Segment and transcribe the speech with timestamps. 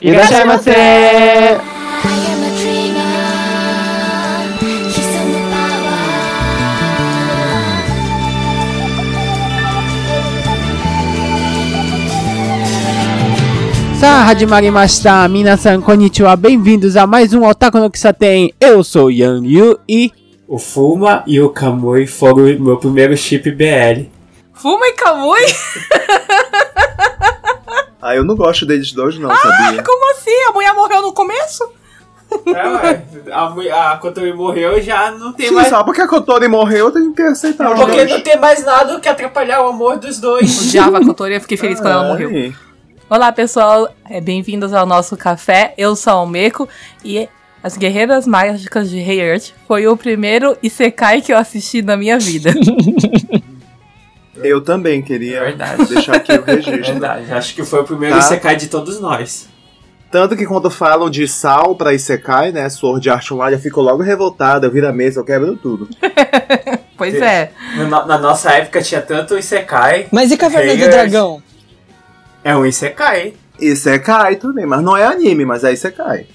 [0.00, 3.00] いらっしゃいませ I am a dreamer.
[4.90, 5.96] He's on the power.
[14.00, 20.12] さあ始まりました皆さんこんにちは bem-vindos a mais um Otaku no Kisaten eu sou Yang Yu e
[20.46, 24.08] O Fuma e o Kamui foram o meu primeiro chip BL.
[24.54, 25.40] Fuma e Kamui?
[28.01, 29.83] Ah, eu não gosto deles dois, não, sabia?
[29.83, 30.31] Como assim?
[30.49, 31.69] A mulher morreu no começo?
[32.47, 35.67] É, ué, a, mu- a Kotori morreu já não tem Sim, mais.
[35.67, 38.09] só porque a Kotori morreu, tem que aceitar os Porque dois.
[38.09, 40.67] não tem mais nada que atrapalhar o amor dos dois.
[40.69, 42.07] Odiava a Kotori, eu fiquei feliz quando ela Ai.
[42.09, 42.53] morreu.
[43.09, 43.89] Olá, pessoal.
[44.09, 45.73] É, Bem-vindos ao nosso café.
[45.77, 46.69] Eu sou a Meko
[47.03, 47.27] e
[47.61, 52.17] As Guerreiras Mágicas de Rei Earth foi o primeiro Isekai que eu assisti na minha
[52.17, 52.53] vida.
[54.43, 55.85] Eu também queria Verdade.
[55.85, 56.81] deixar aqui o registro.
[56.93, 58.21] Verdade, acho que foi o primeiro Tá.
[58.21, 59.49] Isekai de todos nós.
[60.11, 64.03] Tanto que quando falam de sal pra Isekai, né, Sword Art Online, eu fico logo
[64.03, 65.87] revoltada, eu viro a mesa, eu quebro tudo.
[66.97, 67.51] Pois é.
[67.89, 70.05] Na, na nossa época tinha tanto Isekai.
[70.11, 70.87] Mas e Caverna do.
[70.91, 71.41] Dragão?
[72.43, 73.33] É um Isekai.
[73.59, 76.27] Isekai também, mas não é anime, mas é Isekai.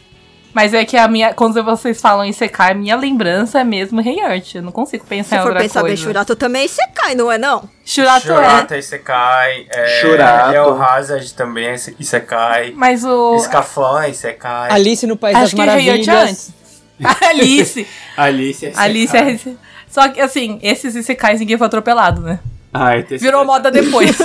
[0.56, 1.34] Mas é que a minha.
[1.34, 4.54] Quando vocês falam Isekai, minha lembrança é mesmo Rei Earth.
[4.54, 6.02] Eu não consigo pensar Se em for outra pensar bem, coisa.
[6.02, 7.68] Shurato também você cai, não é não?
[7.84, 8.34] Shurato é.
[8.34, 9.66] Shurata Isekai.
[9.70, 10.54] É, Shurato.
[10.54, 12.72] El Hazard também é Isekai.
[12.74, 13.36] Mas o.
[13.36, 14.70] Escafã é Isekai.
[14.72, 16.30] Alice no País Acho das que Earth é Maravilhas.
[16.30, 16.54] antes.
[17.28, 17.86] Alice.
[18.16, 18.84] Alice é Isekai.
[18.86, 19.16] Alice
[19.50, 19.52] é.
[19.90, 22.38] Só que assim, esses Isekais ninguém foi atropelado, né?
[22.72, 24.16] Ah, tem esse Virou detalhe- moda depois.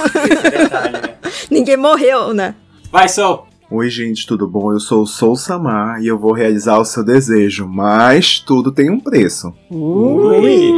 [0.49, 1.09] detalhe, né?
[1.51, 2.55] Ninguém morreu, né?
[2.89, 3.47] Vai, Sol.
[3.73, 4.73] Oi, gente, tudo bom?
[4.73, 8.89] Eu sou o Soul Samar e eu vou realizar o seu desejo, mas tudo tem
[8.89, 9.53] um preço.
[9.69, 10.73] Ui.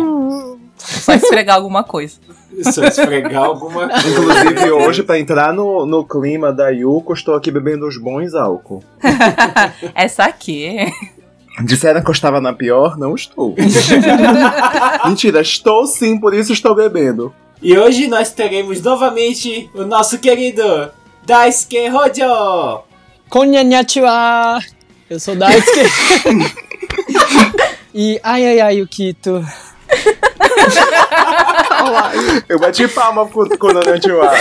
[0.77, 2.19] Só esfregar alguma coisa.
[2.71, 4.07] Só esfregar alguma coisa.
[4.07, 8.83] Inclusive, hoje, pra entrar no, no clima da Yuko, estou aqui bebendo uns bons álcool.
[9.95, 10.75] Essa aqui.
[11.65, 12.95] Disseram que eu estava na pior?
[12.95, 13.55] Não estou.
[15.03, 17.33] Mentira, estou sim, por isso estou bebendo.
[17.59, 20.91] E hoje nós teremos novamente o nosso querido
[21.25, 22.83] Daisuke Hojo.
[23.29, 24.59] Konnichiwa!
[25.09, 25.89] Eu sou Daisuke.
[27.95, 29.43] e ai ai ai, Yukito.
[32.49, 34.37] Eu bati palma com o ar.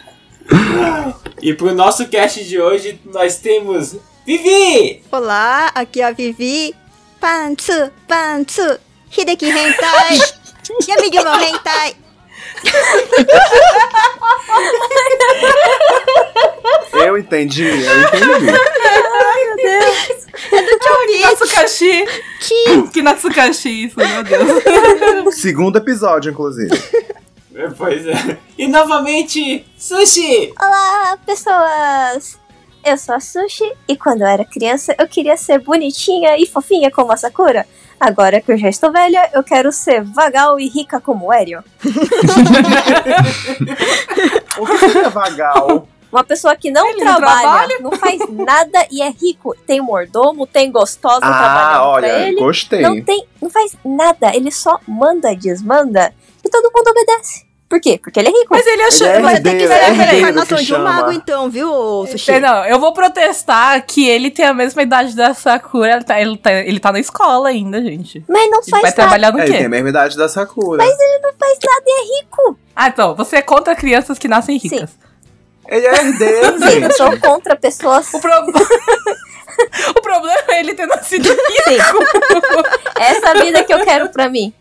[1.42, 5.02] E pro nosso cast de hoje nós temos Vivi!
[5.10, 6.74] Olá, aqui é a Vivi.
[7.20, 8.78] Pantsu, Pantsu,
[9.16, 10.18] Hideki Hentai.
[10.88, 11.96] Yamigi no Hentai.
[16.92, 18.46] Eu entendi, eu entendi.
[21.06, 22.04] Que Natsukashi.
[22.92, 25.34] Que Natsukashi isso, meu Deus.
[25.36, 26.70] Segundo episódio, inclusive.
[27.54, 28.38] É, Pois é.
[28.56, 30.52] E novamente, Sushi!
[30.60, 32.38] Olá, pessoas!
[32.84, 36.90] Eu sou a Sushi e quando eu era criança eu queria ser bonitinha e fofinha
[36.90, 37.66] como a Sakura.
[38.00, 41.62] Agora que eu já estou velha, eu quero ser vagal e rica como o Aereo.
[44.58, 45.86] O que seria vagal?
[46.12, 47.78] Uma pessoa que não Ele não trabalha, trabalha?
[47.80, 49.54] não faz nada e é rico.
[49.66, 52.40] Tem mordomo, tem gostosa Ah, trabalhando pra olha, ele.
[52.40, 52.82] gostei.
[52.82, 56.12] Não tem, não faz nada, ele só manda, desmanda
[56.44, 57.44] e todo mundo obedece.
[57.70, 58.00] Por quê?
[58.02, 58.48] Porque ele é rico.
[58.50, 59.06] Mas ele achou.
[59.06, 62.04] Ele é mas- Vai ter que ser é a reencarnação de um mago então, viu,
[62.10, 62.32] Sushi?
[62.32, 65.92] É, Não, eu vou protestar que ele tem a mesma idade da Sakura.
[65.92, 68.24] Ele tá, ele tá, ele tá na escola ainda, gente.
[68.28, 68.94] Mas não Ele faz vai nada.
[68.94, 69.66] trabalhar no É, ele tem quê?
[69.66, 70.84] a mesma idade da Sakura.
[70.84, 72.58] Não faz nada e é rico.
[72.74, 74.90] Ah, então, você é contra crianças que nascem ricas.
[75.68, 76.96] Ele é herdeiro, Sim, eu gente.
[76.96, 78.12] sou contra pessoas.
[78.12, 78.32] O, pro...
[79.96, 81.68] o problema é ele ter nascido rico.
[81.68, 81.78] Sim.
[82.98, 84.52] Essa é vida que eu quero pra mim.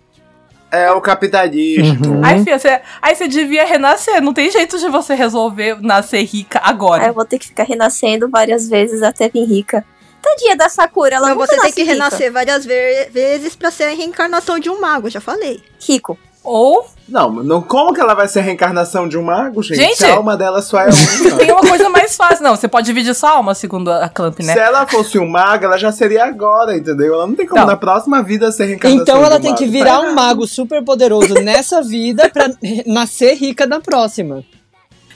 [0.71, 2.23] É o capitalismo.
[2.23, 4.21] Aí, filha, você, aí você devia renascer.
[4.21, 7.03] Não tem jeito de você resolver nascer rica agora.
[7.03, 9.83] Aí eu vou ter que ficar renascendo várias vezes até vir rica.
[10.21, 11.93] Tadinha da Sakura, ela Então nunca você tem que rica.
[11.93, 15.63] renascer várias ve- vezes pra ser a reencarnação de um mago, já falei.
[15.81, 16.19] Rico.
[16.43, 19.77] Ou Não, não, como que ela vai ser a reencarnação de um mago, gente?
[19.77, 19.97] Gente!
[19.97, 20.87] Se a alma dela só é
[21.37, 21.59] tem uma.
[21.61, 22.43] uma coisa mais fácil.
[22.43, 24.53] Não, você pode dividir sua alma, segundo a Clamp, né?
[24.53, 27.13] Se ela fosse um mago, ela já seria agora, entendeu?
[27.13, 27.67] Ela não tem como Não.
[27.67, 29.71] na próxima vida ser reencarnação Então de ela um tem que mago.
[29.73, 32.49] virar um mago super poderoso nessa vida pra
[32.87, 34.43] nascer rica na próxima.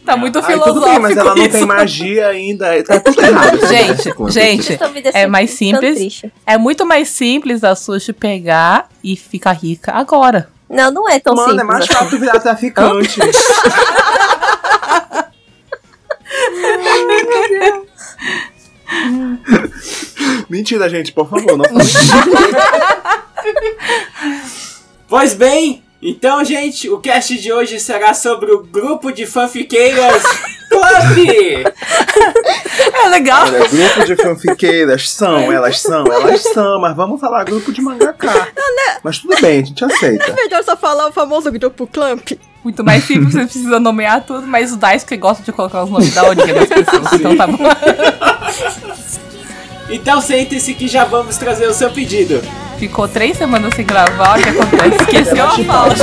[0.05, 1.57] Tá muito Ai, filosófico tudo bem, mas ela não isso.
[1.57, 2.83] tem magia ainda.
[2.83, 3.57] Tá tudo errado.
[3.65, 4.79] Gente, gente,
[5.13, 6.21] é mais simples.
[6.45, 10.49] É muito mais simples a Sushi pegar e ficar rica agora.
[10.73, 11.63] Não, não é tão Mano, simples.
[11.63, 11.93] é mais assim.
[11.93, 13.19] fácil virar traficante.
[20.49, 22.13] Mentira, gente, por favor, não fale isso.
[25.07, 30.23] Pois bem, então, gente, o cast de hoje será sobre o grupo de fanfiqueiras
[30.69, 31.17] Clamp!
[32.93, 33.45] É legal.
[33.47, 38.47] Olha, grupo de fanfiqueiras são, elas são, elas são, mas vamos falar grupo de mangaká.
[39.03, 40.31] Mas tudo bem, a gente aceita.
[40.31, 42.31] É melhor só falar o famoso grupo Clamp.
[42.63, 46.13] Muito mais simples, você precisa nomear tudo, mas o Daisuke gosta de colocar os nomes
[46.13, 47.13] da origem das pessoas.
[47.13, 47.57] Então tá bom.
[49.89, 52.41] Então sente-se que já vamos trazer o seu pedido.
[52.77, 55.03] Ficou três semanas sem gravar, o que acontece?
[55.03, 55.93] Esqueceu a fala.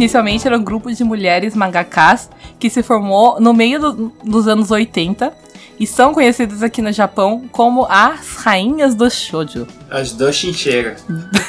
[0.00, 4.70] Inicialmente era um grupo de mulheres mangakas que se formou no meio do- dos anos
[4.70, 5.32] 80
[5.78, 9.66] e são conhecidas aqui no Japão como as rainhas do shoujo.
[9.90, 11.04] As duas chincheiras.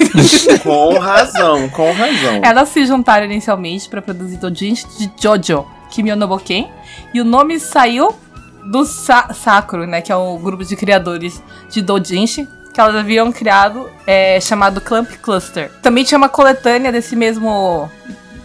[0.63, 2.39] Com razão, com razão.
[2.43, 6.69] Elas se juntaram inicialmente para produzir doujinshi de Jojo, Kimi no Boken,
[7.13, 8.13] e o nome saiu
[8.71, 13.31] do Sa Sakura, né, que é um grupo de criadores de doujinshi que elas haviam
[13.33, 15.69] criado, é, chamado Clamp Cluster.
[15.81, 17.89] Também tinha uma coletânea desse mesmo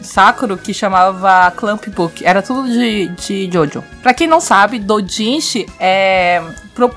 [0.00, 2.24] Sakura que chamava Clamp Book.
[2.24, 3.82] Era tudo de, de Jojo.
[4.02, 6.42] Pra quem não sabe, doujinshi é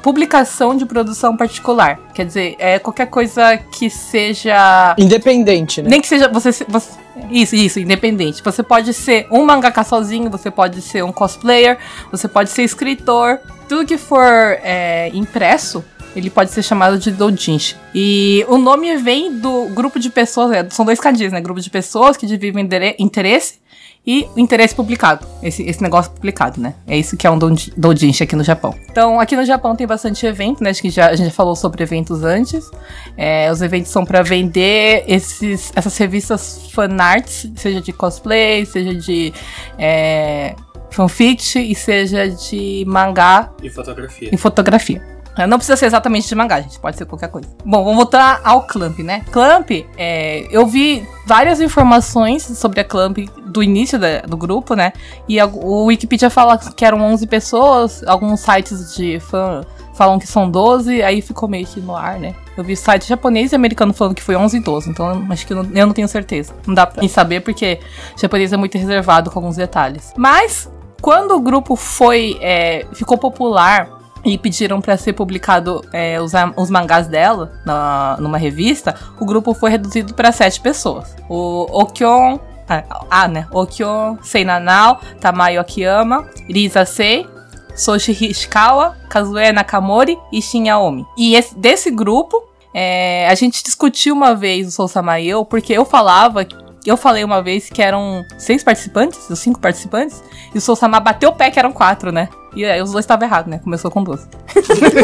[0.01, 1.97] publicação de produção particular.
[2.13, 5.89] Quer dizer, é qualquer coisa que seja Independente, né?
[5.89, 6.99] nem que seja você, você-
[7.31, 8.43] Isso, isso, independente.
[8.43, 11.77] Você pode ser um mangaka sozinho, você pode ser um cosplayer,
[12.11, 13.39] você pode ser escritor.
[13.67, 14.23] Tudo que for
[14.63, 15.83] é, impresso,
[16.15, 17.75] ele pode ser chamado de doujinshi.
[17.93, 21.39] E o nome vem do grupo de pessoas, é, são dois kanjis, né?
[21.41, 22.67] Grupo de pessoas que dividem
[22.99, 23.59] interesse
[24.07, 25.27] e o interesse publicado.
[25.43, 26.73] Esse, esse negócio publicado, né?
[26.87, 28.73] É isso que é um doujin- doujinshi aqui no Japão.
[28.89, 30.69] Então, aqui no Japão tem bastante evento, né?
[30.71, 32.69] Acho que já, a gente já falou sobre eventos antes.
[33.17, 39.33] É, os eventos são pra vender esses, essas revistas fanarts, seja de cosplay, seja de
[39.77, 40.55] é,
[40.89, 44.29] fanfic e seja de mangá E fotografia.
[44.33, 45.18] em fotografia.
[45.39, 46.79] É, Não precisa ser exatamente de mangá, gente.
[46.79, 47.47] Pode ser qualquer coisa.
[47.65, 49.23] Bom, vamos voltar ao Clamp, né?
[49.31, 54.91] Clamp, é, eu vi várias informações sobre a Clamp do início da- do grupo, né?
[55.27, 59.61] E a- o Wikipedia fala que eram 11 pessoas, alguns sites de fã
[59.95, 62.33] falam que são 12, aí ficou meio que no ar, né?
[62.55, 65.51] Eu vi site japonês e americano falando que foi 11 e 12, então acho que
[65.51, 66.53] eu não, eu não tenho certeza.
[66.65, 67.79] Não dá pra saber porque
[68.15, 70.13] japonês é muito reservado com alguns detalhes.
[70.15, 70.69] Mas,
[71.01, 76.69] quando o grupo foi, é, ficou popular e pediram pra ser publicado é, os, os
[76.69, 81.15] mangás dela na- numa revista, o grupo foi reduzido pra sete pessoas.
[81.29, 82.39] O Okyon.
[82.67, 83.47] Ah, ah, né?
[83.51, 87.27] Okyon, Seinanao, Tamayo Akiyama, Risa Sei,
[87.75, 91.03] Soshi Hishikawa, Kazue Nakamori e Shin Yaomi.
[91.17, 92.43] E esse- desse grupo,
[92.73, 96.45] é, a gente discutiu uma vez o Soul Sama e eu, porque eu falava.
[96.85, 101.29] Eu falei uma vez que eram seis participantes, cinco participantes, e o Soul Sama bateu
[101.29, 102.29] o pé que eram quatro, né?
[102.55, 103.59] E aí os dois estavam errados, né?
[103.63, 104.27] Começou com duas.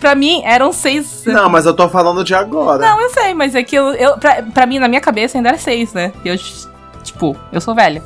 [0.00, 1.22] pra mim, eram seis.
[1.26, 2.86] Não, mas eu tô falando de agora.
[2.86, 5.50] Não, eu sei, mas é que eu, eu pra, pra mim, na minha cabeça, ainda
[5.50, 6.12] era seis, né?
[6.24, 6.36] E eu,
[7.02, 8.02] tipo, eu sou velha.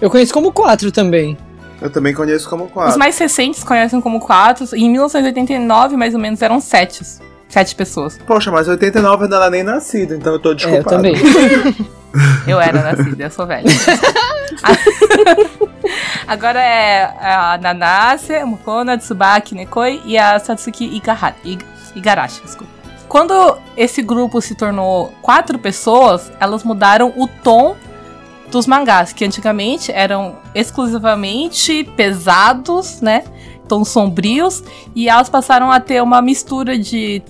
[0.00, 1.36] Eu conheço como quatro também.
[1.80, 2.98] Eu também conheço como Os quatro.
[2.98, 4.66] mais recentes conhecem como quatro.
[4.74, 7.02] E em 1989, mais ou menos, eram sete.
[7.48, 8.18] Sete pessoas.
[8.26, 10.96] Poxa, mas 89 eu não era nem nascido, então eu tô É, eu desculpado.
[10.96, 11.14] também.
[12.46, 13.64] Eu era nascida, eu sou velha.
[16.26, 22.42] Agora é a Nanase, Mukona, Tsubaki, Nekoi e a Satsuki Igara- Ig- Igarashi.
[22.42, 22.72] Desculpa.
[23.08, 27.76] Quando esse grupo se tornou quatro pessoas, elas mudaram o tom
[28.50, 33.24] dos mangás, que antigamente eram exclusivamente pesados, né?
[33.68, 34.62] Tons sombrios,
[34.94, 37.22] e elas passaram a ter uma mistura de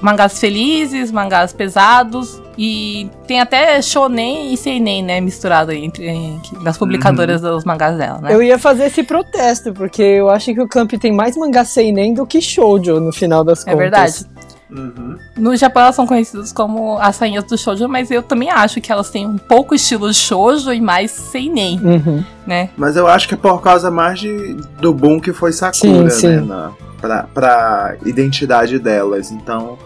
[0.00, 6.58] mangás felizes, mangás pesados, e tem até shonen e seinen, né, misturado aí entre, entre-
[6.60, 8.34] nas publicadoras dos mangás dela, né?
[8.34, 12.12] Eu ia fazer esse protesto, porque eu acho que o Camp tem mais mangá seinen
[12.14, 13.78] do que shoujo no final das É contas.
[13.78, 14.26] verdade.
[14.70, 15.16] Uhum.
[15.36, 18.92] No Japão elas são conhecidas como as rainhas do shoujo, mas eu também acho que
[18.92, 22.24] elas têm um pouco estilo shoujo e mais seinen, Uhum.
[22.46, 22.68] né?
[22.76, 26.20] Mas eu acho que é por causa mais de, do boom que foi Sakura, Sim,
[26.20, 26.26] sim.
[26.28, 26.40] né?
[26.42, 29.30] Na, pra, pra identidade delas.
[29.30, 29.78] Então,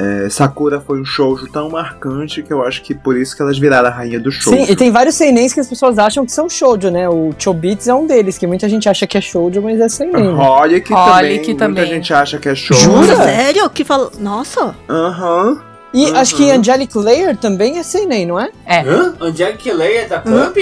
[0.00, 3.58] É, Sakura foi um shoujo tão marcante que eu acho que por isso que elas
[3.58, 4.64] viraram a rainha do shoujo.
[4.64, 7.08] Sim, e tem vários seinens que as pessoas acham que são shoujo, né?
[7.08, 10.12] O Chobits é um deles, que muita gente acha que é shoujo, mas é seinen.
[10.12, 10.20] né?
[10.30, 11.86] Holic Holic também, muita também.
[11.86, 12.80] gente acha que é shoujo.
[13.04, 13.16] Jura?
[13.16, 13.68] Sério?
[13.70, 14.10] Que fala.
[14.20, 14.72] Nossa!
[14.88, 15.62] Aham.
[15.92, 16.16] E Uhum.
[16.16, 18.50] acho que Angelic Layer também é seinen, não é?
[18.66, 18.80] É.
[18.82, 19.14] Hã?
[19.20, 20.56] Angelic Layer da Clamp?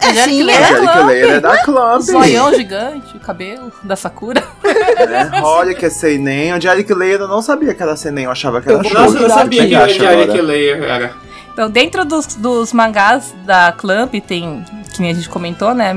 [0.00, 0.64] É Angelic sim, é.
[0.64, 1.06] Angelic Clamp.
[1.06, 2.02] Layer é da Clamp.
[2.02, 4.42] Zoião gigante, o cabelo da Sakura.
[4.64, 6.50] É, Holic é seinen.
[6.52, 8.94] Angelic Layer eu não sabia que era seinen, eu achava que era shoujo.
[8.94, 11.12] Nossa, eu sabia que Acha Angelic era.
[11.52, 15.94] Então, dentro dos, dos mangás da Clamp, tem, que nem a gente comentou, né?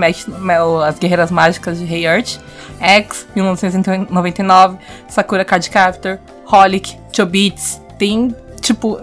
[0.88, 2.38] As Guerreiras Mágicas de Rei Earth,
[2.80, 4.77] X, 1999,
[5.10, 7.82] Sakura Card Captor, Holic, Chobits.
[7.98, 9.00] Tem, tipo,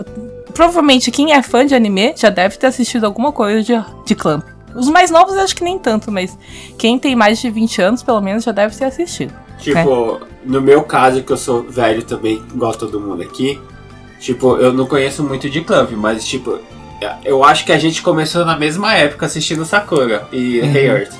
[0.54, 4.53] provavelmente quem é fã de anime já deve ter assistido alguma coisa de, de Clamp.
[4.74, 6.36] Os mais novos eu acho que nem tanto, mas
[6.78, 9.32] quem tem mais de 20 anos, pelo menos, já deve ter assistido.
[9.58, 13.58] Tipo, no meu caso, que eu sou velho também, igual todo mundo aqui,
[14.20, 16.58] tipo, eu não conheço muito de Clamp, mas tipo,
[17.24, 20.74] eu acho que a gente começou na mesma época assistindo Sakura e Uhum.
[20.74, 21.12] Hey Earth.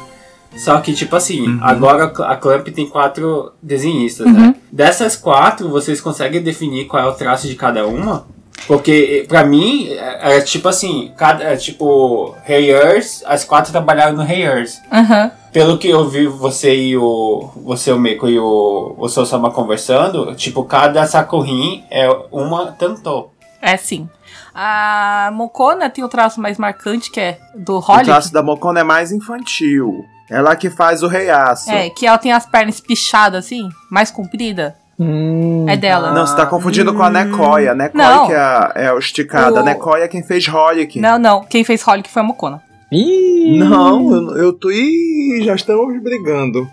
[0.56, 1.58] Só que, tipo assim, Uhum.
[1.62, 4.32] agora a Clamp tem quatro desenhistas, Uhum.
[4.32, 4.54] né?
[4.70, 8.26] Dessas quatro, vocês conseguem definir qual é o traço de cada uma?
[8.66, 14.16] Porque, pra mim, é, é tipo assim, cada, é, tipo, Hey Earth, as quatro trabalharam
[14.16, 14.74] no Hey Earth.
[14.90, 15.30] Aham.
[15.52, 17.50] Pelo que eu vi você e o.
[17.64, 23.30] Você, o Meiko e o, o Sosama conversando, tipo, cada Sakurin é uma Tantô.
[23.62, 24.08] É sim.
[24.54, 28.04] A Mokona tem o traço mais marcante, que é do O Holic.
[28.04, 30.04] traço da Mokona é mais infantil.
[30.30, 31.70] Ela que faz o reiaço.
[31.70, 34.76] É, que ela tem as pernas pichadas assim, mais comprida.
[34.98, 35.66] Hum.
[35.68, 36.12] É dela.
[36.12, 37.72] Não, você tá confundindo com a Nekoia.
[37.72, 38.26] A Nekoia Não.
[38.26, 39.54] que é a, é a esticada.
[39.56, 41.00] O- A Nekoia é quem fez Holic.
[41.00, 41.44] Não, não.
[41.44, 42.62] Quem fez Holic foi a Mokona.
[42.92, 43.58] Ih!
[43.58, 44.70] Não, eu, eu tô.
[44.70, 46.68] Ih, já estamos brigando.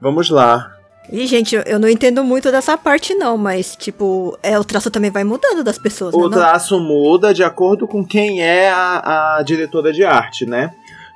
[0.00, 0.72] Vamos lá.
[1.12, 4.90] E, gente, eu- eu não entendo muito dessa parte, não, mas, tipo, é, o traço
[4.92, 6.22] também vai mudando das pessoas, O né?
[6.24, 6.30] não?
[6.30, 10.70] traço muda de acordo com quem é a, a diretora de arte, né?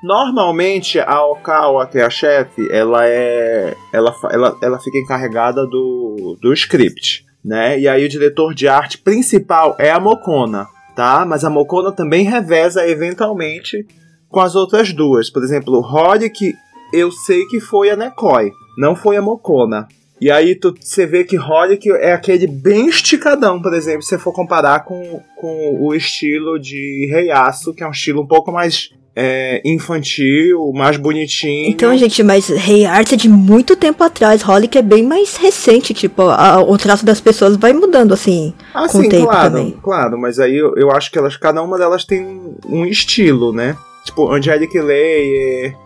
[0.04, 3.74] Normalmente a Okawa, que é a chefe, ela é.
[3.90, 7.80] Ela, ela, ela fica encarregada do, do script, né?
[7.80, 11.24] E aí o diretor de arte principal é a Mokona, tá?
[11.24, 13.86] Mas a Mokona também reveza eventualmente
[14.28, 15.30] com as outras duas.
[15.30, 16.54] Por exemplo, o Holic,
[16.92, 19.88] eu sei que foi a Nekoi, não foi a Mokona.
[20.20, 24.18] E aí tu, você vê que Holic é aquele bem esticadão, por exemplo, se você
[24.18, 28.90] for comparar com, com o estilo de Reiaço, que é um estilo um pouco mais
[29.16, 31.70] é, infantil, mais bonitinho.
[31.70, 34.46] Então, gente, mas Rei Arts é de muito tempo atrás.
[34.46, 38.52] Holic é bem mais recente, tipo, a- o traço das pessoas vai mudando, assim.
[38.74, 39.78] Ah, com o sim, tempo claro, também.
[39.82, 43.52] claro, mas aí eu, eu acho que elas, cada uma delas tem um, um estilo,
[43.52, 43.76] né?
[44.04, 45.76] Tipo, Angelic Layer,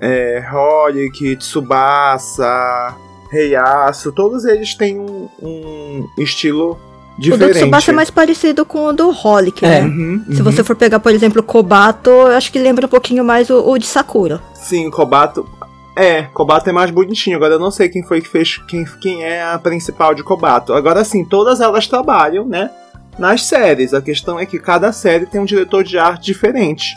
[0.00, 2.94] é, Holic, Tsubasa,
[3.30, 6.78] Reiaço, todos eles têm um, um estilo
[7.16, 7.58] O do diferente.
[7.58, 9.68] Tsubasa é mais parecido com o do Holic, É.
[9.68, 9.80] né?
[9.82, 10.44] Uhum, Se uhum.
[10.44, 13.60] você for pegar, por exemplo, o Kobato, eu acho que lembra um pouquinho mais o,
[13.70, 14.40] o de Sakura.
[14.54, 15.48] Sim, Kobato.
[15.96, 17.36] É, Kobato é mais bonitinho.
[17.36, 18.58] Agora eu não sei quem foi que fez.
[18.66, 20.72] Quem, quem é a principal de Kobato.
[20.72, 22.68] Agora sim, todas elas trabalham, né?
[23.16, 23.94] Nas séries.
[23.94, 26.96] A questão é que cada série tem um diretor de arte diferente.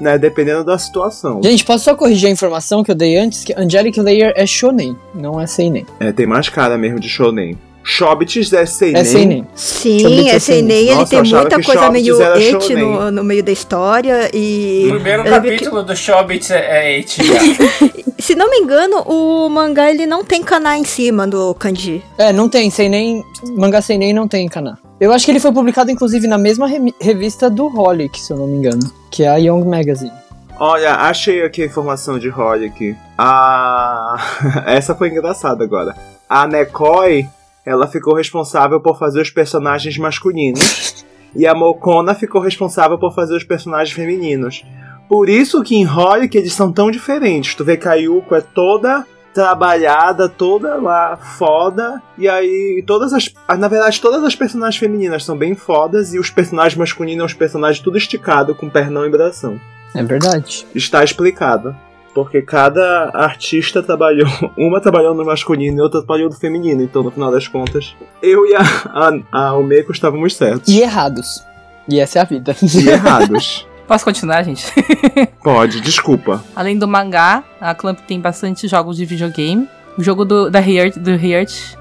[0.00, 0.16] Né?
[0.16, 1.42] Dependendo da situação.
[1.42, 3.42] Gente, posso só corrigir a informação que eu dei antes?
[3.44, 5.84] Que Angelic Layer é shonen, não é seinen.
[5.98, 7.58] É, tem mais cara mesmo de Shonen.
[7.82, 9.00] Shobits é Seinen.
[9.00, 9.46] É seinen.
[9.54, 13.24] Sim, tem esse Enem, ele Nossa, tem muita que coisa Shobits meio et no, no
[13.24, 14.84] meio da história e...
[14.86, 20.06] O primeiro capítulo do Shobits é, é que- se não me engano, o mangá ele
[20.06, 22.02] não tem kaná em cima do kanji.
[22.18, 23.24] É, não tem, seinen,
[23.56, 24.78] mangá seinen não tem kana.
[25.00, 28.36] Eu acho que ele foi publicado inclusive na mesma remi- revista do Holic, se eu
[28.36, 30.12] não me engano, que é a Young Magazine.
[30.58, 32.94] Olha, achei aqui a informação de Holic.
[33.16, 34.18] A.
[34.66, 35.96] Essa foi engraçada agora.
[36.28, 37.26] A Nekoi,
[37.64, 41.04] ela ficou responsável por fazer os personagens masculinos.
[41.34, 44.64] e a Mokona ficou responsável por fazer os personagens femininos.
[45.08, 47.54] Por isso que em Holic eles são tão diferentes.
[47.54, 52.00] Tu vê que a Yuko é toda trabalhada, toda lá foda.
[52.18, 53.30] E aí todas as.
[53.46, 56.14] ah, Na verdade, todas as personagens femininas são bem fodas.
[56.14, 59.60] E os personagens masculinos, os personagens tudo esticado, com pernão e bração
[59.94, 60.66] É verdade.
[60.74, 61.76] está explicado.
[62.14, 64.28] Porque cada artista trabalhou.
[64.56, 66.82] Uma trabalhou no masculino e outra trabalhou no feminino.
[66.82, 70.72] Então, no final das contas, eu e a, a, a Omeko estávamos certos.
[70.72, 71.44] E errados.
[71.88, 72.54] E essa é a vida.
[72.62, 73.66] E errados.
[73.86, 74.64] Posso continuar, gente?
[75.42, 76.44] Pode, desculpa.
[76.54, 79.68] Além do mangá, a Clamp tem bastante jogos de videogame.
[79.98, 81.76] O jogo do, da Riot, do Riot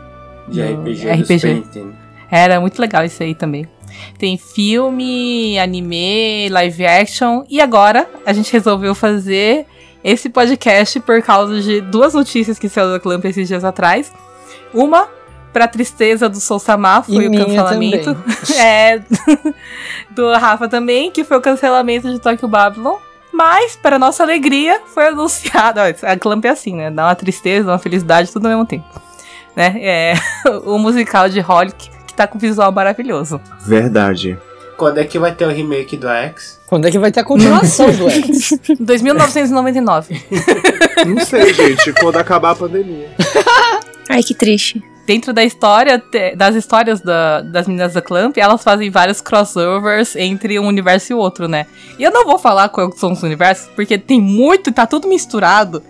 [0.48, 1.64] De do RPG, RPG.
[2.32, 3.68] Era muito legal isso aí também.
[4.18, 7.44] Tem filme, anime, live action.
[7.48, 9.68] E agora a gente resolveu fazer
[10.04, 14.12] esse podcast por causa de duas notícias que saiu da Clamp esses dias atrás.
[14.74, 15.08] Uma
[15.52, 18.18] pra tristeza do Soul Samar, foi E o cancelamento.
[18.58, 19.02] É,
[20.12, 22.98] do Rafa também, que foi o cancelamento de Tokyo Babylon.
[23.32, 25.80] Mas, para nossa alegria, foi anunciado.
[25.82, 26.92] Ó, a Clamp é assim, né?
[26.92, 28.86] Dá uma tristeza, uma felicidade, tudo ao mesmo tempo.
[29.56, 29.76] Né?
[29.82, 30.14] É,
[30.66, 33.40] o musical de Holic, que tá com visual maravilhoso.
[33.66, 34.38] Verdade.
[34.80, 36.58] Quando é que vai ter o remake do X?
[36.66, 38.58] Quando é que vai ter a continuação do X?
[38.80, 40.24] 2999.
[41.06, 43.10] Não sei, gente, quando acabar a pandemia.
[44.10, 44.82] Ai, que triste.
[45.06, 46.02] Dentro da história,
[46.38, 51.16] das histórias da- das meninas da Clamp, elas fazem vários crossovers entre um universo e
[51.16, 51.66] o outro, né?
[51.98, 55.84] E eu não vou falar quais são os universos, porque tem muito, tá tudo misturado.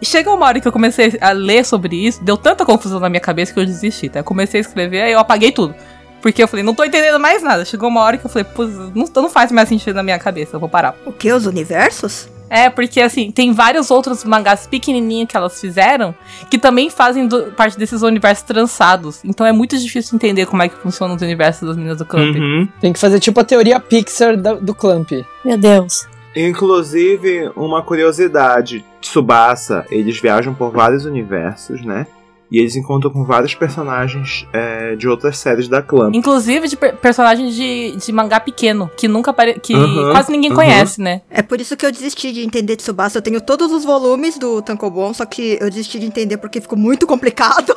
[0.00, 3.08] E Chega uma hora que eu comecei a ler sobre isso, deu tanta confusão na
[3.08, 4.20] minha cabeça que eu desisti, tá?
[4.20, 5.74] Eu comecei a escrever, aí eu apaguei tudo.
[6.22, 7.64] Porque eu falei, não tô entendendo mais nada.
[7.64, 10.56] Chegou uma hora que eu falei, pô, não, não faz mais sentido na minha cabeça,
[10.56, 10.94] eu vou parar.
[11.06, 11.32] O que?
[11.32, 12.28] Os universos?
[12.52, 16.12] É, porque assim, tem vários outros mangás pequenininhos que elas fizeram
[16.50, 19.20] que também fazem do- parte desses universos trançados.
[19.24, 22.34] Então é muito difícil entender como é que funciona os universos das meninas do Clamp.
[22.34, 22.68] Uhum.
[22.80, 25.12] Tem que fazer tipo a teoria Pixar da- do Clamp.
[25.44, 26.08] Meu Deus.
[26.34, 32.06] Inclusive, uma curiosidade: Tsubasa, eles viajam por vários universos, né?
[32.50, 36.12] E eles encontram com vários personagens é, de outras séries da Clamp.
[36.14, 40.50] Inclusive de per personagens de, de mangá pequeno, que nunca apare que Uhum, quase ninguém
[40.50, 40.56] uhum.
[40.56, 41.22] conhece, né?
[41.30, 43.18] É por isso que eu desisti de entender Tsubasa.
[43.18, 46.76] Eu tenho todos os volumes do Tankobon, só que eu desisti de entender porque ficou
[46.76, 47.72] muito complicado.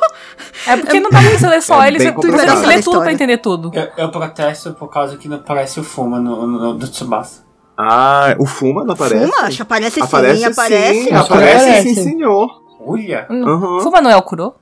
[0.66, 3.38] É porque não dá pra você ler só É eles, que ler tudo pra entender
[3.38, 3.70] tudo.
[3.72, 7.44] Eu, eu protesto por causa que não parece o Fuma no, no- do Tsubasa.
[7.78, 9.24] Ah, o Fuma não aparece?
[9.26, 11.04] Fuma, acho, aparece, Aparece sim, aparece.
[11.04, 11.94] sim, aparece aparece.
[11.94, 12.64] sim, senhor.
[12.86, 13.26] Olha!
[13.30, 13.80] Uhum.
[13.80, 14.54] Fuma não é o Kuro?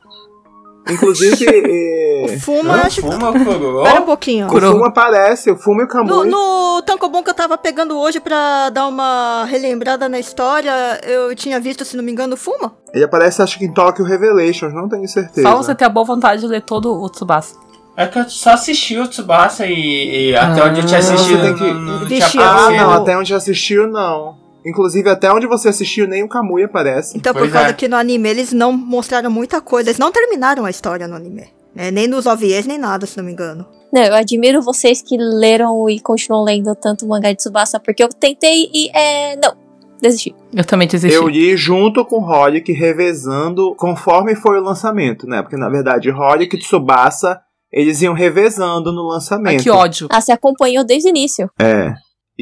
[0.90, 1.46] Inclusive,
[2.28, 3.10] é, Fuma, Não, acho que...
[3.10, 3.82] Fuma Kuro.
[3.82, 4.46] Espera um pouquinho.
[4.46, 4.60] o.
[4.60, 6.28] Fuma aparece, o Fuma e o No, Kamui.
[6.28, 10.72] no Tankobon que eu tava pegando hoje pra dar uma relembrada na história,
[11.04, 12.74] eu tinha visto, se não me engano, o Fuma.
[12.92, 15.48] Ele aparece, acho que em Tokyo Revelations, não tenho certeza.
[15.48, 17.54] Só você ter a boa vontade de ler todo o Tsubasa.
[17.96, 21.42] É que eu só assisti o Tsubasa e, e até onde eu tinha Ah, assistido
[21.42, 24.41] tem que- não, não, não tinha Ah, não, até onde assistiu, não.
[24.64, 27.16] Inclusive, até onde você assistiu, nem o Kamui aparece.
[27.16, 27.72] Então, Pois por causa é.
[27.72, 29.90] que no anime eles não mostraram muita coisa.
[29.90, 31.46] Eles não terminaram a história no anime.
[31.74, 31.90] né?
[31.90, 33.66] Nem nos OVAs, nem nada, se não me engano.
[33.92, 38.02] Não, eu admiro vocês que leram e continuam lendo tanto o mangá de Tsubasa, porque
[38.02, 39.36] eu tentei e é.
[39.36, 39.54] Não,
[40.00, 40.34] desisti.
[40.54, 41.14] Eu também desisti.
[41.14, 45.42] Eu li junto com Holic, revezando conforme foi o lançamento, né?
[45.42, 47.40] Porque, na verdade, Holic e Tsubasa,
[47.72, 49.62] eles iam revezando no lançamento.
[49.62, 50.08] que ódio.
[50.10, 51.50] Ah, você acompanhou desde o início.
[51.60, 51.92] É.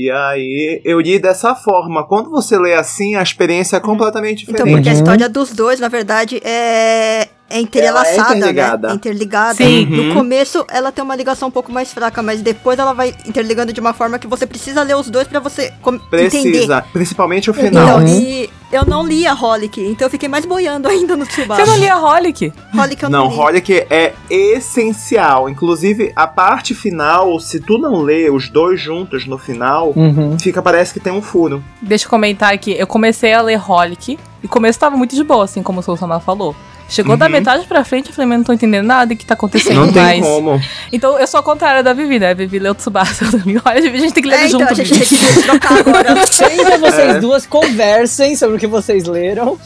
[0.03, 2.07] E aí, eu li dessa forma.
[2.07, 4.77] Quando você lê assim, a experiência é completamente Então, diferente.
[4.77, 4.99] porque a Uhum.
[4.99, 8.89] história dos dois, na verdade, é, é interligada.
[8.89, 8.93] né?
[8.95, 9.55] É interligada.
[9.57, 9.85] Sim.
[9.87, 10.05] Uhum.
[10.09, 13.73] No começo, ela tem uma ligação um pouco mais fraca, mas depois ela vai interligando
[13.75, 16.31] de uma forma que você precisa ler os dois pra você com- entender.
[16.31, 18.01] Precisa, principalmente o final.
[18.01, 18.21] Então, Uhum.
[18.21, 21.65] e eu não li a Holic, então eu fiquei mais boiando ainda no Tsubasa.
[21.65, 22.53] Você não lia Holic?
[22.75, 23.39] Holic eu não, Não, li.
[23.39, 25.49] Holic é essencial.
[25.49, 30.39] Inclusive, a parte final, se tu não lê os dois juntos no final, Uhum.
[30.39, 31.63] fica, parece que tem um furo.
[31.83, 32.73] Deixa eu comentar aqui.
[32.79, 34.19] Eu comecei a ler Holic.
[34.43, 36.55] E o começo tava muito de boa, assim como o Sousama falou.
[36.91, 37.33] Chegou da Uhum.
[37.33, 39.93] metade pra frente, eu falei, mas não tô entendendo nada do que tá acontecendo Não
[39.93, 40.21] tem mais.
[40.27, 40.61] como.
[40.93, 42.35] Então eu sou a contrária da Vivi, né?
[42.35, 43.57] Vivi leu Tsubasa também.
[43.65, 45.17] Olha, a gente tem que ler É, então, junto, a gente Vivi.
[45.17, 46.09] tem que trocar agora.
[46.11, 47.19] Ainda vocês É.
[47.21, 49.59] duas conversem sobre o que vocês leram.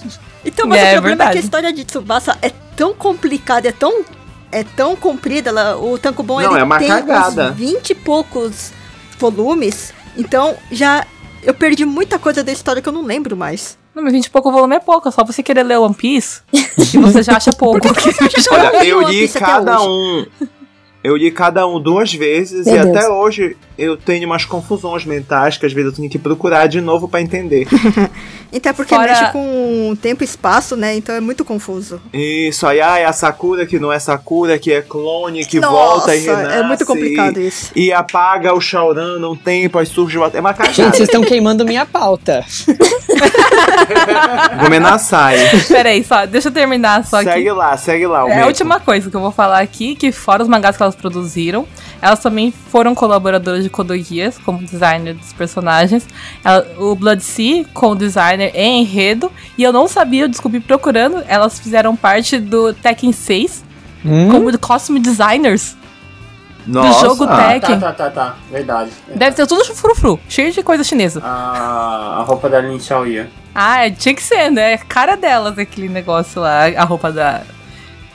[0.45, 1.33] Então, mas É, o problema é verdade.
[1.33, 4.05] que a história de Tsubasa é tão complicada, é tão,
[4.53, 5.49] é tão comprida.
[5.49, 7.51] Ela, o Tankobon Não, ele é uma tem cagada.
[7.53, 8.71] uns 20 e poucos
[9.19, 9.95] volumes.
[10.17, 11.07] Então, já
[11.43, 13.79] eu perdi muita coisa da história que eu não lembro mais.
[13.95, 15.09] Não, mas 20 e pouco volume é pouco.
[15.09, 16.41] É só você querer ler One Piece
[16.91, 17.87] que você já acha pouco.
[18.51, 20.27] Olha, eu li cada um.
[21.03, 22.97] Eu li cada um duas vezes Meu e Deus.
[22.97, 26.81] até hoje eu tenho umas confusões mentais que às vezes eu tenho que procurar de
[26.81, 27.67] novo pra entender.
[28.57, 30.95] Então é porque Fora- mexe com tempo e espaço, né?
[30.95, 32.01] Então é muito confuso.
[32.13, 35.73] Isso aí, ah, é a Sakura que não é Sakura, que é clone, que Nossa,
[35.75, 36.59] volta e renasce.
[36.59, 37.73] é muito complicado isso.
[37.75, 40.25] E apaga o Shaoran num tempo, aí surge o...
[40.33, 40.97] É uma Gente, cagada.
[40.97, 42.45] vocês estão queimando minha pauta.
[44.63, 45.37] Gomenasai.
[45.69, 47.31] Peraí, só, deixa eu terminar só aqui.
[47.33, 48.25] Segue lá, segue lá.
[48.25, 50.83] o É a última coisa que eu vou falar aqui, que fora os mangás que
[50.83, 51.67] elas produziram,
[52.01, 56.07] elas também foram colaboradoras de Kodogias, como designer dos personagens.
[56.45, 59.33] Ela- o Blood Sea, como designer e enredo.
[59.59, 63.65] E eu não sabia, eu descobri procurando, elas fizeram parte do Tekken 6,
[64.05, 64.31] Hum?
[64.31, 65.77] como costume designers.
[66.67, 67.01] Nossa.
[67.07, 67.79] jogo Ah, Tekken.
[67.79, 68.35] tá, tá, tá, tá.
[68.51, 68.91] Verdade.
[69.11, 69.17] É.
[69.19, 71.21] Deve ter tudo frufru, cheio de coisa chinesa.
[71.23, 73.27] A, a roupa da Lin Xiaoyan.
[73.55, 74.79] Ah, tinha que ser, né?
[74.79, 77.43] Cara delas aquele negócio lá, a roupa da,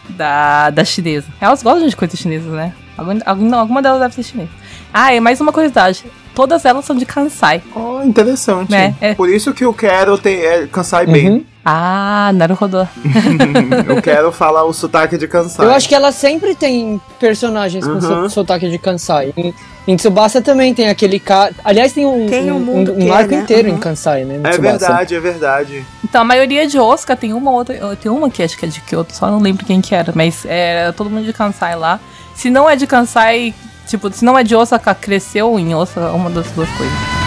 [0.10, 1.28] da, da chinesa.
[1.40, 2.74] Elas gostam de coisas chinesas, né?
[2.98, 4.50] Algum, algum, alguma delas deve ser chinesa.
[4.94, 6.04] Ah, e mais uma curiosidade.
[6.34, 7.62] Todas elas são de Kansai.
[7.76, 8.74] Oh, interessante.
[8.74, 9.14] É, é.
[9.16, 11.30] Por isso que eu quero ter é, Kansai bem.
[11.30, 11.46] Uhum.
[11.66, 12.88] Ah, Naruhodo.
[13.88, 15.66] eu quero falar o sotaque de Kansai.
[15.66, 18.02] Eu acho que ela sempre tem personagens com Uhum.
[18.02, 19.34] so- sotaque de Kansai.
[19.36, 19.54] Em,
[19.88, 21.52] em Tsubasa também tem aquele cara.
[21.64, 23.42] Aliás, tem um, Tem um um, um é, arco né?
[23.42, 23.76] inteiro Uhum.
[23.76, 24.40] em Kansai, né?
[24.44, 25.86] É verdade, é verdade.
[26.04, 27.76] Então, a maioria de Osaka tem uma outra.
[27.98, 30.46] Tem uma que acho que é de Kyoto, só não lembro quem que era, mas
[30.48, 32.00] é todo mundo de Kansai lá.
[32.34, 33.54] Se não é de Kansai,
[33.90, 37.20] tipo, se não é de Osaka, cresceu em Osaka, uma das duas coisas.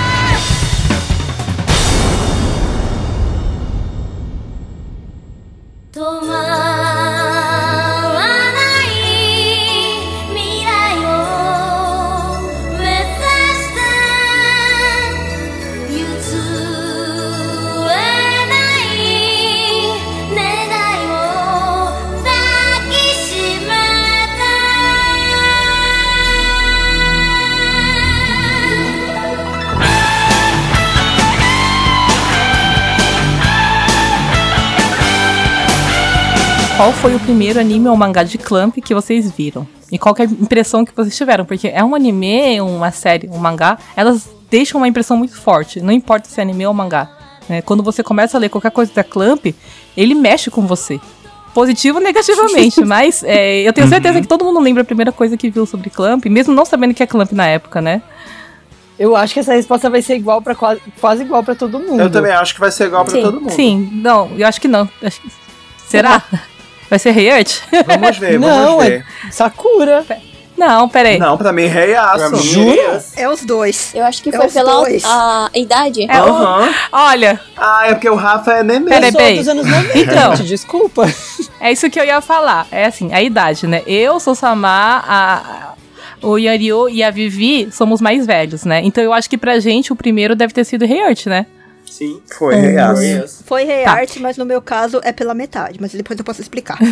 [36.76, 39.66] Qual foi o primeiro anime ou mangá de Clamp que vocês viram?
[39.90, 41.44] E qual que é a impressão que vocês tiveram?
[41.44, 45.80] Porque é um anime, uma série, um mangá, elas deixam uma impressão muito forte.
[45.80, 47.10] Não importa se é anime ou mangá.
[47.48, 47.62] né?
[47.62, 49.46] Quando você começa a ler qualquer coisa da Clamp,
[49.96, 50.98] ele mexe com você.
[51.54, 55.36] Positivo ou negativamente, mas é, eu tenho certeza que todo mundo lembra a primeira coisa
[55.36, 58.02] que viu sobre Clamp, mesmo não sabendo que é Clamp na época, né?
[58.98, 62.00] Eu acho que essa resposta vai ser igual para quase, quase igual pra todo mundo.
[62.00, 63.22] Eu também acho que vai ser igual pra Sim.
[63.22, 63.52] todo mundo.
[63.52, 64.88] Sim, não, eu acho que não.
[65.02, 65.30] Acho que-
[65.86, 66.22] Será?
[66.92, 67.60] Vai ser Heart?
[67.86, 69.06] Vamos ver, Não, vamos é- ver.
[69.30, 70.04] Sakura.
[70.58, 71.18] Não, peraí.
[71.18, 72.30] Não, pra mim, aço.
[72.32, 73.02] mim, Jura?
[73.16, 73.92] É os dois.
[73.94, 75.02] Eu acho que É foi pela dois.
[75.06, 76.02] a idade.
[76.02, 76.70] É, o- Aham.
[76.92, 78.84] Olha, Ah, é porque o Rafa é neném.
[78.90, 79.38] Peraí, peraí.
[79.38, 80.36] dos anos 90, Então.
[80.36, 81.10] gente, desculpa.
[81.58, 82.66] É isso que eu ia falar.
[82.70, 83.80] É assim, a idade, né?
[83.86, 85.72] Eu, sou Samar, a,
[86.20, 88.82] o Yanryu e a Vivi somos mais velhos, né?
[88.84, 91.46] Então eu acho que pra gente o primeiro deve ter sido Heart, né?
[91.92, 92.22] Sim.
[92.38, 93.02] Foi aço.
[93.02, 93.42] Yes.
[93.44, 93.98] Foi Rei Tá.
[94.20, 95.78] Mas no meu caso é pela metade.
[95.78, 96.78] Mas depois eu posso explicar.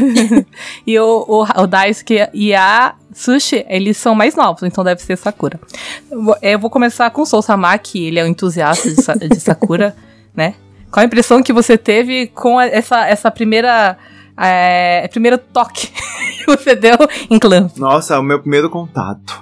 [0.87, 5.17] E o, o, o Daisuke e a Sushi, eles são mais novos, então deve ser
[5.17, 5.59] Sakura.
[6.43, 9.97] Eu vou- começar com o Sou Samar, que ele é um entusiasta de, de Sakura,
[10.37, 10.55] né?
[10.91, 13.97] Qual a impressão que você teve com essa, essa primeira.
[14.37, 15.89] É, primeiro toque
[16.39, 16.97] que você deu
[17.31, 17.71] em clã?
[17.77, 19.41] Nossa, é o meu primeiro contato.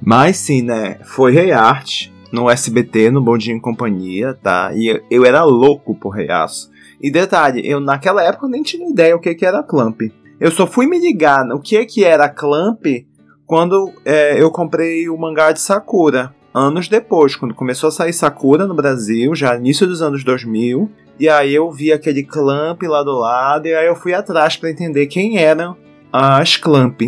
[0.00, 0.98] Mas sim, né?
[1.04, 4.72] Foi Rei Arte no SBT, no Bom Dia em Companhia, tá?
[4.74, 6.70] E eu, eu era louco por Rei Aço.
[7.00, 10.00] E detalhe, eu naquela época nem tinha ideia o que, que era Clamp.
[10.40, 12.84] Eu só fui me ligar no que, que era Clamp
[13.46, 16.34] quando é, eu comprei o mangá de Sakura.
[16.52, 20.90] Anos depois, quando começou a sair Sakura no Brasil, já início dos anos 2000.
[21.18, 24.70] E aí eu vi aquele Clamp lá do lado, e aí eu fui atrás pra
[24.70, 25.76] entender quem eram
[26.12, 27.00] as Clamp,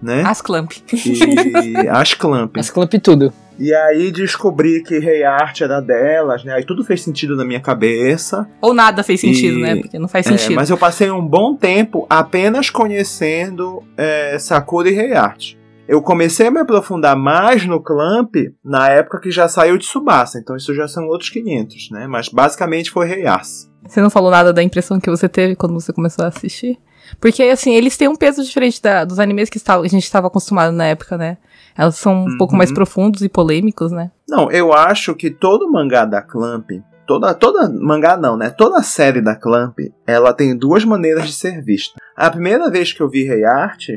[0.00, 0.22] né?
[0.24, 0.72] As Clamp.
[0.92, 2.56] E as Clamp.
[2.56, 3.32] As clamp tudo.
[3.64, 6.52] E aí descobri que Rei Art era delas, né?
[6.54, 8.44] Aí tudo fez sentido na minha cabeça.
[8.60, 9.76] Ou nada fez sentido, E- né?
[9.76, 10.56] Porque não faz É, sentido.
[10.56, 15.54] mas eu passei um bom tempo apenas conhecendo é, Sakura e Rei Art.
[15.86, 20.38] Eu comecei a me aprofundar mais no Clamp na época que já saiu de Subasa,
[20.40, 22.06] então isso já são outros 500, né?
[22.08, 23.46] Mas basicamente foi Rei Art.
[23.86, 26.78] Você não falou nada da impressão que você teve quando você começou a assistir?
[27.20, 30.72] Porque, assim, eles têm um peso diferente da- dos animes que a gente estava acostumado
[30.72, 31.36] na época, né?
[31.76, 32.58] Elas são um pouco Uhum.
[32.58, 34.10] mais profundos e polêmicos, né?
[34.28, 36.70] Não, eu acho que todo mangá da Clamp,
[37.06, 38.50] toda, toda mangá não, né?
[38.50, 41.98] Toda série da Clamp, ela tem duas maneiras de ser vista.
[42.16, 43.88] A primeira vez que eu vi Rei Art,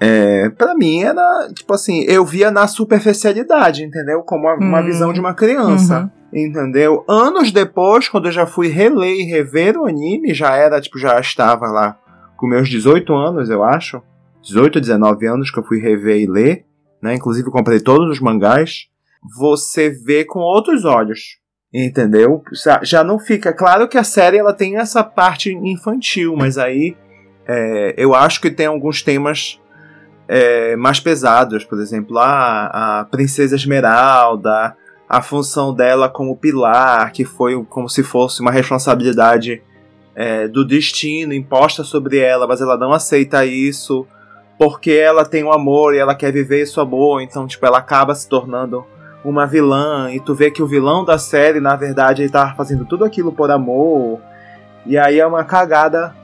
[0.00, 4.22] é, para mim era tipo assim, eu via na superficialidade, entendeu?
[4.22, 4.84] Como uma, uma Hum.
[4.84, 6.10] visão de uma criança.
[6.32, 7.04] Entendeu?
[7.08, 11.18] Anos depois, quando eu já fui reler e rever o anime, já era, tipo, já
[11.20, 11.96] estava lá
[12.36, 14.02] com meus 18 anos, eu acho.
[14.42, 16.64] 18, 19 anos que eu fui rever e ler,
[17.04, 17.14] né?
[17.14, 18.88] Inclusive comprei todos os mangás.
[19.38, 21.38] Você vê com outros olhos.
[21.72, 22.42] Entendeu?
[22.82, 23.52] Já- não fica.
[23.52, 26.96] Claro que a série ela tem essa parte infantil, mas aí
[27.46, 29.60] é, eu acho que tem alguns temas
[30.28, 31.64] é, mais pesados.
[31.64, 34.76] Por exemplo, a, a Princesa Esmeralda,
[35.08, 39.60] a função dela como pilar, que foi como se fosse uma responsabilidade
[40.14, 44.06] é, do destino imposta sobre ela, mas ela não aceita isso
[44.58, 48.14] porque ela tem um amor e ela quer viver esse amor, então tipo ela acaba
[48.14, 48.84] se tornando
[49.24, 52.84] uma vilã e tu vê que o vilão da série na verdade ele tá fazendo
[52.84, 54.20] tudo aquilo por amor
[54.86, 56.14] e aí é uma cagada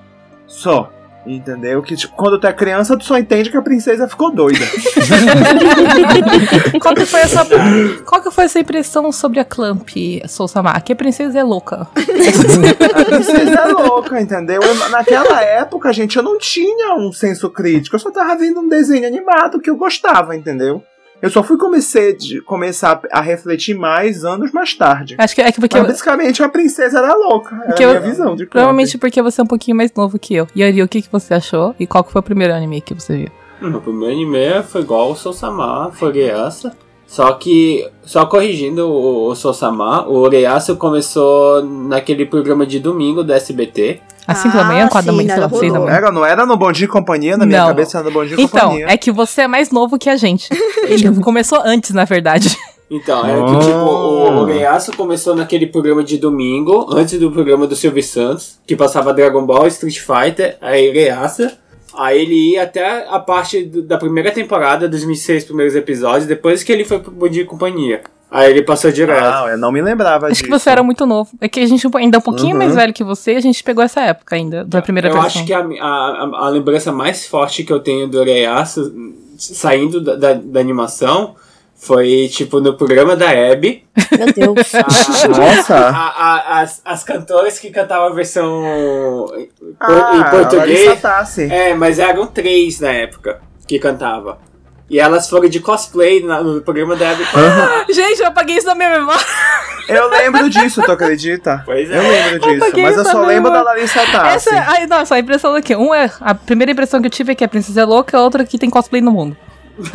[0.47, 0.91] só.
[1.27, 1.83] Entendeu?
[1.83, 4.65] Que tipo, quando tu é criança, tu só entende que a princesa ficou doida.
[6.81, 7.47] Qual que foi essa,
[8.07, 9.89] qual que foi essa impressão sobre a Clamp,
[10.27, 10.83] Sou Samar?
[10.83, 11.87] Que a princesa é louca.
[11.95, 14.63] A princesa é louca, entendeu?
[14.63, 17.97] Eu- naquela época, gente, eu não tinha um senso crítico.
[17.97, 20.83] Eu só tava vendo um desenho animado que eu gostava, entendeu?
[21.23, 25.17] Eu só fui comecei de, começar a refletir mais anos mais tarde.
[25.19, 25.79] Acho que é que porque.
[25.79, 27.55] Mas, basicamente, a princesa era louca.
[27.57, 28.47] Era Porque a eu- minha visão de.
[28.47, 30.47] Provavelmente porque você é um pouquinho mais novo que eu.
[30.55, 31.75] E Ari, o que, que você achou?
[31.79, 33.17] E qual que foi o primeiro anime que você
[33.61, 33.69] viu?
[33.77, 36.73] O primeiro anime foi igual o Sousama, foi Oreasa.
[37.11, 43.33] Só que, só corrigindo o, o Sousama, o Oreasa começou naquele programa de domingo do
[43.33, 44.01] SBT.
[44.29, 45.93] Às 5 da manhã, Ah, 4 da sim, manhã, sei lá, não, 6 da manhã.
[45.93, 47.67] Era, não era no Bom Dia e Companhia, na minha Não.
[47.67, 48.87] cabeça era no Bom Dia e Então, Companhia.
[48.89, 50.49] é que você é mais novo que a gente.
[50.85, 52.57] Ele começou antes, na verdade.
[52.89, 53.47] Então, era Oh.
[53.59, 58.59] que tipo, o Oreasa começou naquele programa de domingo, antes do programa do Silvio Santos,
[58.65, 61.59] que passava Dragon Ball, Street Fighter, aí Oreasa.
[61.97, 66.63] Aí ele ia até a parte do- da primeira temporada, dos 26 primeiros episódios, depois
[66.63, 68.03] que ele foi pro Bom Dia e Companhia.
[68.31, 69.25] Aí ele passou direto.
[69.25, 70.45] Ah, eu não me lembrava Acho disso.
[70.45, 71.31] que você era muito novo.
[71.41, 72.59] É que a gente ainda é um pouquinho Uhum.
[72.59, 75.27] mais velho que você a gente pegou essa época ainda, da primeira eu versão.
[75.41, 78.93] acho que a, a, a lembrança mais forte que eu tenho do Oreasa
[79.37, 81.35] saindo da, da, da animação
[81.83, 83.85] foi, tipo, no programa da Abby.
[84.37, 84.75] Meu Deus.
[84.77, 85.75] a- Nossa.
[85.77, 89.27] a- a- as, as cantoras que cantavam a versão
[89.81, 90.85] Ah, em português.
[90.87, 91.49] Larissa Tassi.
[91.51, 94.39] É, mas eram três na época que cantava.
[94.91, 97.25] E elas foram de cosplay na- no programa da Abby.
[97.95, 99.25] Gente, eu apaguei isso da minha memória.
[99.89, 101.63] Eu lembro disso, tu acredita?
[101.65, 101.97] Pois é.
[101.97, 103.63] Eu lembro disso, apaguei mas eu só lembro da.
[103.63, 104.37] Larissa Tassi.
[104.37, 105.75] Essa, é- ai, nossa, a impressão daqui.
[105.75, 106.11] Um é.
[106.21, 108.47] A primeira impressão que eu tive é que a princesa é louca, a outra é
[108.47, 109.37] que tem cosplay no mundo.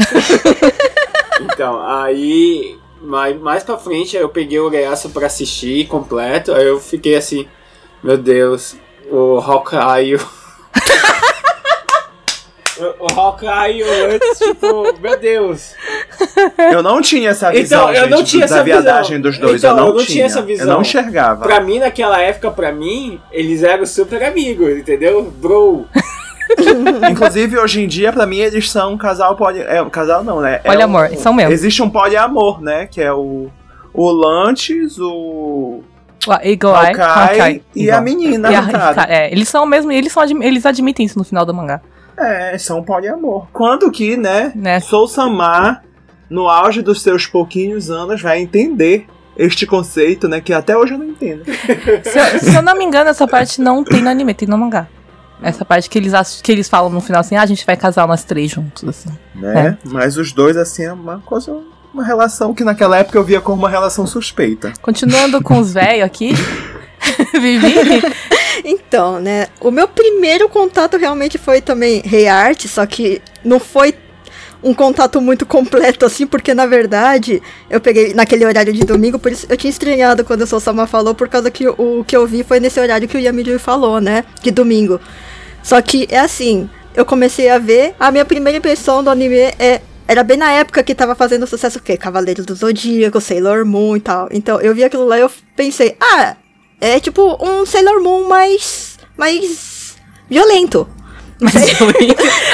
[1.42, 2.78] Então, aí.
[3.02, 6.54] Mais, mais pra frente eu peguei o Oreaço pra assistir completo.
[6.54, 7.48] Aí eu fiquei assim,
[8.02, 8.76] meu Deus,
[9.12, 10.16] o Hawkeye.
[12.78, 15.74] o, o Hawkeye antes, tipo, meu Deus.
[16.72, 19.22] Eu não tinha essa visão, Então, eu não tinha da essa viadagem visão.
[19.22, 19.64] dos dois.
[19.64, 20.08] Então, eu não, eu não tinha.
[20.08, 20.66] tinha essa visão.
[20.66, 21.44] Eu não enxergava.
[21.44, 25.24] Pra mim, naquela época, pra mim, eles eram super amigos, entendeu?
[25.24, 25.86] Bro.
[27.12, 29.62] Inclusive, hoje em dia, pra mim, eles são um casal poli...
[29.62, 30.56] É, um casal não, né?
[30.56, 31.52] É Poliamor, um- são mesmo.
[31.52, 32.88] Existe um poliamor, né?
[32.88, 33.48] Que é o...
[33.94, 35.82] O Lantes, o...
[36.44, 36.58] Eye,
[37.00, 37.98] Hawkeye e igual.
[37.98, 39.00] a menina, E a- caso.
[39.08, 41.82] é, eles são mesmo, eles, são, eles admitem isso no final do mangá.
[42.18, 43.46] É, são poliamor.
[43.54, 44.52] Quando que, né?
[44.56, 44.80] Né?
[44.80, 45.84] Sou Samar,
[46.30, 49.06] no auge dos seus pouquinhos anos, vai entender
[49.38, 50.42] este conceito, né?
[50.42, 51.44] Que até hoje eu não entendo.
[51.46, 54.58] Se eu, se eu não me engano, essa parte não tem no anime, tem no
[54.58, 54.88] mangá.
[55.46, 58.08] Essa parte que eles, que eles falam no final assim, ah, a gente vai casar
[58.08, 59.10] nós três juntos, assim.
[59.36, 59.78] né?
[59.84, 61.56] Mas os dois, assim, é uma coisa.
[61.94, 64.74] Uma relação que naquela época eu via como uma relação suspeita.
[64.82, 66.34] Continuando com os velhos aqui.
[67.40, 67.74] Vivi?
[68.64, 69.48] Então, né?
[69.60, 73.94] O meu primeiro contato realmente foi também Rei Art, só que não foi
[74.64, 79.32] um contato muito completo assim, porque na verdade eu peguei naquele horário de domingo, por
[79.32, 82.44] isso eu tinha estranhado quando o Sousama falou, por causa que o que eu vi
[82.44, 84.24] foi nesse horário que o Yamiri falou, né?
[84.42, 85.00] De domingo.
[85.66, 89.82] Só que é assim, eu comecei a ver, a minha primeira impressão do anime é
[90.08, 91.98] era bem na época que tava fazendo sucesso o quê?
[91.98, 94.28] Cavaleiros do Zodíaco, Sailor Moon e tal.
[94.30, 96.36] Então eu vi aquilo lá e eu pensei, ah,
[96.80, 99.00] é tipo um Sailor Moon mais.
[99.18, 99.96] mais.
[100.30, 100.88] violento.
[101.42, 101.56] Mas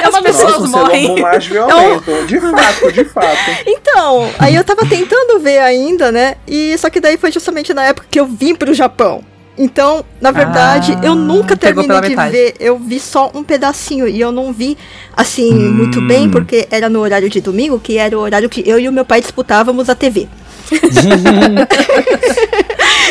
[0.02, 1.02] as pessoas Nossa, morrem.
[1.02, 2.26] Sailor Moon mais violento.
[2.28, 3.52] De fato, de fato.
[3.68, 6.38] Então, aí eu tava tentando ver ainda, né?
[6.48, 9.22] E só que daí foi justamente na época que eu vim pro Japão.
[9.62, 12.32] Então, na verdade, Ah, eu nunca terminei de metade.
[12.32, 12.56] ver.
[12.60, 14.76] Eu vi só um pedacinho e eu não vi
[15.16, 18.80] assim muito bem, porque era no horário de domingo, que era o horário que eu
[18.80, 20.28] e o meu pai disputávamos a TV.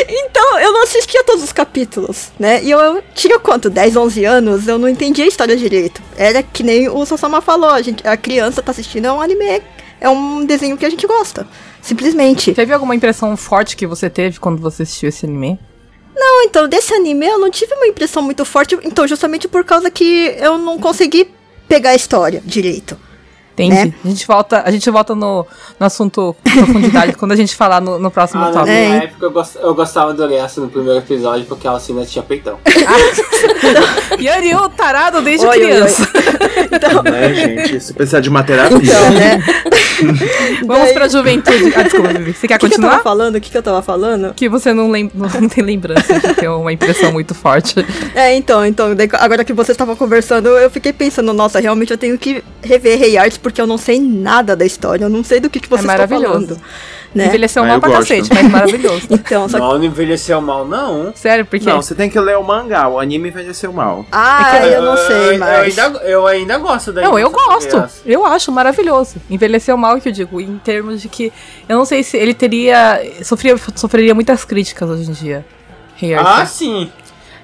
[0.09, 2.61] então, eu não assistia todos os capítulos, né?
[2.61, 3.69] E eu, eu tinha quanto?
[3.69, 6.01] 10, 11 anos, eu não entendia a história direito.
[6.17, 9.61] Era que nem o Sosama falou, a, gente, a criança tá assistindo é um anime,
[10.01, 11.47] é um desenho que a gente gosta.
[11.81, 12.53] Simplesmente.
[12.53, 15.57] Teve alguma impressão forte que você teve quando você assistiu esse anime?
[16.21, 19.89] Não, então, desse anime eu não tive uma impressão muito forte, então, justamente por causa
[19.89, 21.27] que eu não consegui
[21.67, 22.95] pegar a história direito.
[23.53, 23.75] Entendi.
[23.87, 23.93] Né?
[24.03, 25.45] A gente volta, a gente volta no,
[25.79, 28.67] no assunto profundidade quando a gente falar no, no próximo Ah, na tópico.
[28.71, 29.03] minha É.
[29.05, 32.57] época eu, gost- eu gostava do Oreaço no primeiro episódio porque ela assim tinha peitão.
[34.19, 36.07] Yariu, tarado desde Oi, oi, criança.
[37.03, 37.75] né, gente?
[37.77, 38.77] Isso precisa de uma terapia.
[38.81, 39.43] Então, né?
[40.65, 41.73] Vamos Daí- pra juventude.
[41.75, 42.33] Ah, desculpa, Vivi.
[42.33, 42.91] Você quer O que, que eu continuar?
[42.91, 43.35] tava falando?
[43.35, 44.33] O que, que eu tava falando?
[44.33, 47.75] Que você não, lem não, tem lembrança de ter uma impressão muito forte.
[48.15, 48.87] É, então, então,
[49.19, 53.17] agora que vocês estavam conversando, eu fiquei pensando, nossa, realmente eu tenho que rever Rei
[53.17, 55.81] Arts porque eu não sei nada da história, eu não sei do que, que vocês
[55.81, 56.33] estão maravilhoso.
[56.55, 56.61] falando.
[57.13, 57.25] Né?
[57.27, 58.07] Envelheceu Ah, mal eu pra gosto.
[58.07, 59.07] cacete, mas maravilhoso.
[59.11, 59.59] Então, só.
[59.59, 61.11] Não, não envelheceu mal, não.
[61.13, 61.65] Sério, porque.
[61.69, 62.87] Não, você tem que ler o mangá.
[62.87, 64.05] O anime envelheceu mal.
[64.11, 65.77] Ah, eu não sei, Eu mas.
[65.77, 67.75] ainda, eu ainda gosto da Não, eu gosto.
[67.75, 68.01] Oreaço.
[68.05, 69.15] Eu acho maravilhoso.
[69.29, 71.33] Envelheceu mal, que eu digo, em termos de que.
[71.67, 73.01] Eu não sei se ele teria.
[73.23, 75.45] Sofria, sofreria muitas críticas hoje em dia.
[76.17, 76.89] Ah, sim.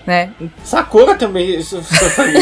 [0.08, 0.32] Né?
[0.64, 2.42] Sakura também, sua sua família.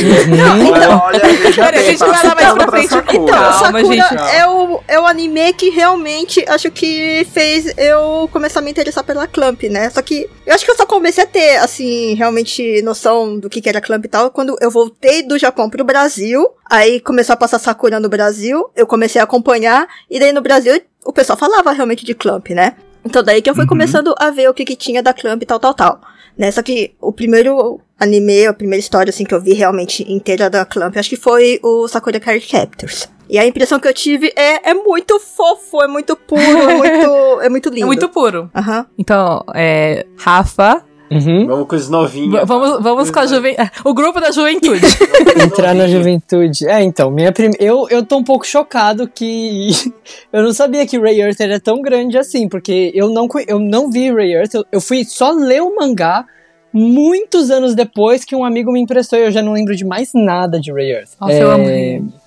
[0.72, 2.90] Olha, olha, veja Peraí, a gente vai lá mais pra frente.
[2.90, 3.16] Sakura.
[3.16, 4.36] Então, Calma, Sakura gente.
[4.36, 9.04] é o, é o anime que realmente acho que fez eu começar a me interessar
[9.04, 9.90] pela Clamp, né?
[9.90, 13.60] Só que eu acho que eu só comecei a ter, assim, realmente noção do que,
[13.60, 16.48] que era Clamp e tal quando eu voltei do Japão pro Brasil.
[16.70, 20.80] Aí começou a passar Sakura no Brasil, eu comecei a acompanhar, e daí no Brasil
[21.04, 22.76] o pessoal falava realmente de Clamp, né?
[23.04, 25.46] Então daí que eu fui começando a ver o que, que tinha da Clamp e
[25.48, 26.15] tal, tal, tal.
[26.38, 26.52] Né?
[26.52, 30.66] Só que o primeiro anime, a primeira história assim que eu vi realmente inteira da
[30.66, 33.10] Clamp, acho que foi o Sakura Card Captors.
[33.30, 37.42] E a impressão que eu tive é, é muito fofo, é muito puro, é muito,
[37.42, 37.84] é muito lindo.
[37.84, 38.50] É muito puro.
[38.54, 38.86] Aham.
[38.98, 40.06] Então, é.
[40.18, 40.84] Rafa.
[41.16, 41.48] Uhum.
[41.48, 42.32] Vamos com os novinhos.
[42.40, 43.72] v- Vamos, vamos com a juventude.
[43.84, 44.86] O grupo da juventude.
[45.44, 46.68] Entrar na juventude.
[46.68, 47.52] É, então, minha prim...
[47.60, 49.70] eu, eu tô um pouco chocado que
[50.34, 53.90] eu não sabia que Ray Earth era tão grande assim, porque eu não, eu não
[53.90, 56.26] vi Ray Earth, eu, eu fui só ler o mangá
[56.74, 60.10] muitos anos depois que um amigo me emprestou e eu já não lembro de mais
[60.14, 61.12] nada de Ray Earth.
[61.22, 61.64] Nossa, eu amo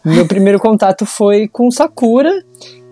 [0.05, 2.33] Meu primeiro contato foi com Sakura.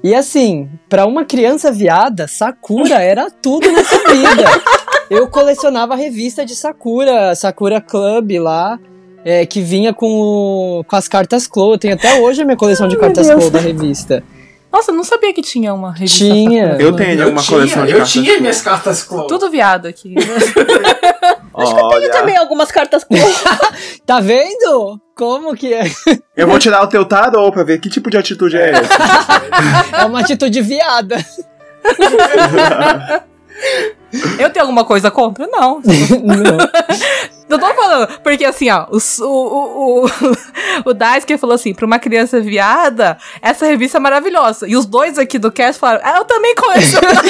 [0.05, 4.45] E assim, pra uma criança viada, Sakura era tudo nessa vida.
[5.11, 8.79] Eu colecionava a revista de Sakura, Sakura Club lá,
[9.25, 10.07] é, que vinha com,
[10.81, 11.79] o- com as cartas Clo.
[11.79, 14.23] Tem até hoje a minha coleção de cartas Clo da revista.
[14.77, 16.19] Nossa, eu não sabia que tinha uma revista.
[16.19, 16.77] Tinha.
[16.79, 18.41] Eu tenho Eu uma tinha, coleção de eu cartas tinha Clow.
[18.41, 19.27] minhas cartas Clow.
[19.27, 20.15] Tudo viado aqui.
[21.55, 23.07] Olha, Também algumas cartas
[24.05, 25.01] Tá vendo?
[25.17, 25.85] Como que é?
[26.37, 30.03] eu vou tirar o teu tarô pra ver que tipo de atitude é essa.
[30.03, 31.17] É uma atitude viada.
[34.39, 35.47] Eu tenho alguma coisa contra?
[35.47, 35.81] Não.
[35.81, 36.59] Não.
[37.49, 40.11] Não tô falando, porque assim, ó, o, o, o,
[40.91, 44.69] o, Daisuke falou assim, pra uma criança viada, essa revista é maravilhosa.
[44.69, 47.23] E os dois aqui do cast falaram, ah, eu também colecionava.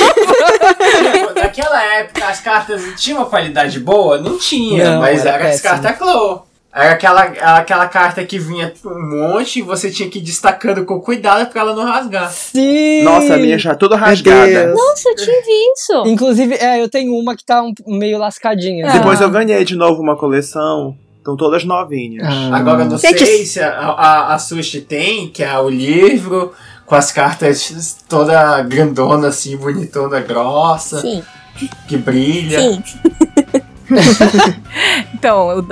[1.35, 4.19] Naquela época as cartas tinham uma qualidade boa?
[4.19, 6.46] Não tinha, Não, mas era era, as cartas Clow.
[6.77, 11.01] Era aquela, aquela carta que vinha um monte e você tinha que ir destacando com
[11.01, 12.31] cuidado pra ela não rasgar.
[12.31, 13.03] Sim!
[13.03, 14.75] Nossa, a minha já toda rasgada.
[14.75, 16.03] Nossa, eu tive isso.
[16.05, 18.91] Inclusive, é, eu tenho uma que tá um, meio lascadinha.
[18.91, 18.93] Ah.
[18.93, 20.95] Depois eu ganhei de novo uma coleção.
[21.17, 22.29] Estão todas novinhas.
[22.29, 22.55] Ah.
[22.59, 26.53] Agora eu não sei se a, a, a Sushi tem, que é o livro
[26.85, 31.23] com as cartas toda grandona assim, bonitona, grossa, Sim,
[31.89, 32.61] que brilha.
[32.61, 32.83] sim.
[35.15, 35.65] Então, o,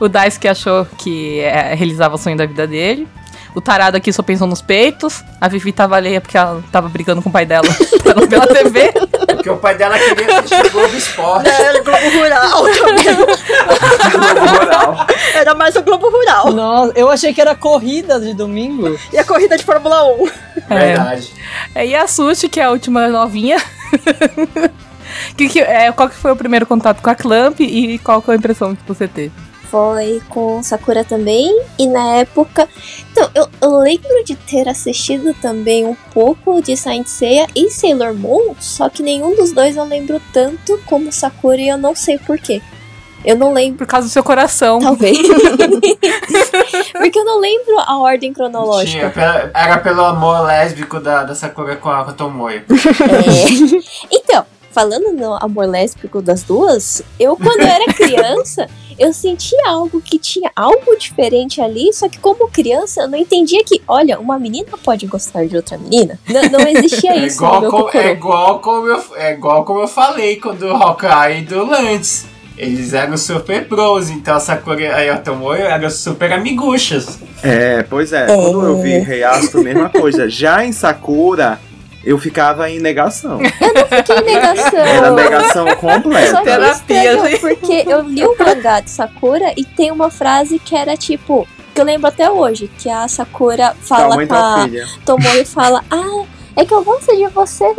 [0.00, 3.08] o, o Daisuke achou que é, realizava o sonho da vida dele.
[3.54, 5.22] O tarado aqui só pensou nos peitos.
[5.40, 7.68] A Vivi tava alheia porque ela tava brigando com o pai dela
[8.02, 8.92] pela, TV.
[9.28, 11.48] Porque o pai dela queria assistir Globo Esporte.
[11.48, 13.06] Era o Globo Rural também.
[15.34, 16.52] Era mais o Globo Rural.
[16.52, 18.98] Nossa, eu achei que era corrida de domingo.
[19.12, 20.28] E a corrida de Fórmula 1.
[20.68, 21.32] Verdade.
[21.76, 23.62] É, e a Sushi, que é a última novinha.
[25.36, 28.30] que, que, é, qual que foi o primeiro contato com a Clamp e qual que
[28.32, 29.43] é a impressão que você teve?
[29.74, 31.52] Foi com Sakura também.
[31.76, 32.68] E na época.
[33.10, 38.14] Então, eu, eu lembro de ter assistido também um pouco de Saint Seiya e Sailor
[38.14, 38.54] Moon.
[38.60, 42.62] Só que nenhum dos dois eu lembro tanto como Sakura e eu não sei porquê.
[43.24, 43.78] Eu não lembro.
[43.78, 44.78] Por causa do seu coração.
[44.78, 45.18] Talvez.
[46.92, 49.10] Porque eu não lembro a ordem Tinha, cronológica.
[49.10, 52.62] pela- era pelo amor lésbico da, da Sakura com a, com a Tomoyo.
[52.68, 54.14] É.
[54.16, 60.00] Então, falando no amor lésbico das duas, eu quando eu era criança, eu sentia algo
[60.00, 64.38] que tinha algo diferente ali, só que como criança eu não entendia que, olha, uma
[64.38, 66.18] menina pode gostar de outra menina.
[66.28, 69.80] Não, não existia É isso no igual, com- é, igual como eu, é igual como
[69.80, 72.26] eu falei quando o Hawkeye e do Lantz.
[72.56, 75.22] Eles eram super bros, então a Sakura e a
[75.58, 77.18] eram super amiguchas.
[77.42, 78.26] É, pois é.
[78.26, 80.28] Quando eu vi Rei Astro, mesma coisa.
[80.28, 81.60] Já em Sakura,
[82.04, 83.38] eu ficava em negação.
[83.38, 84.78] Que negação!
[84.80, 86.42] Era negação completa.
[86.42, 86.72] Terapia,
[87.14, 87.40] estranho, gente.
[87.40, 91.80] porque eu li o mangá de Sakura e tem uma frase que era tipo, que
[91.80, 94.86] eu lembro até hoje, que a Sakura fala mãe, com a filha.
[95.04, 96.24] Tomoyo fala, ah,
[96.56, 97.74] é que eu gosto de você.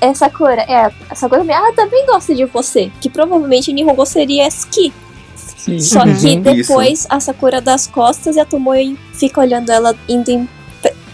[0.00, 2.90] É Sakura, é, a Sakura também, ah, eu também gosto de você.
[3.00, 4.92] Que provavelmente Nihongo seria Ski.
[5.80, 6.42] Só que Uhum.
[6.42, 10.48] depois a Sakura dá as costas e a Tomoyo fica olhando ela indo em-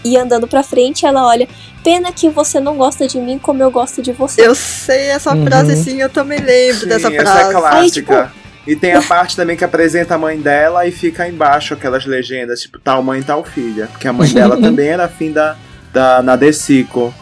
[0.03, 1.47] e andando pra frente, ela olha,
[1.83, 4.45] pena que você não gosta de mim como eu gosto de você.
[4.47, 5.45] Eu sei essa Uhum.
[5.45, 7.49] frase sim, eu também lembro Sim, dessa essa frase.
[7.49, 8.23] é clássica.
[8.23, 12.05] Aí, E tem a parte também que apresenta a mãe dela e fica embaixo aquelas
[12.05, 13.87] legendas, tipo, tal mãe, tal filha.
[13.91, 15.55] Porque a mãe dela também era afim da,
[15.91, 17.13] da Nadesico.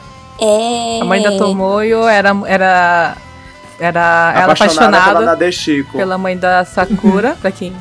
[0.42, 1.00] É.
[1.02, 2.30] A mãe da Tomoyo era.
[2.46, 3.16] era,
[3.80, 5.98] era ela apaixonada, pela apaixonada Nadesico.
[5.98, 7.74] pela mãe da Sakura, pra quem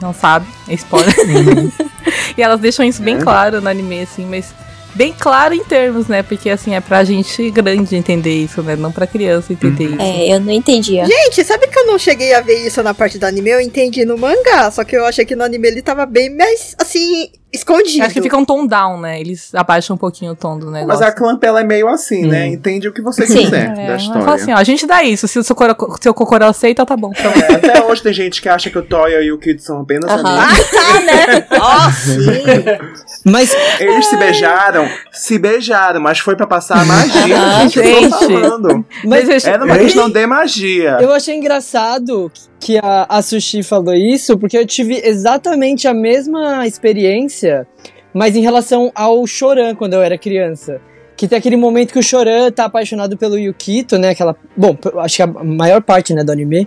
[0.00, 1.14] não sabe, é spoiler.
[2.36, 3.20] e elas deixam isso bem É.
[3.22, 4.52] claro no anime, assim, mas
[4.94, 6.22] bem claro em termos, né?
[6.22, 8.76] Porque assim, é pra gente grande entender isso, né?
[8.76, 10.00] Não pra criança entender isso.
[10.00, 11.04] É, eu não entendia.
[11.06, 13.50] Gente, sabe que eu não cheguei a ver isso na parte do anime?
[13.50, 16.74] Eu entendi no mangá, só que eu achei que no anime ele tava bem mais,
[16.78, 18.04] assim, escondido.
[18.04, 19.20] Acho que fica um tom down, né?
[19.20, 21.00] Eles abaixam um pouquinho o tom do negócio.
[21.00, 22.46] Mas a Clamp ela é meio assim, né?
[22.48, 23.44] Entende o que você Sim.
[23.44, 24.22] quiser É, da ela história.
[24.22, 25.26] fala assim, ó, a gente dá isso.
[25.28, 27.12] Se o seu, coro- seu cocorô aceita, tá bom.
[27.18, 29.80] Então, É, até hoje tem gente que acha que o Toya e o Kid são
[29.80, 30.38] apenas Aham.
[30.40, 30.70] amigos.
[30.70, 31.46] Tá, né?
[31.92, 33.30] Sim.
[33.30, 37.36] Mas Eles se beijaram, se beijaram, mas foi pra passar a magia.
[37.40, 38.10] Ah, gente, eu tô gente.
[38.42, 38.84] falando.
[39.04, 40.98] Mas Mas, Era uma questão de magia.
[41.00, 42.30] eu achei engraçado
[42.64, 47.66] que a, a Sushi falou isso, porque eu tive exatamente a mesma experiência,
[48.14, 50.80] mas em relação ao Choran quando eu era criança.
[51.14, 54.08] Que tem aquele momento que o Choran tá apaixonado pelo Yukito, né?
[54.08, 54.34] Aquela.
[54.56, 56.66] Bom, acho que a maior parte né, do anime.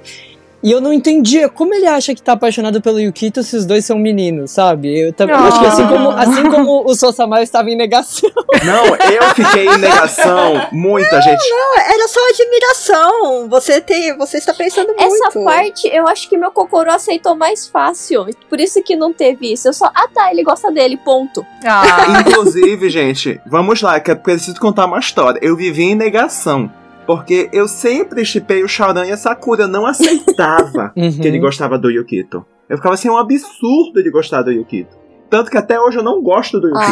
[0.67, 3.85] E eu não entendia como ele acha que tá apaixonado pelo Yukito se os dois
[3.85, 4.99] são meninos, sabe?
[4.99, 8.29] Eu também acho que assim como, assim como o Sosamaru estava em negação.
[8.65, 10.67] Não, eu fiquei em negação.
[10.73, 11.41] Muita gente.
[11.77, 13.47] Era só admiração.
[13.47, 15.01] Você tem, você está pensando muito.
[15.01, 18.25] Essa parte, eu acho que meu Kokoro aceitou mais fácil.
[18.49, 19.69] Por isso que não teve isso.
[19.69, 21.45] Eu só, ah tá, ele gosta dele, ponto.
[21.63, 25.39] ah, Inclusive, gente, vamos lá, que eu preciso contar uma história.
[25.41, 26.69] Eu vivi em negação.
[27.07, 29.63] Porque eu sempre chipei o Shaoran e a Sakura.
[29.63, 31.11] Eu não aceitava Uhum.
[31.19, 32.45] que ele gostava do Yukito.
[32.69, 34.95] Eu ficava assim, é um absurdo ele gostar do Yukito.
[35.29, 36.91] Tanto que até hoje eu não gosto do Yukito.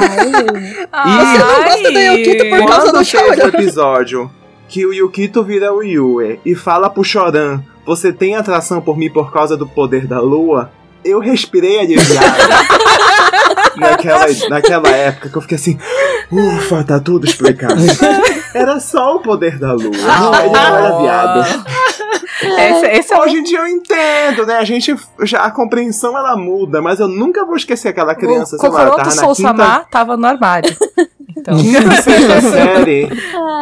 [0.92, 1.20] Ai.
[1.20, 3.06] Você não gosta do Yukito por causa Quando do teve o
[3.36, 3.48] Shaoran.
[3.50, 4.32] episódio
[4.68, 9.10] que o Yukito vira o Yue e fala pro Choran, você tem atração por mim
[9.12, 10.72] por causa do poder da lua,
[11.04, 12.38] eu respirei aliviado.
[13.78, 15.78] naquela, naquela época que eu fiquei assim,
[16.32, 17.76] ufa, tá tudo explicado.
[18.56, 21.66] Era só o poder da lua, não, ele não era viado.
[22.42, 24.58] esse, esse é Hoje em dia eu entendo, né?
[24.58, 29.36] A gente, já, a compreensão ela muda, mas eu nunca vou esquecer aquela criança, o
[29.36, 30.76] quinta, Samar tava no armário.
[31.38, 33.10] Então, quinta, sexta série,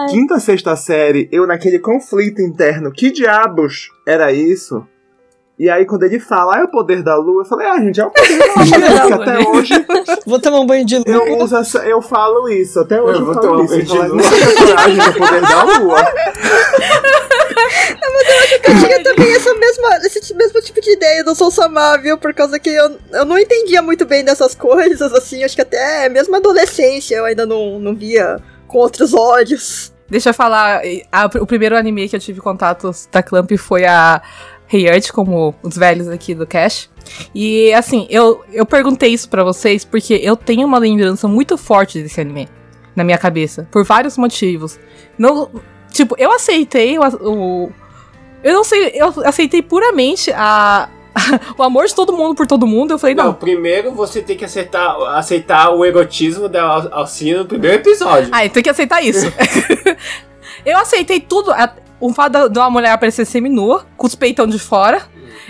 [0.09, 4.87] quinta, sexta série, eu naquele conflito interno, que diabos era isso?
[5.57, 8.01] E aí quando ele fala, ah, é o poder da lua, eu falei, ah, gente,
[8.01, 8.53] é o poder da lua,
[8.99, 9.45] porque até né?
[9.49, 9.85] hoje
[10.25, 11.05] Vou tomar um banho de lua.
[11.07, 13.73] eu, uso essa, eu falo isso, até hoje Eu eu, vou falo tomar isso.
[13.73, 14.07] banho Eu de lua.
[14.15, 15.97] não sei coragem do poder da lua.
[18.63, 22.17] Eu tinha também essa mesma, esse mesmo tipo de ideia do Soul Samar, viu?
[22.17, 25.43] Por causa que eu, eu não entendia muito bem dessas coisas, assim.
[25.43, 28.37] Acho que até mesmo na adolescência eu ainda não, não via
[28.67, 29.93] com outros olhos.
[30.09, 30.81] deixa eu falar.
[31.11, 34.21] a- o primeiro anime que eu tive contatos da Clamp foi a
[34.73, 36.89] Hey Earth, como os velhos aqui do Cash.
[37.35, 42.01] E assim, eu, eu perguntei isso pra vocês porque eu tenho uma lembrança muito forte
[42.01, 42.47] desse anime
[42.95, 44.79] na minha cabeça, por vários motivos.
[45.17, 45.49] Não,
[45.91, 47.71] tipo, eu aceitei o, o
[48.43, 50.89] eu não sei, eu aceitei puramente a
[51.57, 52.91] o amor de todo mundo por todo mundo.
[52.91, 57.39] Eu falei, Não, não, primeiro você tem que aceitar, aceitar o erotismo da Al- Alcina
[57.39, 58.29] no primeiro episódio.
[58.31, 59.31] Ah, tem que aceitar isso.
[60.65, 61.51] eu aceitei tudo.
[62.03, 65.03] O fato de uma mulher aparecer seminua, com os peitão de fora.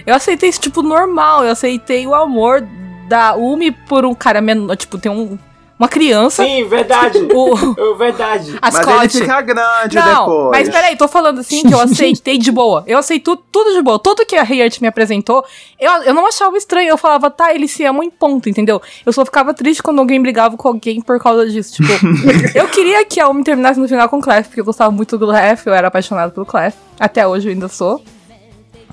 [0.05, 1.43] Eu aceitei isso, tipo, normal.
[1.43, 2.63] Eu aceitei o amor
[3.09, 4.75] da Umi por um cara menor.
[4.75, 5.35] Tipo, tem um,
[5.77, 6.43] uma criança.
[6.43, 7.19] Sim, verdade.
[7.33, 8.57] O, É verdade.
[8.61, 9.17] a Mas ele Scott.
[9.19, 10.49] fica grande Não, depois.
[10.51, 12.83] mas peraí, tô falando assim que eu aceitei de boa.
[12.87, 13.97] Eu aceitei tu- tudo de boa.
[13.99, 15.43] Tudo que a Hayart me apresentou,
[15.79, 16.89] eu, eu não achava estranho.
[16.89, 18.81] Eu falava, tá, eles se amam em ponto, entendeu?
[19.05, 21.73] Eu só ficava triste quando alguém brigava com alguém por causa disso.
[21.81, 21.91] Tipo,
[22.55, 25.17] eu queria que a Umi terminasse no final com o Clef, porque eu gostava muito
[25.17, 26.75] do Clef, eu era apaixonado pelo Clef.
[26.99, 28.01] Até hoje eu ainda sou.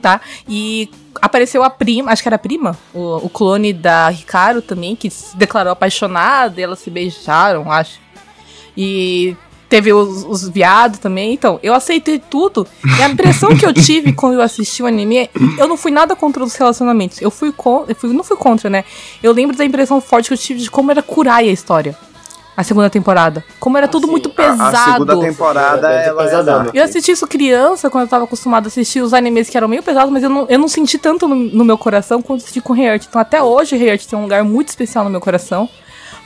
[0.01, 0.21] Tá?
[0.49, 0.91] E
[1.21, 5.11] apareceu a prima, acho que era a prima, o, o clone da Ricardo também, que
[5.11, 8.01] se declarou apaixonada, e elas se beijaram, acho.
[8.77, 9.37] E
[9.71, 11.33] teve os, os viados também.
[11.33, 12.67] Então, eu aceitei tudo.
[12.99, 16.17] E a impressão que eu tive quando eu assisti o anime, eu não fui nada
[16.17, 17.23] contra os relacionamentos.
[17.23, 17.93] Eu fui contra.
[17.93, 18.85] Eu fui, não fui contra, né?
[19.23, 21.97] Eu lembro da impressão forte que eu tive de como era curar a história.
[22.61, 23.43] A segunda temporada.
[23.59, 24.77] Como era tudo Assim, muito A- pesado.
[24.77, 26.71] A, segunda temporada, É, ela.
[26.75, 29.83] Eu assisti isso criança, quando eu tava acostumada a assistir os animes que eram meio
[29.83, 32.77] pesados, mas eu não, eu não senti tanto no, no meu coração quanto assisti com
[32.77, 33.07] Heart.
[33.09, 35.71] Então até hoje Heart tem um lugar muito especial no meu coração.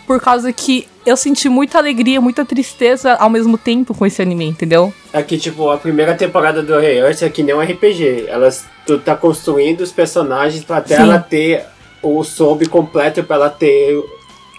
[0.08, 4.44] Por causa que eu senti muita alegria, muita tristeza ao mesmo tempo com esse anime,
[4.46, 4.92] entendeu?
[5.12, 8.26] É que, tipo, a primeira temporada do Rei Earth é que nem um RPG.
[8.26, 11.02] Elas, tu tá construindo os personagens pra até Sim.
[11.04, 11.64] ela ter
[12.02, 13.96] o sob completo pra ela ter.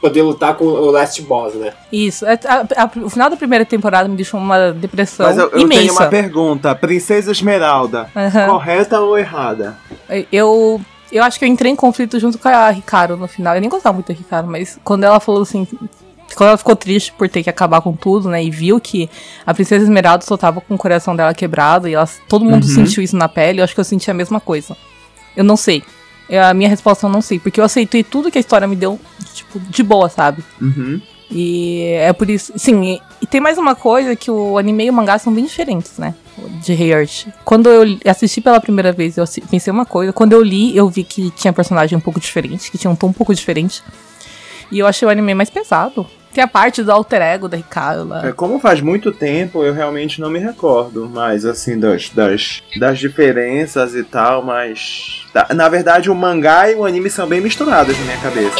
[0.09, 1.73] Poder lutar com o Last Boss, né?
[1.91, 2.25] Isso.
[2.25, 5.49] É- a- a- o final da primeira temporada me deixou uma depressão Mas eu, eu
[5.51, 5.93] tenho imensa.
[6.03, 6.75] uma pergunta.
[6.75, 8.47] Princesa Esmeralda, Aham.
[8.47, 9.77] correta ou errada?
[10.31, 10.79] Eu,
[11.11, 13.55] eu acho que eu entrei em conflito junto com a Ricardo no final.
[13.55, 15.67] Eu nem gostava muito da Ricardo, mas quando ela falou assim.
[16.35, 18.43] Quando ela ficou triste por ter que acabar com tudo, né?
[18.43, 19.09] E viu que
[19.45, 23.01] a Princesa Esmeralda só tava com o coração dela quebrado e ela, todo mundo sentiu
[23.03, 24.75] isso na pele, eu acho que eu senti a mesma coisa.
[25.37, 25.83] Eu não sei.
[26.27, 28.75] Eu- a minha resposta eu não sei, porque eu aceitei tudo que a história me
[28.75, 28.99] deu,
[29.35, 30.43] tipo, de boa, sabe?
[30.61, 30.99] Uhum.
[31.29, 32.53] E é por isso.
[32.55, 35.43] Sim, e, e tem mais uma coisa que o anime e o mangá são bem
[35.45, 36.13] diferentes, né?
[36.61, 37.27] De Heart.
[37.43, 40.13] Quando eu assisti pela primeira vez, eu pensei uma coisa.
[40.13, 43.07] Quando eu li, eu vi que tinha personagem um pouco diferente, que tinha um tom
[43.07, 43.81] um pouco diferente.
[44.71, 46.05] E eu achei o anime mais pesado.
[46.33, 48.27] Tem a parte do alter ego da Hikaru lá.
[48.27, 52.99] É, como faz muito tempo, eu realmente não me recordo mais, assim, das, das, das
[52.99, 55.25] diferenças e tal, mas.
[55.33, 58.55] tá- Na verdade, o mangá e o anime são bem misturados na minha cabeça.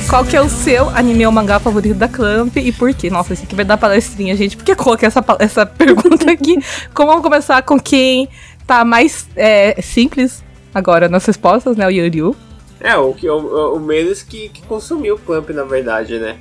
[0.00, 3.10] É, qual que é o seu anime ou mangá favorito da Clamp e por quê?
[3.10, 4.56] Nossa, esse aqui vai dar palestrinha, gente.
[4.56, 6.58] Por que eu coloquei essa, essa pergunta aqui?
[6.94, 8.28] Como vamos começar com quem
[8.66, 10.42] tá mais é, simples
[10.74, 11.86] agora nas respostas, né?
[11.86, 12.34] O Yuryu.
[12.80, 16.36] É, o, o, o Menos que, que consumiu o Clamp, na verdade, né?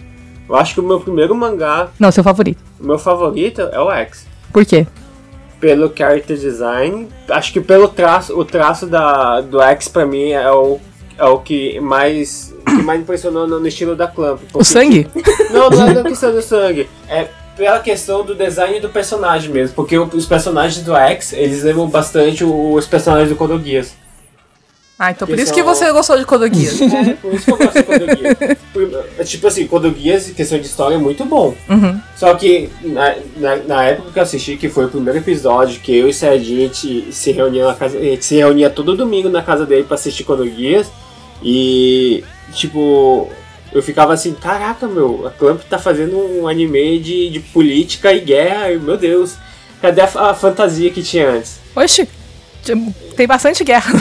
[0.47, 2.63] Eu acho que o meu primeiro mangá, Não, seu favorito.
[2.79, 4.25] o meu favorito é o X.
[4.53, 4.87] Por quê?
[5.59, 10.49] Pelo character design, acho que pelo traço, o traço da, do X pra mim é
[10.49, 10.79] o,
[11.19, 14.39] é o que mais, que mais impressionou no, no estilo da Clamp.
[14.53, 15.07] O sangue?
[15.51, 16.87] Não, não é da questão do sangue.
[17.07, 19.75] É pela questão do design do personagem mesmo.
[19.75, 23.93] Porque os personagens do X, eles lembram bastante os personagens do Kodogias.
[25.01, 26.79] Ah, então por Que isso que são- você gostou de Kodogias.
[26.81, 28.57] É, por isso que eu gosto de Kodogias.
[28.73, 31.55] Por- é Tipo assim, Kodogias, em questão de história, é muito bom.
[31.69, 31.99] Uhum.
[32.17, 35.95] Só que na, na, na época que eu assisti, que foi o primeiro episódio, que
[35.97, 37.97] eu e o Serginho se reunia na casa.
[37.97, 40.91] A gente se reunia todo domingo na casa dele pra assistir Kodogias.
[41.43, 42.23] E
[42.53, 43.29] tipo,
[43.71, 48.19] eu ficava assim, caraca meu, a Clamp tá fazendo um anime de, de política e
[48.21, 49.35] guerra, e, meu Deus,
[49.81, 51.59] cadê a, a fantasia que tinha antes?
[51.75, 52.07] Oxi,
[53.15, 53.91] tem bastante guerra.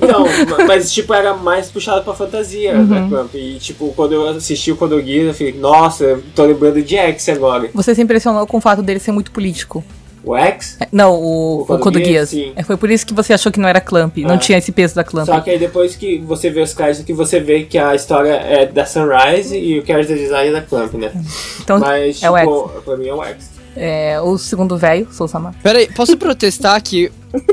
[0.00, 3.34] Então, ma- mas tipo, era mais puxado pra fantasia da Clamp.
[3.34, 7.68] E tipo, quando eu assisti o Kodogias, eu falei, nossa, tô lembrando de X agora.
[7.74, 9.82] Você se impressionou com o fato dele ser muito político.
[10.24, 10.76] O X?
[10.80, 12.52] É, Não, o, O sim.
[12.56, 14.38] É, foi por isso que você achou que não era Clamp, não Ah.
[14.38, 15.26] tinha esse peso da Clamp.
[15.26, 18.32] Só que aí depois que você vê os créditos, que você vê que a história
[18.32, 21.12] é da Sunrise e o character design é da Clamp, né?
[21.60, 23.50] Então, Mas, é o tipo, pra mim é o X.
[23.76, 25.54] é, o segundo velho, Sou Sama.
[25.62, 27.10] Peraí, posso protestar que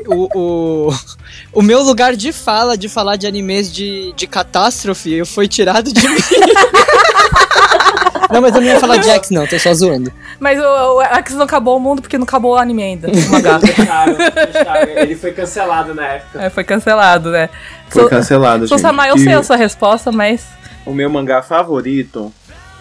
[0.07, 0.93] o, o,
[1.53, 6.07] o meu lugar de fala, de falar de animes de, de catástrofe, foi tirado de
[6.07, 6.15] mim.
[8.31, 10.11] Não, mas eu não ia falar de X, não, tô só zoando.
[10.39, 10.63] Mas o,
[10.97, 13.07] o X não acabou o mundo porque não acabou o anime ainda.
[13.15, 13.59] O mangá.
[13.59, 14.89] Fecharam, fecharam.
[14.89, 16.41] Ele foi cancelado na época.
[16.43, 17.49] É, foi cancelado, né?
[17.89, 18.87] Foi Sou- cancelado, Sou gente.
[18.87, 20.45] Sama, eu E sei a sua resposta, mas.
[20.85, 22.31] O meu mangá favorito,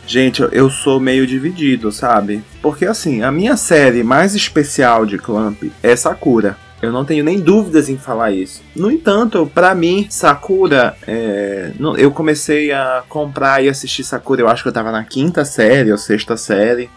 [0.06, 2.42] gente, eu- eu sou meio dividido, sabe?
[2.62, 6.56] Porque assim, a minha série mais especial de Clamp é Sakura.
[6.84, 8.62] Eu não tenho nem dúvidas em falar isso.
[8.76, 14.40] No entanto, pra mim, Sakura, é, eu comecei a comprar e assistir Sakura.
[14.42, 16.88] Eu acho que eu tava na quinta série ou sexta série.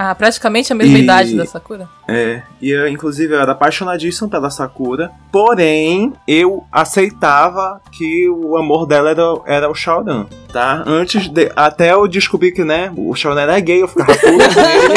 [0.00, 1.88] Ah, praticamente a mesma E- idade da Sakura.
[2.06, 5.10] É, e eu, inclusive, eu era apaixonadíssimo pela Sakura.
[5.32, 10.84] Porém, eu aceitava que o amor dela era, era o Shaoran, tá?
[10.86, 11.50] Antes de.
[11.56, 14.94] Até eu descobri que, né, o Shaoran era gay, eu ficava puto nele.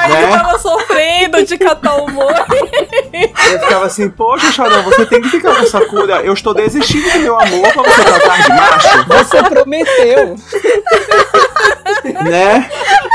[0.00, 0.24] Ai, Né?
[0.24, 2.06] eu tava sofrendo de catar o.
[2.10, 6.20] Eu ficava assim, poxa, Shaoran, você tem que ficar com a Sakura.
[6.22, 9.04] Eu estou desistindo do meu amor pra você tratar de macho.
[9.08, 10.34] Você prometeu.
[12.24, 12.68] né?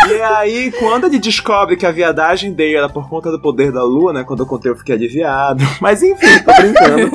[0.07, 3.83] E aí, quando ele descobre que a viadagem dele era por conta do poder da
[3.83, 4.23] lua, né?
[4.23, 5.63] Quando eu contei, eu fiquei aliviado.
[5.81, 7.11] Mas enfim, tô brincando.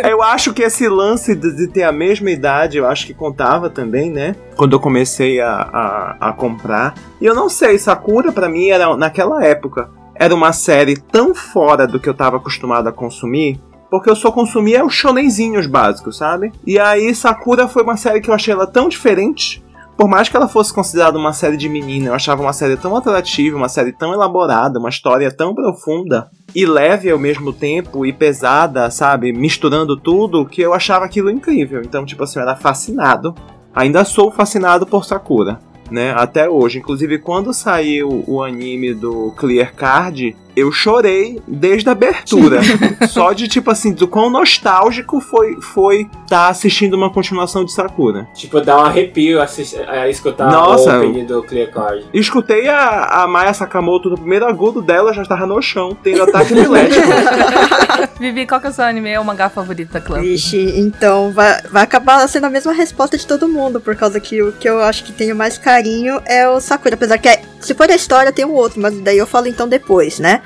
[0.08, 4.10] Eu acho que esse lance de, ter a mesma idade, eu acho que contava também,
[4.10, 4.34] né?
[4.56, 6.94] Quando eu comecei a, a, a comprar.
[7.20, 11.86] E eu não sei, Sakura pra mim era, naquela época, era uma série tão fora
[11.86, 13.60] do que eu tava acostumado a consumir.
[13.90, 16.52] Porque eu só consumia os shonenzinhos básicos, sabe?
[16.64, 19.62] E aí, Sakura foi uma série que eu achei ela tão diferente
[20.00, 22.96] por mais que ela fosse considerada uma série de menina, eu achava uma série tão
[22.96, 28.10] atrativa, uma série tão elaborada, uma história tão profunda e leve ao mesmo tempo e
[28.10, 29.30] pesada, sabe?
[29.30, 31.82] Misturando tudo, que eu achava aquilo incrível.
[31.84, 33.34] Então, tipo assim, eu era fascinado.
[33.74, 36.14] Ainda sou fascinado por Sakura, né?
[36.16, 36.78] Até hoje.
[36.78, 42.60] Inclusive, quando saiu o anime do Clear Card, eu chorei desde a abertura.
[43.08, 48.28] Só de tipo assim, do quão nostálgico foi foi tá assistindo uma continuação de Sakura.
[48.34, 52.06] Tipo, dá um arrepio assist- a escutar Nossa, o opening do Clear Card.
[52.12, 56.52] Escutei a, a Maya Sakamoto no primeiro agudo dela, já estava no chão, tendo ataque
[56.52, 57.06] epilético.
[58.18, 60.22] Vivi, qual que é o seu anime ou mangá favorito da Clamp?
[60.22, 64.42] Vixe, então vai, vai acabar sendo a mesma resposta de todo mundo, por causa que
[64.42, 66.94] o que eu acho que tenho mais carinho é o Sakura.
[66.94, 69.68] Apesar que, é- se for a história, tem o outro, mas daí eu falo então
[69.68, 70.42] depois, né?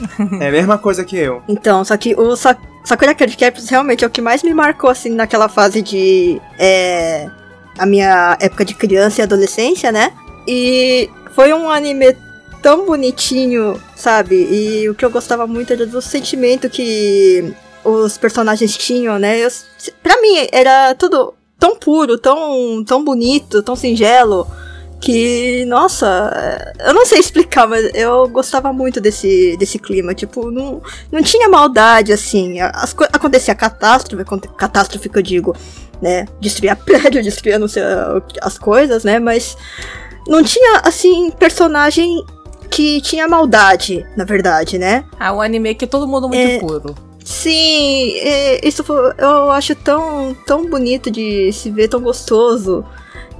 [0.40, 1.42] É a mesma coisa que eu.
[1.48, 4.88] Então, só que o Sa Sakura Card Captors realmente é o que mais me marcou,
[4.88, 6.40] assim, naquela fase de.
[6.58, 7.28] É,
[7.78, 10.12] a minha época de criança e adolescência, né?
[10.46, 12.16] E foi um anime
[12.62, 14.36] tão bonitinho, sabe?
[14.50, 17.52] E o que eu gostava muito era do sentimento que
[17.84, 19.38] os personagens tinham, né?
[19.38, 19.48] Eu,
[20.02, 24.46] pra mim, era tudo tão puro, tão, tão bonito, tão singelo.
[25.00, 30.14] Que, nossa, eu não sei explicar, mas eu gostava muito desse, desse clima.
[30.14, 30.82] Tipo, não,
[31.12, 32.60] não tinha maldade, assim.
[32.60, 34.24] As, co- acontecia catástrofe,
[34.56, 35.54] catástrofe que eu digo,
[36.00, 36.26] né?
[36.40, 39.18] Destruir a prédio, destruir não sei, o as coisas, né?
[39.18, 39.56] Mas
[40.26, 42.24] não tinha, assim, personagem
[42.70, 45.04] que tinha maldade, na verdade, né?
[45.20, 46.58] Ah, um anime que é todo mundo muito É.
[46.58, 46.94] puro.
[47.24, 52.84] Sim, é, isso foi- eu acho tão, tão bonito de se ver, tão gostoso.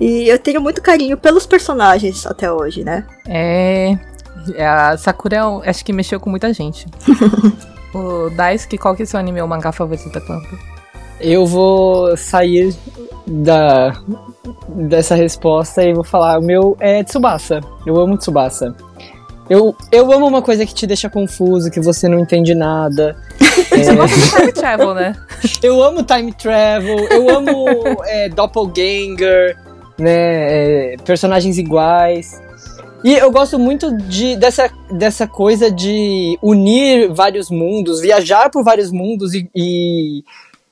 [0.01, 3.05] E eu tenho muito carinho pelos personagens até hoje, né?
[3.27, 3.97] É.
[4.55, 6.87] é, A Sakura é um- acho que mexeu com muita gente.
[7.95, 10.45] o Daisuke, qual que é seu anime ou mangá favorito da Clamp?
[11.19, 12.75] Eu vou sair
[13.27, 13.95] da
[14.69, 17.61] dessa resposta e vou falar, o meu é Tsubasa.
[17.87, 18.77] Eu amo Tsubasa.
[19.49, 23.17] Eu, eu amo uma coisa que te deixa confuso, que você não entende nada.
[23.71, 25.17] Você gosta de time travel, né?
[25.63, 27.65] Eu amo time travel, eu amo
[28.05, 29.57] é, doppelganger,
[29.99, 32.41] né, é, personagens iguais.
[33.05, 38.91] E eu gosto muito de, dessa, dessa coisa de unir vários mundos, viajar por vários
[38.91, 40.25] mundos e, e,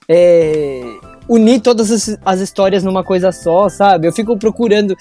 [0.09, 0.83] é,
[1.29, 4.09] unir todas as, as histórias numa coisa só, sabe?
[4.09, 4.97] Eu fico procurando.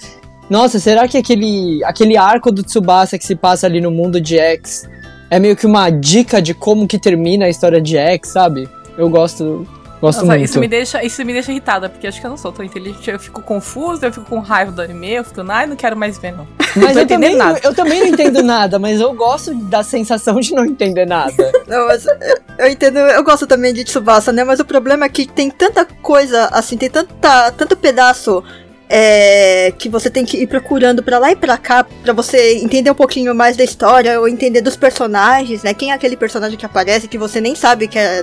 [0.48, 4.38] Nossa, será que aquele, aquele arco do Tsubasa que se passa ali no mundo de
[4.38, 4.88] X
[5.30, 8.68] é meio que uma dica de como que termina a história de X, sabe?
[8.96, 9.66] Eu gosto,
[10.04, 10.44] gosto Nossa, muito.
[10.44, 13.10] isso me, deixa, isso me deixa irritada, porque acho que eu não sou tão inteligente.
[13.10, 16.18] Eu fico confusa, eu fico com raiva do anime, eu fico, ai, não quero mais
[16.18, 16.46] ver, não.
[16.76, 17.60] Mas tô eu também, nada.
[17.62, 21.34] eu também não entendo nada, mas eu gosto da sensação de não entender nada.
[21.66, 22.14] Não, mas eu-
[22.58, 24.44] eu entendo, eu gosto também de Tsubasa, né?
[24.44, 28.42] Mas o problema é que tem tanta coisa, assim, tem tanta, tanto pedaço
[28.88, 32.90] é, que você tem que ir procurando pra lá e pra cá pra você entender
[32.90, 35.72] um pouquinho mais da história ou entender dos personagens, né?
[35.74, 38.22] Quem é aquele personagem que aparece que você nem sabe que é,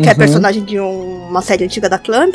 [0.00, 0.18] que é Uhum.
[0.18, 2.34] personagem de um- uma série antiga da Clamp,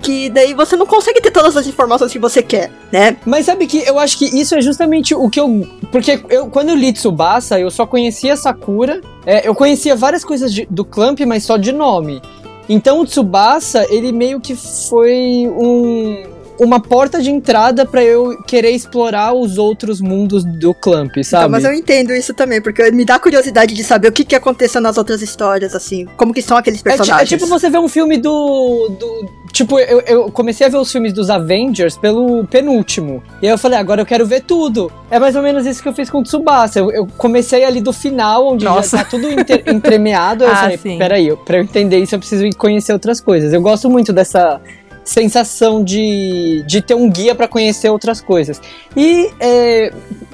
[0.00, 3.16] que daí você não consegue ter todas as informações que você quer, né?
[3.26, 5.66] Mas sabe que eu acho que isso é justamente o que eu.
[5.90, 9.00] Porque eu, quando eu li Tsubasa, eu só conhecia Sakura.
[9.24, 12.20] é, eu conhecia várias coisas de- do Clamp, mas só de nome.
[12.68, 16.24] Então o Tsubasa, ele meio que foi um.
[16.62, 21.42] Uma porta de entrada pra eu querer explorar os outros mundos do Clamp, sabe?
[21.44, 24.34] Então, mas eu entendo isso também, porque me dá curiosidade de saber o que, que
[24.34, 27.32] aconteceu nas outras histórias, assim, como que são aqueles É, ti- personagens.
[27.32, 28.88] é tipo você ver um filme do.
[28.98, 33.22] do tipo, eu, eu comecei a ver os filmes dos Avengers pelo penúltimo.
[33.42, 34.90] E aí eu falei, agora eu quero ver tudo.
[35.10, 36.78] É mais ou menos isso que eu fiz com o Tsubasa.
[36.78, 38.96] Eu, eu comecei ali do final, onde Nossa.
[38.98, 40.44] já tá tudo inter- entremeado.
[40.44, 40.96] aí eu Ah, falei, sim.
[40.98, 43.52] peraí, pra eu entender isso eu preciso conhecer outras coisas.
[43.52, 44.60] Eu gosto muito dessa
[45.04, 48.60] sensação de, de ter um guia pra conhecer outras coisas.
[48.96, 49.92] E é,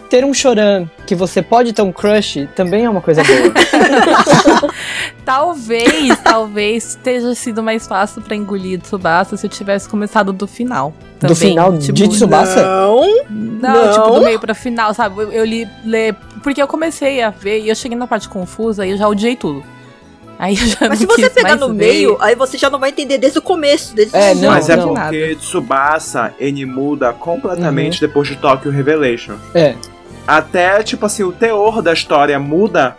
[0.08, 3.52] ter um choran que você pode ter um crush também é uma coisa boa.
[5.24, 10.92] Talvez, talvez teja sido mais fácil pra engolir Tsubasa se eu tivesse começado do final.
[11.20, 12.62] Do também, final tipo, de Tsubasa?
[12.62, 13.92] Não, Não, Não.
[13.92, 15.20] tipo, do meio pra final, sabe?
[15.22, 18.86] Eu, eu li, ler, porque eu comecei a ver e eu cheguei na parte confusa
[18.86, 19.62] e eu já odiei tudo.
[20.38, 21.74] Aí eu já mas não se você quis pegar no ver.
[21.74, 23.94] meio, aí você já não vai entender desde o começo.
[23.94, 24.94] Desde É, não, Mas é não.
[24.94, 29.34] porque Tsubasa, ele muda completamente depois de Tokyo Revelation.
[29.54, 29.74] É.
[30.26, 32.96] Até, tipo assim, o teor da história muda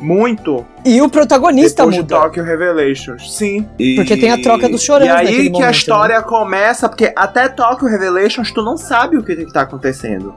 [0.00, 2.16] muito E o protagonista depois de muda.
[2.16, 3.18] Tokyo Revelation.
[3.18, 3.68] Sim.
[3.78, 5.66] E- Porque tem a troca dos chorãs E aí que momento, né?
[5.66, 10.34] a história começa, porque até Tokyo Revelations tu não sabe o que, que tá acontecendo.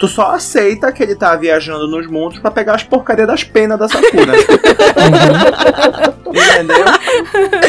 [0.00, 3.78] Tu só aceita que ele tá viajando nos mundos pra pegar as porcarias das penas
[3.78, 4.32] da Sakura.
[6.26, 6.84] Entendeu?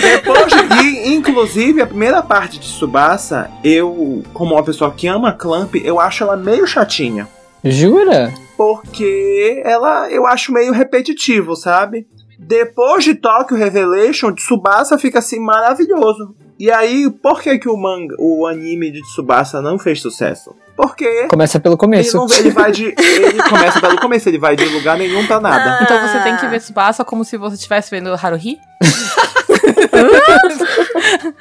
[0.01, 5.33] Depois, de- e, inclusive, a primeira parte de Tsubasa, eu, como uma pessoa que ama
[5.33, 7.27] Clamp, eu acho ela meio chatinha.
[7.63, 8.33] Jura?
[8.57, 12.07] Porque ela eu acho meio repetitivo, sabe?
[12.39, 16.33] Depois de Tokyo Revelation, Tsubasa fica assim maravilhoso.
[16.57, 20.55] E aí, por que, que o manga, o anime de Tsubasa não fez sucesso?
[20.75, 22.17] Porque Começa pelo ele, começo.
[22.17, 22.95] não, ele vai de.
[22.97, 25.83] Ele começa pelo começo, ele vai de lugar nenhum pra nada.
[25.83, 28.57] Então você tem que ver Tsubasa como se você estivesse vendo Haruhi?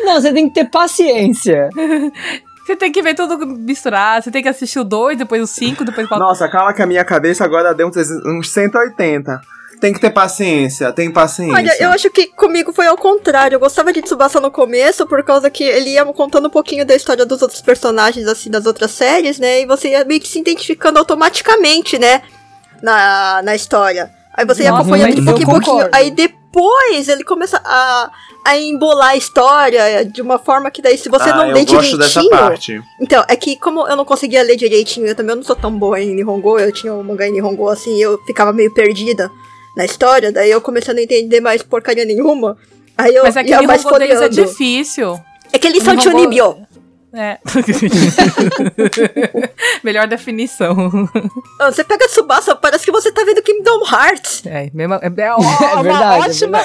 [0.00, 1.68] Não, você tem que ter paciência.
[2.66, 5.84] Você tem que ver tudo misturado, você tem que assistir o 2, depois o 5,
[5.84, 9.40] depois o Nossa, calma que a minha cabeça agora deu uns, uns 180.
[9.80, 11.54] Tem que ter paciência, tem paciência.
[11.54, 13.56] Olha, eu acho que comigo foi ao contrário.
[13.56, 16.94] Eu gostava de Tsubasa no começo, por causa que ele ia contando um pouquinho da
[16.94, 19.62] história dos outros personagens, assim, das outras séries, né?
[19.62, 22.20] E você ia meio que se identificando automaticamente, né?
[22.82, 24.10] Na, na história.
[24.34, 25.88] Aí você ia Nossa, acompanhando de pouquinho em pouquinho.
[25.92, 28.10] Aí depois ele começa a,
[28.44, 31.64] a embolar a história de uma forma que daí, se você ah, não eu lê
[31.64, 32.30] gosto dessa direitinho.
[32.30, 32.82] parte.
[33.00, 35.98] Então, é que como eu não conseguia ler direitinho, eu também não sou tão boa
[35.98, 39.30] em Nihongo, eu tinha o mangá em Nihongo assim, eu ficava meio perdida
[39.76, 42.56] na história, daí eu comecei a não entender mais porcaria nenhuma.
[42.96, 45.18] Aí eu Mas é que ia o mais deles é difícil.
[45.52, 46.56] É que eles o são chunibyo.
[47.12, 47.38] É.
[49.82, 50.76] Melhor definição.
[51.58, 54.44] Ah, Você pega Tsubasa, parece que você tá vendo Kingdom Hearts.
[54.46, 56.60] É, mesmo, é, é, uma verdade, é ótima.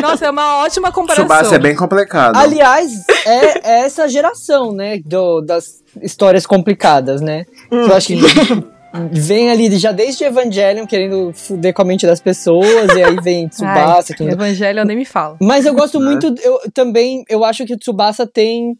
[0.00, 1.26] Nossa, é uma ótima comparação.
[1.26, 2.36] Tsubasa é bem complicado.
[2.36, 2.90] Aliás,
[3.26, 5.00] é, é essa geração, né?
[5.04, 7.44] Do, das histórias complicadas, né?
[7.70, 8.16] Eu acho que
[9.12, 13.46] vem ali já desde Evangelion querendo fuder com a mente das pessoas, e aí vem
[13.50, 14.12] Tsubasa.
[14.12, 15.36] Ai, que- Evangelho nem me fala.
[15.40, 16.06] Mas eu gosto Né?
[16.10, 18.76] muito, eu também, eu acho que o Tsubasa tem.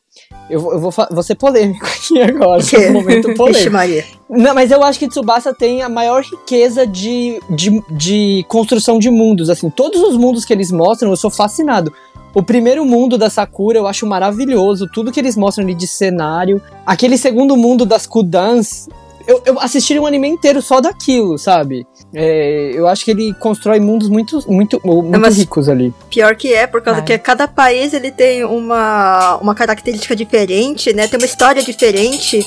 [0.49, 2.77] Eu, vou- eu vou, vou ser polêmico aqui agora, Que?
[2.89, 3.73] um momento Vixe polêmico.
[3.73, 4.05] Maria.
[4.29, 9.11] Não, mas eu acho que Tsubasa tem a maior riqueza de, de, de construção de
[9.11, 9.49] mundos.
[9.49, 11.93] Assim, todos os mundos que eles mostram, eu sou fascinado.
[12.33, 14.89] O primeiro mundo da Sakura eu acho maravilhoso.
[14.93, 16.63] Tudo que eles mostram ali de cenário.
[16.87, 18.89] Aquele segundo mundo das Kudans.
[19.27, 21.87] Eu, eu assisti um anime inteiro só daquilo, sabe?
[22.15, 25.93] É, eu acho que ele constrói mundos muito, muito, muito mas- ricos ali.
[26.11, 27.07] Pior que é, por causa Ai.
[27.07, 31.07] que cada país ele tem uma, uma característica diferente, né?
[31.07, 32.45] Tem uma história diferente.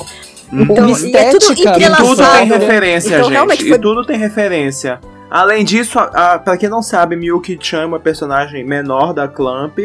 [0.52, 2.08] Então, Uma e é tudo estética, E entrelaçado.
[2.10, 2.58] tudo tem né?
[2.58, 3.32] referência, Então, gente.
[3.34, 5.00] realmente E foi- tudo tem referência.
[5.30, 9.80] Além disso, a, a, pra quem não sabe, Miyuki-chan é uma personagem menor da Clamp.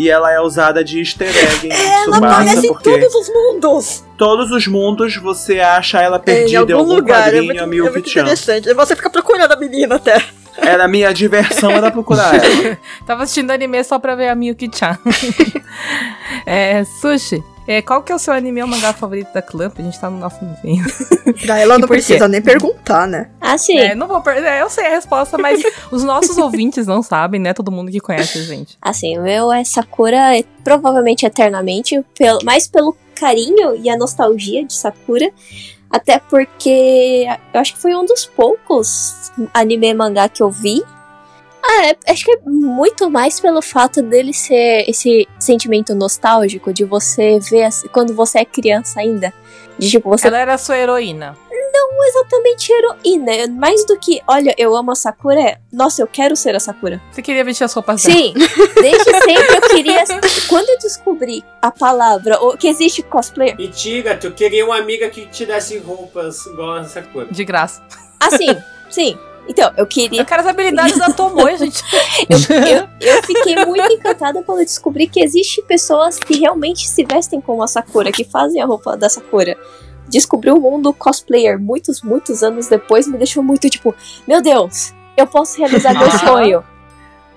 [0.00, 3.28] E ela é usada de easter egg em Ela Tsubasa, aparece em porque todos os
[3.28, 4.04] mundos.
[4.16, 7.20] todos os mundos você acha ela É, perdida em algum, lugar.
[7.20, 8.72] É quadrinho, muito, a é muito interessante.
[8.72, 10.24] Você fica procurando a menina até.
[10.56, 12.78] Era a minha diversão, era procurar ela.
[13.06, 14.98] Tava assistindo anime só pra ver a Miyuki-chan.
[16.46, 19.78] é, Sushi, é, qual que é o seu anime ou mangá favorito da Clamp?
[19.78, 20.84] A gente tá no nosso desenho.
[21.46, 23.30] Pra ela não precisa nem perguntar, né?
[23.40, 27.02] Assim, É, não vou per- é, eu sei a resposta, mas os nossos ouvintes não
[27.02, 27.54] sabem, né?
[27.54, 28.76] Todo mundo que conhece a gente.
[28.82, 34.64] assim, o meu é Sakura, é, provavelmente eternamente, pelo, mais pelo carinho e a nostalgia
[34.64, 35.30] de Sakura.
[35.90, 40.82] Até porque eu acho que foi um dos poucos anime e mangá que eu vi.
[41.62, 46.84] Ah, é- acho que é muito mais pelo fato dele ser esse sentimento nostálgico de
[46.84, 49.32] você ver assim, quando você é criança ainda.
[49.78, 51.36] De tipo, você Ela era sua heroína.
[51.72, 53.32] não exatamente heroína.
[53.58, 57.00] Mais do que, olha, eu amo a Sakura, é, nossa, eu quero ser a Sakura.
[57.12, 58.14] Você queria vestir as roupas dela.
[58.18, 58.34] Sim,
[58.80, 60.04] desde sempre eu queria.
[60.48, 65.08] Quando eu descobri a palavra, ou que existe cosplayer, E Tiga, tu queria uma amiga
[65.08, 67.26] que te desse roupas igual a Sakura.
[67.30, 67.82] De graça.
[68.20, 68.48] assim,
[68.90, 69.16] sim.
[69.50, 70.20] Então, eu queria.
[70.22, 71.82] Eu quero as habilidades da Tomoe, gente.
[72.28, 77.40] Eu, eu fiquei muito encantada quando eu descobri que existe pessoas que realmente se vestem
[77.40, 79.56] como a Sakura, que fazem a roupa da Sakura.
[80.08, 83.94] Descobri o mundo cosplayer muitos, muitos anos depois, me deixou muito tipo,
[84.26, 86.64] meu Deus, eu posso realizar meu sonho.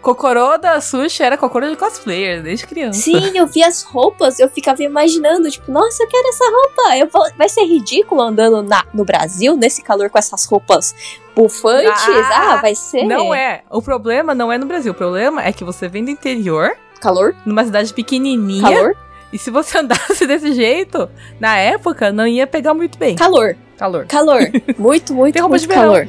[0.03, 2.99] Kokoro da Sushi era Kokoro de cosplayer, desde criança.
[2.99, 6.97] Sim, eu vi as roupas, eu ficava imaginando, tipo, nossa, eu quero essa roupa.
[6.97, 10.93] Eu vou- vai ser ridículo andando na, no Brasil, nesse calor, com essas roupas
[11.35, 11.89] bufantes.
[12.05, 13.05] Ah, Ah, vai ser.
[13.05, 13.61] Não é.
[13.71, 14.91] O problema não é no Brasil.
[14.91, 17.33] O problema é que você vem do interior, Calor?
[17.45, 18.61] numa cidade pequenininha.
[18.61, 18.95] Calor?
[19.31, 23.15] E se você andasse desse jeito, na época, não ia pegar muito bem.
[23.15, 23.55] Calor.
[23.77, 24.05] Calor.
[24.05, 24.41] Calor.
[24.77, 26.07] Muito, muito, Tem roupa muito calor.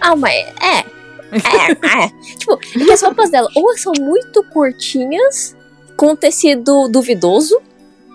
[0.00, 0.84] Ah, mas é.
[1.32, 2.08] É, é.
[2.36, 5.56] tipo, é que as roupas dela ou são muito curtinhas,
[5.96, 7.60] com tecido duvidoso,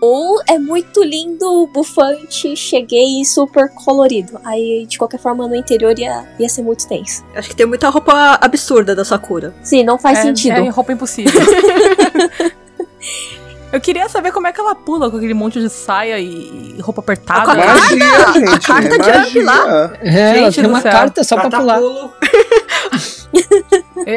[0.02, 4.40] ou é muito lindo, bufante, cheguei e super colorido.
[4.44, 7.24] Aí, de qualquer forma, no interior ia, ia ser muito tenso.
[7.36, 9.56] Acho que tem muita roupa absurda da Sakura.
[9.64, 10.58] Sim, não faz é, sentido.
[10.58, 11.32] É roupa impossível.
[13.76, 17.02] Eu queria saber como é que ela pula com aquele monte de saia e roupa
[17.02, 17.44] apertada.
[17.46, 18.68] Com a Magia, gente.
[18.68, 19.92] carta é de up lá.
[20.02, 20.92] É, ela Gente tem uma céu.
[20.94, 21.80] carta só pra pular.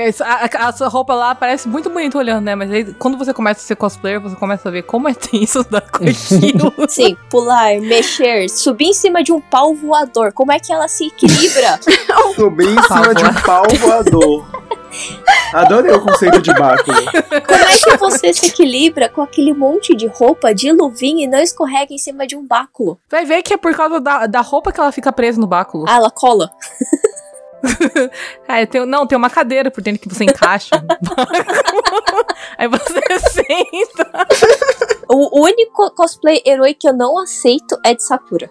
[0.06, 2.54] Isso- a, a- a sua roupa lá parece muito bonito olhando, né?
[2.54, 5.64] Mas aí, quando você começa a ser cosplayer, você começa a ver como é tenso
[5.64, 6.72] com aquilo.
[6.88, 10.32] Sim, pular, mexer, subir em cima de um pau voador.
[10.32, 11.80] Como é que ela se equilibra?
[12.36, 14.46] Subir em cima de um pau voador.
[15.52, 16.96] Adorei o conceito de báculo.
[17.46, 21.38] Como é que você se equilibra com aquele monte de roupa de luvinha e não
[21.38, 23.00] escorrega em cima de um báculo?
[23.10, 25.84] Vai ver que é por causa da, da roupa que ela fica presa no báculo.
[25.88, 26.50] Ah, ela cola.
[28.46, 30.76] É, tem, não, tem uma cadeira por dentro que você encaixa.
[32.56, 34.26] Aí você senta.
[35.08, 38.50] O único cosplay herói que eu não aceito é de Sakura.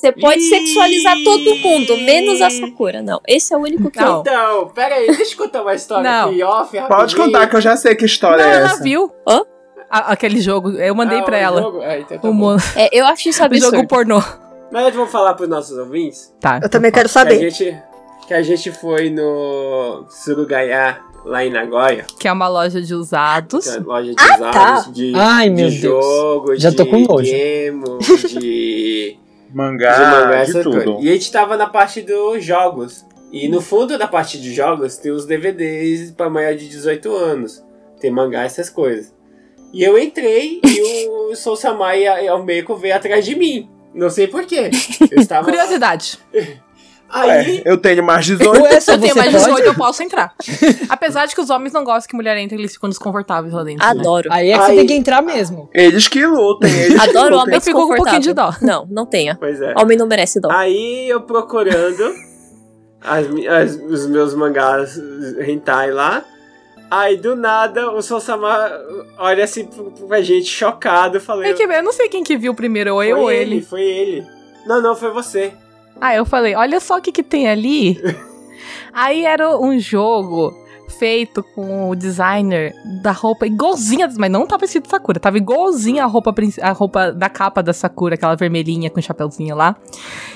[0.00, 0.48] Você pode Ih.
[0.48, 3.02] sexualizar todo mundo, menos a Sakura.
[3.02, 4.14] Não, esse é o único que Não.
[4.16, 4.20] eu...
[4.20, 6.30] Então, pera aí, deixa eu contar uma história Não.
[6.30, 7.22] aqui off, Pode rapidinho.
[7.24, 8.82] contar que eu já sei que história Não, é ela essa.
[8.82, 9.12] viu.
[9.28, 9.42] Hã?
[9.90, 11.60] A- aquele jogo, eu mandei Ah, pra o ela.
[11.62, 11.80] jogo?
[11.82, 12.54] Ah, então tá O, bom.
[12.54, 13.76] mo- É, eu acho isso o absurdo.
[13.76, 14.22] jogo pornô.
[14.72, 16.60] Mas eu vou falar pros nossos ouvintes Tá.
[16.62, 17.50] Eu também quero que a saber.
[17.50, 17.76] gente,
[18.26, 22.06] que a gente foi no Surugaiá, lá em Nagoya.
[22.18, 23.64] Que é uma loja de usados.
[23.68, 24.90] Que é loja de Ah, usados, tá.
[24.92, 26.04] de, Ai, meu de Deus.
[26.04, 27.30] jogo, Já de tô com nojo.
[27.30, 27.98] demo,
[28.38, 29.18] de,
[29.52, 30.84] Mangá, de mangá, de tudo.
[30.84, 31.04] coisas.
[31.04, 33.04] E a gente tava na parte dos jogos.
[33.32, 37.64] E no fundo da parte de jogos tem os DVDs pra maior de 18 anos.
[38.00, 39.14] Tem mangá, essas coisas.
[39.72, 43.68] E eu entrei e o Sou Samai e a- o Meiko veio atrás de mim.
[43.94, 44.70] Não sei porquê.
[45.44, 46.18] Curiosidade.
[47.12, 48.62] Aí, É, eu tenho mais 18.
[48.62, 49.44] Ué, só Eu tenho mais pode?
[49.44, 50.32] 18, eu posso entrar.
[50.88, 53.84] Apesar de que os homens não gostam que mulher entre, eles ficam desconfortáveis lá dentro.
[53.84, 53.90] né?
[53.90, 54.28] Adoro.
[54.32, 55.68] Aí é que Aí- você tem que entrar mesmo.
[55.74, 57.38] Eles que lutem, eles que Adoro lutem.
[57.42, 58.52] homem Eu fico com um pouquinho de dó.
[58.62, 59.34] Não, não tenha.
[59.38, 59.74] pois é.
[59.76, 60.48] Homem não merece dó.
[60.52, 62.14] Aí eu procurando
[63.02, 64.96] as, as- os meus mangás
[65.46, 66.24] hentai lá.
[66.90, 68.70] Aí do nada o Sosama
[69.16, 69.68] olha assim
[70.08, 71.16] pra gente chocado.
[71.18, 71.50] Eu falei.
[71.50, 73.62] É que eu não sei quem que viu primeiro, ou eu ou ele, ele.
[73.62, 74.26] Foi ele.
[74.66, 75.52] Não, não, foi você.
[76.00, 78.00] Aí eu falei, olha só o que que tem ali.
[78.92, 80.54] Aí era um jogo
[80.88, 86.06] feito com o designer da roupa igualzinha, mas não tava escrito Sakura, tava igualzinha a
[86.06, 89.76] roupa, a roupa da capa da Sakura, aquela vermelhinha com o chapeuzinho lá.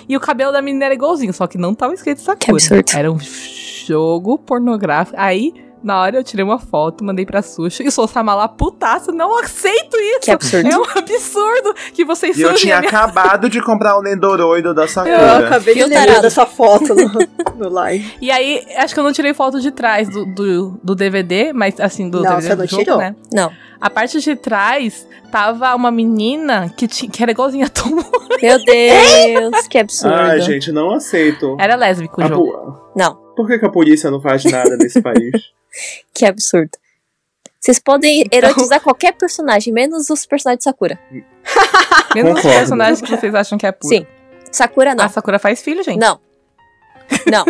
[0.08, 2.46] E o cabelo da menina era igualzinho, só que não tava escrito Sakura.
[2.46, 2.96] Que absurdo.
[2.96, 5.18] Era um jogo pornográfico.
[5.20, 5.52] Aí,
[5.84, 9.96] na hora eu tirei uma foto, mandei pra Sushi e sou lá putaça, não aceito
[9.96, 10.20] isso.
[10.22, 10.68] Que absurdo.
[10.68, 14.82] É um absurdo que vocês E eu tinha minha acabado de comprar o Nendoroido da
[14.84, 15.38] Eu Sakura.
[15.46, 16.22] acabei de lembrar tarado?
[16.22, 17.10] dessa foto no,
[17.56, 18.14] no live.
[18.20, 21.78] E aí, acho que eu não tirei foto de trás do, do, do DVD, mas
[21.78, 22.98] assim, do Não, DVD você do não jogo, tirou.
[22.98, 23.14] né?
[23.32, 23.52] Não.
[23.80, 27.90] A parte de trás tava uma menina que, tinha, que era igualzinha a Tom.
[28.40, 30.14] Meu Deus, que absurdo.
[30.14, 31.56] Ai, gente, não aceito.
[31.60, 32.80] Era lésbico o A jogo.
[32.96, 35.30] Não, Por que, que a polícia não faz nada nesse país?
[36.12, 36.70] que absurdo.
[37.60, 40.98] Vocês podem erotizar qualquer personagem, menos os personagens de Sakura.
[42.14, 43.88] Mesmo os personagens que vocês acham que é puro.
[43.94, 44.06] Sim.
[44.52, 45.04] Sakura não.
[45.04, 45.98] A Sakura faz filho, gente.
[45.98, 46.20] Não.
[47.26, 47.44] Não.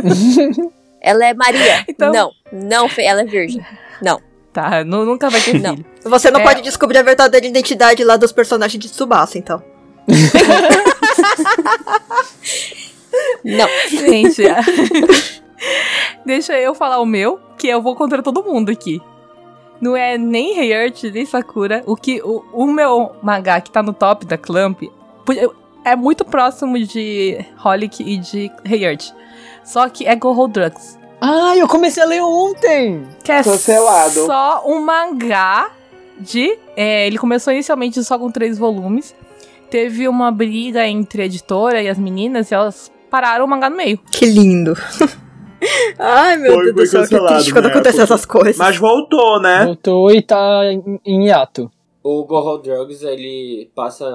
[1.00, 1.84] ela é Maria.
[1.88, 2.30] Então- Não.
[2.52, 3.64] Não, ela é virgem.
[4.00, 4.20] Não.
[4.52, 5.74] Tá, nu- nunca vai ter Não.
[5.76, 5.86] filho.
[6.04, 6.44] Você não É.
[6.44, 9.60] pode descobrir a verdadeira identidade lá dos personagens de Tsubasa, então.
[13.44, 13.68] Não.
[13.88, 14.42] Gente,
[16.24, 19.00] deixa eu falar o meu, que eu vou contra todo mundo aqui.
[19.80, 21.82] Não é nem Heart, nem Sakura.
[21.86, 24.82] O que o, o meu mangá que tá no top da Clamp
[25.82, 29.12] é muito próximo de Holic e de Heart.
[29.64, 30.98] Só que é Go Drugs.
[31.22, 33.02] Ah, eu comecei a ler ontem!
[33.22, 34.26] Que é Cancelado.
[34.26, 35.70] só um mangá
[36.20, 36.58] de.
[36.76, 39.14] é, ele começou inicialmente só com três volumes.
[39.70, 43.76] Teve uma briga entre a editora e as meninas e elas pararam o mangá no
[43.76, 43.98] meio.
[44.10, 44.76] Que lindo.
[45.98, 48.56] Ai, meu Foi- Deus do céu, que triste quando na acontecem essas coisas.
[48.56, 49.64] Mas voltou, né?
[49.64, 51.70] Voltou e tá em, em hiato.
[52.02, 54.06] O Gorro Drugs, ele passa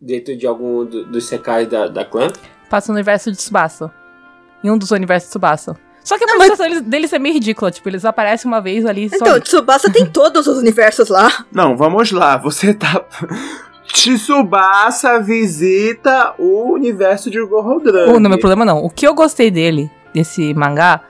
[0.00, 2.28] dentro de algum do- dos secais da, da clã.
[2.70, 3.92] Passa no universo de Tsubasa.
[4.64, 5.76] Em um dos universos de Tsubasa.
[6.02, 7.70] Só que a Não, participação deles, deles é meio ridícula.
[7.70, 9.16] Tipo, eles aparecem uma vez ali só.
[9.16, 11.44] Então, Tsubasa tem todos os universos lá.
[11.52, 12.36] Não, vamos lá.
[12.38, 13.04] Você tá.
[13.92, 18.12] Tsubasa visita o universo de Gorodran.
[18.12, 18.84] O, não, meu problema não.
[18.84, 21.00] O que eu gostei dele, desse mangá,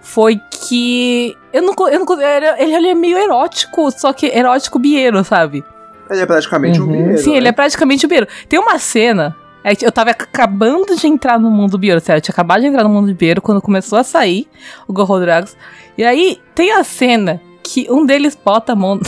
[0.00, 1.36] foi que.
[1.52, 1.74] Eu não.
[1.88, 5.64] Eu não ele, ele é meio erótico, só que erótico bieiro, sabe?
[6.10, 6.90] Ele é praticamente um Uhum.
[6.90, 7.18] mineiro.
[7.18, 7.36] Sim, né?
[7.38, 8.26] ele é praticamente o Biro.
[8.48, 9.34] Tem uma cena.
[9.64, 12.18] é Eu tava acabando de entrar no mundo do Biro, sério.
[12.18, 14.46] Eu tinha acabado de entrar no mundo do Biro quando começou a sair
[14.86, 15.56] o Gorro Dragons.
[15.96, 19.00] E aí tem a cena que um deles bota a mão.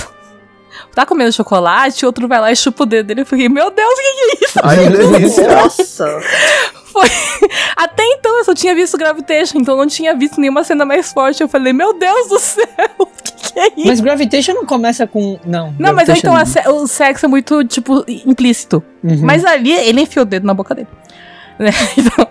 [0.95, 3.22] Tá comendo chocolate, o outro vai lá e chupa o dedo dele.
[3.22, 4.61] Eu fiquei, meu Deus, o que que é isso?
[4.62, 5.55] Ai, delícia.
[5.55, 6.20] Nossa.
[6.93, 7.09] Foi.
[7.77, 11.12] Até então eu só tinha visto Gravitation, então eu não tinha visto nenhuma cena mais
[11.12, 11.43] forte.
[11.43, 12.64] Eu falei, meu Deus do céu,
[12.99, 13.87] o que, que é isso?
[13.87, 15.39] Mas Gravitation não começa com.
[15.45, 15.75] Não.
[15.79, 18.83] não, mas então a se- o sexo é muito, tipo, implícito.
[19.03, 19.20] Uhum.
[19.22, 20.89] Mas ali ele enfiou o dedo na boca dele.
[21.57, 21.70] Né?
[21.97, 22.27] Então,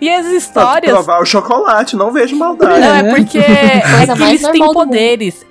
[0.00, 0.92] e as histórias.
[0.92, 2.80] provar o chocolate, não vejo maldade.
[2.80, 5.44] Não, é porque é Coisa que eles têm poderes.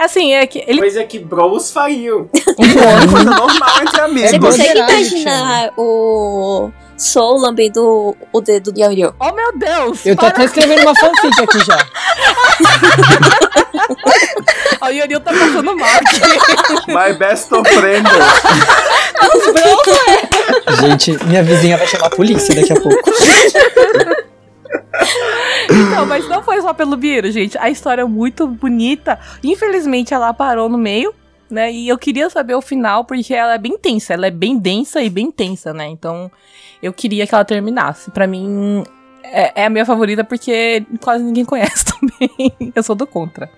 [0.00, 0.78] Assim, é que ele.
[0.78, 2.30] Coisa que bros fariam.
[2.34, 2.40] É
[3.06, 4.30] coisa normal entre amigos.
[4.30, 9.14] Você consegue imaginar o Soul lambendo o dedo do Yario?
[9.20, 10.06] Oh meu Deus!
[10.06, 11.86] Eu tô para- até escrevendo uma fanfic aqui já.
[14.80, 16.20] Ariel tá passando mal aqui.
[16.88, 18.08] My best friend.
[20.80, 23.10] Gente, minha vizinha vai chamar a polícia daqui a pouco.
[25.70, 27.56] Então, mas não foi só pelo Biro, gente.
[27.58, 29.18] A história é muito bonita.
[29.42, 31.14] Infelizmente, ela parou no meio,
[31.48, 31.70] né?
[31.70, 34.14] E eu queria saber o final, porque ela é bem tensa.
[34.14, 35.86] Ela é bem densa e bem tensa, né?
[35.86, 36.30] Então,
[36.82, 38.10] eu queria que ela terminasse.
[38.10, 38.84] Pra mim,
[39.22, 42.72] é, é a minha favorita, porque quase ninguém conhece também.
[42.74, 43.50] eu sou do contra.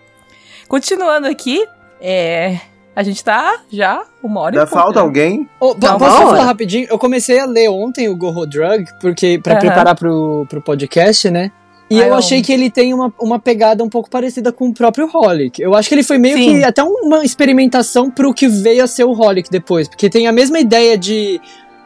[0.69, 1.67] Continuando aqui,
[2.01, 2.61] é...
[2.95, 5.07] A gente tá já uma hora Ainda e pouco, falta né?
[5.07, 5.49] alguém?
[5.61, 6.87] Não, posso falar rapidinho?
[6.91, 9.61] Eu comecei a ler ontem o Gorro Drug, porque para Aham.
[9.61, 11.51] preparar pro, pro podcast, né?
[11.89, 14.75] E Ai, eu achei que ele tem uma, uma pegada um pouco parecida com o
[14.75, 15.61] próprio Holic.
[15.61, 16.59] Eu acho que ele foi meio Sim.
[16.59, 19.89] que até uma experimentação pro que veio a ser o Holic depois.
[19.89, 21.39] Porque tem a mesma ideia de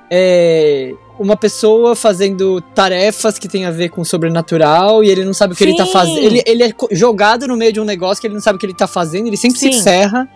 [0.08, 5.34] é, uma pessoa fazendo tarefas que tem a ver com o sobrenatural e ele não
[5.34, 5.92] sabe o que ele tá Sim.
[5.92, 6.18] fazendo.
[6.18, 8.66] Ele, ele é jogado no meio de um negócio que ele não sabe o que
[8.66, 9.72] ele tá fazendo, ele sempre Sim.
[9.72, 10.28] se ferra.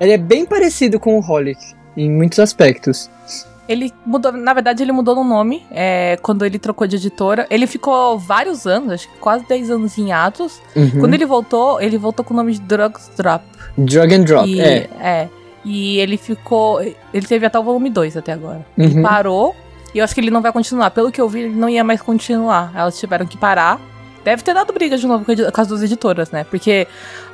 [0.00, 1.60] Ele é bem parecido com o Holic
[1.96, 3.10] em muitos aspectos.
[3.68, 7.46] Ele mudou, na verdade, ele mudou no nome é, quando ele trocou de editora.
[7.48, 10.60] Ele ficou vários anos, acho que quase 10 anos em atos.
[10.74, 10.98] Uhum.
[10.98, 13.44] Quando ele voltou, ele voltou com o nome de Drugs Drop.
[13.78, 15.28] Drug and Drop, e, é.
[15.64, 16.80] E ele ficou.
[16.80, 18.66] Ele teve até o volume 2 até agora.
[18.76, 19.02] Ele Uhum.
[19.02, 19.54] parou.
[19.94, 20.90] E eu acho que ele não vai continuar.
[20.90, 22.72] Pelo que eu vi, ele não ia mais continuar.
[22.74, 23.78] Elas tiveram que parar.
[24.24, 26.44] Deve ter dado briga de novo com a com as duas editoras, né?
[26.44, 26.86] Porque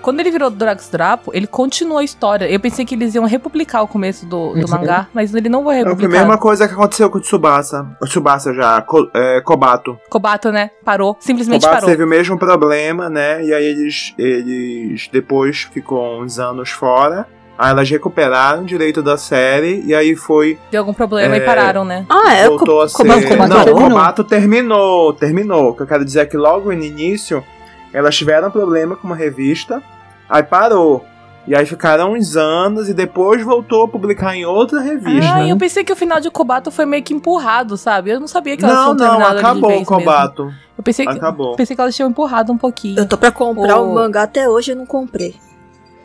[0.03, 2.49] quando ele virou Drugs Drapo, ele continuou a história.
[2.49, 4.68] Eu pensei que eles iam republicar o começo do, do Uhum.
[4.70, 6.20] mangá, mas ele não vai É, Foi a republicar.
[6.20, 7.87] mesma coisa que aconteceu com o Tsubasa.
[8.01, 9.99] O Tsubasa já, Ko- é, Kobato.
[10.09, 10.70] Kobato, né?
[10.84, 11.16] Parou.
[11.18, 11.91] Simplesmente Kobato parou.
[11.91, 13.45] teve o mesmo problema, né?
[13.45, 17.26] E aí eles, eles depois ficou uns anos fora.
[17.59, 20.59] Aí elas recuperaram o direito da série e aí foi.
[20.70, 22.04] Deu algum problema É, e pararam, né?
[22.09, 22.48] Ah, é.
[22.48, 23.02] voltou a ser.
[23.04, 23.74] Não, terminou.
[23.74, 25.68] Kobato terminou, terminou.
[25.70, 27.42] O que eu quero dizer é que logo no início
[27.92, 29.82] elas tiveram problema com uma revista,
[30.28, 31.04] aí parou.
[31.48, 35.34] E aí ficaram uns anos e depois voltou a publicar em outra revista.
[35.36, 38.11] Ah, eu pensei que o final de Kobato foi meio que empurrado, sabe?
[38.11, 40.44] Eu não sabia que elas não, tinham não, de acabou o Kobato.
[40.46, 40.59] mesmo.
[40.76, 41.54] Eu pensei que, Acabou.
[41.57, 42.98] pensei que elas tinham empurrado um pouquinho.
[42.98, 45.36] Eu tô pra comprar O- o mangá até hoje, eu não comprei.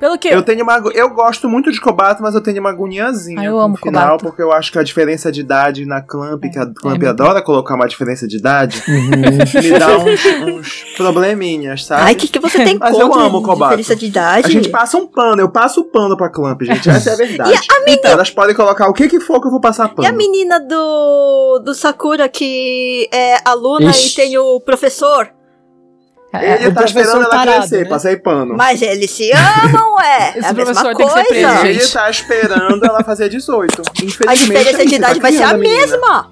[0.01, 3.39] Pelo que Eu tenho uma, eu gosto muito de Kobato, mas eu tenho uma agoniazinha
[3.39, 4.25] Ah, eu amo final, Kobato.
[4.25, 7.39] porque eu acho que a diferença de idade na Clamp, que a Clamp meu adora
[7.41, 9.61] colocar uma diferença de idade, Uhum.
[9.61, 10.25] me dá uns,
[10.57, 12.01] uns probleminhas, sabe?
[12.01, 13.77] Ai, o que, que você tem Mas eu contra amo o de Kobato.
[13.77, 14.47] diferença de idade?
[14.47, 16.89] A gente passa um pano, eu passo o pano pra Clamp, gente.
[16.89, 17.51] Essa é a verdade.
[17.51, 20.03] E a menina- Elas podem colocar o que que for que eu vou passar pano.
[20.03, 24.13] E a menina do, do Sakura que é aluna Ixi.
[24.13, 25.29] e tem o professor?
[26.33, 27.89] É, Ele o tá esperando ela tarado, crescer, né?
[27.89, 28.55] passei pano.
[28.55, 30.29] Mas eles se amam, ué.
[30.37, 31.23] Esse é a mesma coisa.
[31.25, 33.81] preso, Ele tá esperando ela fazer 18.
[34.01, 35.75] Infelizmente, A diferença é de isso, idade tá vai ser a menina.
[35.87, 36.31] mesma.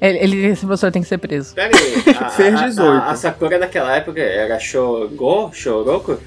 [0.00, 1.54] ele, ele- esse professor tem que ser preso.
[1.54, 2.90] Pera aí, a, Fez a- 18.
[3.02, 5.50] A, a Sakura daquela época era Shogo?
[5.52, 6.18] Shoroku?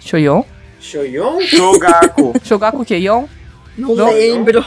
[0.00, 0.42] Shoyon?
[0.80, 1.40] Shoyon?
[1.40, 2.34] Shogaku.
[2.44, 3.24] Shogaku Keion?
[3.76, 4.12] Não, Não.
[4.12, 4.64] lembro.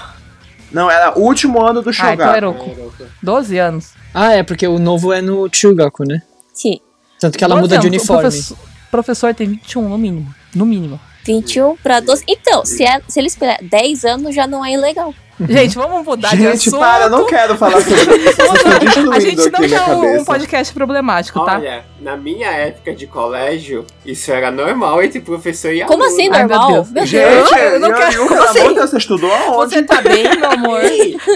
[0.72, 2.36] Não, era o último ano do Ah, então Shogaku.
[2.38, 3.91] era o 12 anos.
[4.14, 6.22] Ah, é, porque o novo é no Chugaku, né?
[6.53, 6.80] Sim.
[7.22, 7.86] Tanto que ela 12 muda de anos.
[7.86, 8.22] O uniforme.
[8.22, 8.57] professor,
[8.89, 10.36] professor tem 21 no mínimo.
[10.55, 10.99] No mínimo.
[11.24, 12.24] 21 pra 12.
[12.28, 15.13] Então, se, é, se ele esperar 10 anos, já não é ilegal.
[15.49, 16.79] Gente, vamos mudar de Gente, assunto.
[16.79, 19.11] para, eu não quero falar sobre isso.
[19.11, 20.25] A gente não quer um, um cabeça.
[20.25, 21.55] podcast problemático, tá?
[21.57, 26.15] Olha, na minha época de colégio, isso era normal entre professor e Como aluno.
[26.17, 26.71] assim, Ai, meu normal?
[26.73, 26.85] Deus.
[26.91, 27.09] Meu Deus.
[27.09, 28.59] Gente, Eu não Yan quero- Yu, como pelo assim?
[28.59, 29.73] amor de Deus, você estudou aonde?
[29.75, 30.81] Você tá bem, meu amor?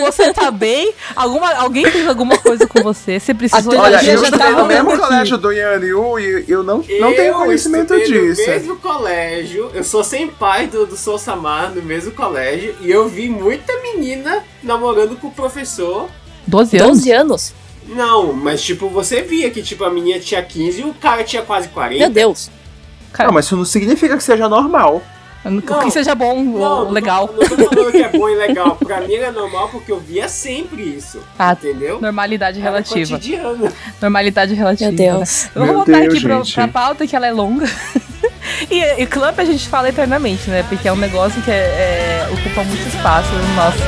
[0.06, 0.94] Você tá bem?
[1.16, 3.20] Alguma, alguém fez alguma coisa com você?
[3.20, 5.00] Você precisou Olha, eu já estudei no mesmo aqui.
[5.02, 8.42] colégio do Yan Yu e eu não, não Eu tenho conhecimento disso.
[8.42, 12.92] No mesmo colégio, eu sou sem pai do, do Sou Samar no mesmo colégio e
[12.92, 13.95] eu vi muita menina
[14.64, 16.10] namorando com o professor.
[16.48, 16.98] 12 anos?
[16.98, 17.54] 12 anos?
[17.88, 21.42] Não, mas tipo, você via que tipo a menina tinha 15 e o cara tinha
[21.42, 22.00] quase 40.
[22.00, 22.50] Meu Deus.
[23.14, 25.02] Cara, Não, mas isso não significa que seja normal.
[25.84, 27.28] que seja bom ou não legal.
[27.28, 28.76] Tô, não tô falando que é bom e legal.
[28.76, 31.20] Pra mim era normal porque eu via sempre isso.
[31.38, 32.02] Ah, entendeu?
[32.02, 33.16] Normalidade Era relativa.
[33.16, 33.72] cotidiano.
[34.02, 34.90] Normalidade relativa.
[34.92, 35.50] Meu Deus.
[35.56, 37.66] Vamos voltar Deus, aqui pra, pra pauta que ela é longa.
[38.70, 39.06] E, e
[39.42, 40.64] a gente fala eternamente, né?
[40.68, 43.80] Porque é um negócio que é- é- ocupa muito espaço no nosso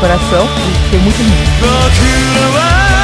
[0.00, 3.01] coração e tem muito lindo.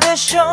[0.00, 0.52] deixou.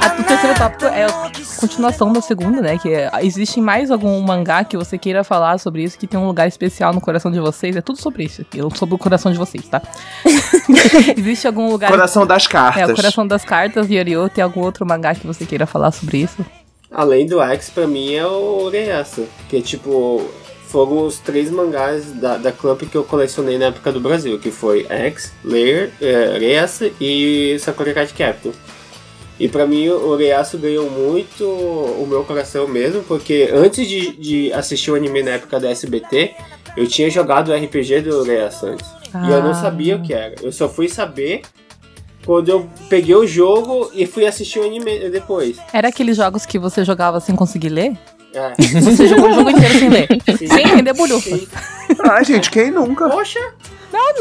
[0.00, 2.78] Ah, o terceiro tópico é a continuação da segunda, né?
[2.78, 6.26] Que é, existe mais algum mangá que você queira falar sobre isso, que tem um
[6.26, 7.74] lugar especial no coração de vocês?
[7.74, 8.44] É tudo sobre isso.
[8.54, 9.80] Eu sobre o coração de vocês, tá?
[11.16, 11.90] existe algum lugar.
[11.90, 12.88] Coração das é, cartas.
[12.88, 14.28] É, o coração das cartas, Yorio.
[14.28, 16.44] Tem algum outro mangá que você queira falar sobre isso?
[16.90, 19.26] Além do Axe, pra mim é o Oreyasu.
[19.48, 20.30] Que é tipo,
[20.74, 24.40] foram os três mangás da, da Clamp que eu colecionei na época do Brasil.
[24.40, 26.36] Que foi X, Layer, é,
[27.00, 28.50] e Sakura Card Captain.
[29.38, 34.52] E pra mim o Oreyasu ganhou muito o meu coração mesmo, porque antes de, de
[34.52, 36.34] assistir o anime na época da SBT,
[36.76, 38.88] eu tinha jogado o RPG do Oreyasu antes.
[39.14, 39.54] E eu não Ah.
[39.54, 40.34] sabia o que era.
[40.42, 41.42] Eu só fui saber
[42.26, 45.56] quando eu peguei o jogo e fui assistir o anime depois.
[45.72, 47.96] Era aqueles jogos que você jogava sem conseguir ler?
[48.34, 48.80] É.
[48.80, 50.08] Você jogou o jogo inteiro sem ler.
[50.38, 50.46] Sim.
[50.48, 51.38] Sem entender bolhufa.
[52.10, 53.08] Ai, gente, quem nunca?
[53.08, 53.38] Poxa,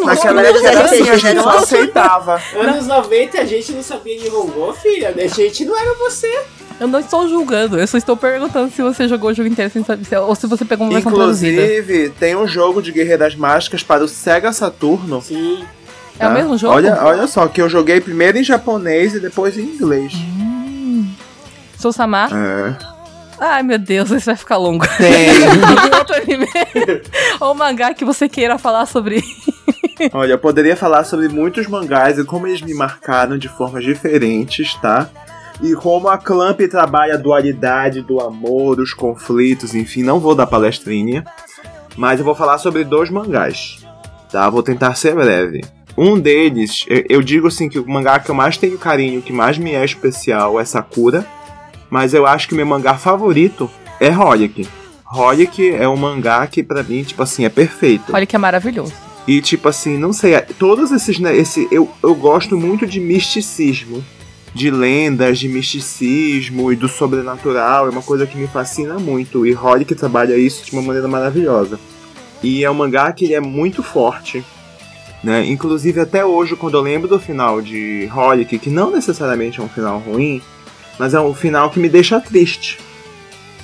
[0.05, 1.49] Naquela não, época era não, assim, a gente não.
[1.49, 2.39] aceitava.
[2.55, 5.14] anos 90 a gente não sabia Nihongo, filha.
[5.18, 6.41] A gente não era você.
[6.80, 9.84] Eu não estou julgando, eu só estou perguntando se você jogou o jogo inteiro sem
[9.84, 11.11] saber, se- ou se você pegou uma versão.
[11.11, 15.22] Inclusive, tem um jogo de Guerreiras Mágicas para o Sega Saturno.
[15.22, 15.64] Sim.
[16.20, 16.34] É o tá?
[16.34, 16.74] mesmo jogo?
[16.76, 20.14] Olha, olha só, que eu joguei primeiro em japonês e depois em inglês.
[21.80, 22.30] Sou Samar.
[22.34, 22.92] É.
[23.45, 24.85] Ai, meu Deus, isso vai ficar longo.
[24.97, 25.29] Tem.
[25.99, 26.47] Outro anime
[27.41, 29.21] ou mangá que você queira falar sobre.
[30.13, 34.75] Olha, eu poderia falar sobre muitos mangás e como eles me marcaram de formas diferentes,
[34.75, 35.09] tá?
[35.61, 40.47] E como a Clamp trabalha a dualidade do amor, os conflitos, enfim, não vou dar
[40.47, 41.23] palestrinha.
[41.97, 43.85] Mas eu vou falar sobre dois mangás,
[44.31, 44.49] tá?
[44.49, 45.61] Vou tentar ser breve.
[45.97, 49.31] Um deles, eu- eu digo assim que o mangá que eu mais tenho carinho, que
[49.33, 51.25] mais me é especial é Sakura.
[51.93, 53.69] Mas eu acho que meu mangá favorito
[53.99, 54.67] é Holic.
[55.05, 58.11] Holic é um mangá que pra mim, tipo assim, é perfeito.
[58.27, 58.91] Que é maravilhoso.
[59.27, 64.03] E tipo assim, não sei, todos esses, né, esse eu, eu gosto muito de misticismo,
[64.55, 69.53] de lendas, de misticismo e do sobrenatural, é uma coisa que me fascina muito e
[69.55, 71.79] Holic trabalha isso de uma maneira maravilhosa.
[72.41, 74.43] E é um mangá que ele é muito forte,
[75.23, 75.45] né?
[75.45, 79.69] Inclusive até hoje quando eu lembro do final de Holic, que não necessariamente é um
[79.69, 80.41] final ruim,
[80.97, 82.79] mas é um final que me deixa triste,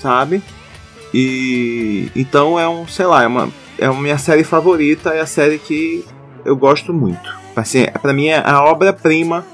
[0.01, 0.41] sabe?
[1.13, 5.25] E então é um, sei lá, é uma é a minha série favorita, é a
[5.25, 6.05] série que
[6.43, 7.37] eu gosto muito.
[7.55, 9.45] Assim, para mim é a obra-prima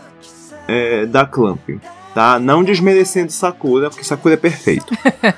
[0.68, 1.70] é, da Clamp,
[2.14, 2.40] tá?
[2.40, 4.94] Não desmerecendo Sakura, porque Sakura é perfeito.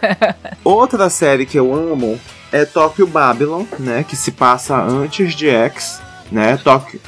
[0.63, 2.19] Outra série que eu amo
[2.51, 6.57] é Tokyo Babylon, né, que se passa antes de X, né?
[6.57, 6.99] Tokyo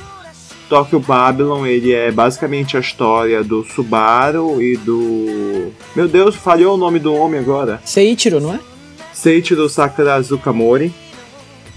[0.70, 6.78] Tokyo Babylon, ele é basicamente a história do Subaru e do Meu Deus, falhou o
[6.78, 7.82] nome do homem agora.
[7.84, 8.60] Seiichiro, não é?
[9.12, 10.94] Seiichiro Sakura Azukamori.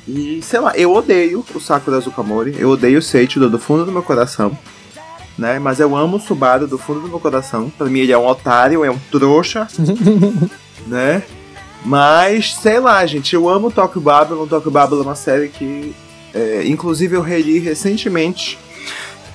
[0.06, 2.54] E, sei lá, eu odeio o Sakura Azukamori.
[2.58, 4.56] Eu odeio o Seiichiro do fundo do meu coração.
[5.38, 5.58] Né?
[5.58, 7.70] Mas eu amo o Subaru do fundo do meu coração.
[7.70, 9.66] Pra mim ele é um otário, é um trouxa.
[10.86, 11.22] né?
[11.84, 14.46] Mas, sei lá, gente, eu amo Tokyo Babylon.
[14.46, 15.94] Tokyo Babylon é uma série que,
[16.34, 18.58] é, inclusive, eu reli recentemente.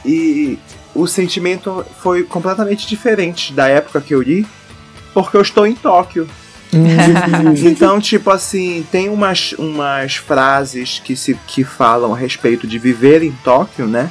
[0.07, 0.57] E
[0.95, 4.47] o sentimento foi completamente diferente da época que eu li.
[5.13, 6.27] Porque eu estou em Tóquio.
[7.63, 13.23] Então, tipo assim, tem umas, umas frases que, se, que falam a respeito de viver
[13.23, 14.09] em Tóquio, né?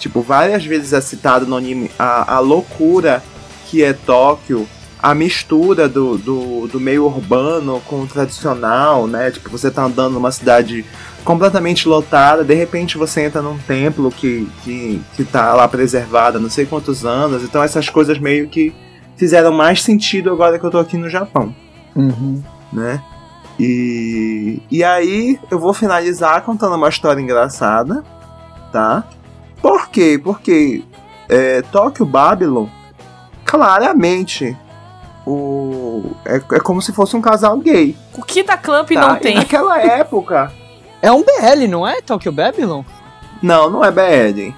[0.00, 3.22] Tipo, várias vezes é citado no anime a, a loucura
[3.66, 4.68] que é Tóquio,
[4.98, 9.30] a mistura do, do, do meio urbano com o tradicional, né?
[9.30, 10.84] Tipo, você tá andando numa cidade
[11.24, 16.40] completamente lotada, de repente você entra num templo que, que, que tá lá preservado há
[16.40, 18.74] não sei quantos anos, então essas coisas meio que
[19.16, 21.54] fizeram mais sentido agora que eu tô aqui no Japão
[21.96, 22.42] Uhum.
[22.72, 23.00] né?
[23.58, 28.02] E, e aí eu vou finalizar contando uma história engraçada,
[28.72, 29.04] tá?
[29.62, 30.20] Por quê?
[30.22, 30.82] Porque
[31.28, 32.66] é, Tokyo Babylon,
[33.44, 34.56] claramente,
[35.26, 37.96] o, é, é como se fosse um casal gay.
[38.16, 39.00] O que da Clamp tá?
[39.00, 39.34] não E tem?
[39.36, 40.52] naquela época,
[41.04, 42.00] É um BL, não é?
[42.00, 42.82] Tokyo Babylon?
[43.42, 44.54] não, não é BL.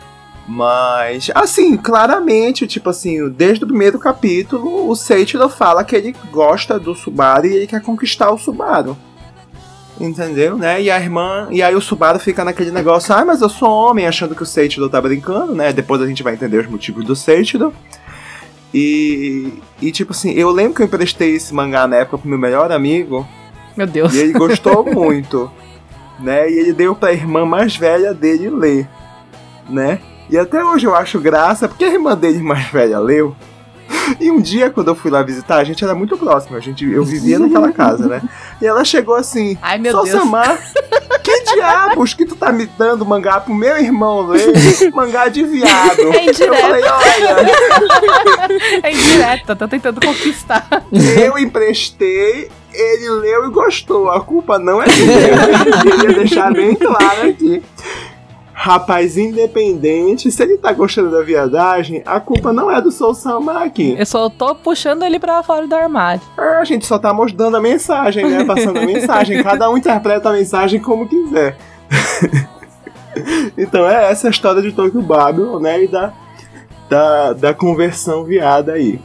[0.47, 6.79] Mas, assim, claramente, tipo assim, desde o primeiro capítulo, o Seiichiro fala que ele gosta
[6.79, 8.97] do Subaru e ele quer conquistar o Subaru.
[10.01, 10.81] Entendeu, né?
[10.81, 11.49] E a irmã.
[11.51, 14.47] E aí o Subaru fica naquele negócio, ah, mas eu sou homem, achando que o
[14.47, 15.73] Seiichiro tá brincando, né?
[15.73, 17.75] Depois a gente vai entender os motivos do Seiichiro.
[18.73, 19.53] E,
[19.83, 22.71] e tipo assim, eu lembro que eu emprestei esse mangá na época pro meu melhor
[22.71, 23.27] amigo.
[23.77, 24.15] Meu Deus.
[24.15, 25.51] E ele gostou muito,
[26.19, 26.51] né?
[26.51, 28.89] E ele deu pra irmã mais velha dele ler,
[29.69, 30.01] né?
[30.29, 33.35] E até hoje eu acho graça, porque a irmã dele mais velha leu.
[34.21, 36.85] E um dia, quando eu fui lá visitar, a gente era muito próximo, a gente,
[36.89, 38.23] eu vivia naquela casa, né?
[38.61, 40.21] E ela chegou assim, Ai, meu Só Deus.
[40.21, 40.59] Samar,
[41.23, 44.53] que diabos que tu tá me dando mangá pro meu irmão ler?
[44.93, 46.01] Mangá de viado.
[46.13, 46.43] É indireto.
[46.43, 47.37] Eu falei, olha,
[48.83, 50.67] É indireta, tá tentando conquistar.
[50.93, 52.49] eu emprestei,
[52.81, 54.11] ele leu e gostou.
[54.11, 55.13] A culpa não é dele.
[55.67, 57.63] Eu queria deixar bem claro aqui.
[58.53, 63.63] Rapaz independente, se ele tá gostando da viadagem, a culpa não é do Soul Sama
[63.63, 63.95] aqui.
[63.99, 66.23] Eu só tô puxando ele pra fora do armário.
[66.39, 68.45] A gente só tá mostrando a mensagem, né?
[68.45, 69.43] Passando a mensagem.
[69.43, 71.57] Cada um interpreta a mensagem como quiser.
[73.59, 75.85] então é essa a história de Tokyo Babylon, né?
[75.85, 76.13] E da,
[76.89, 78.99] da, da conversão viada aí.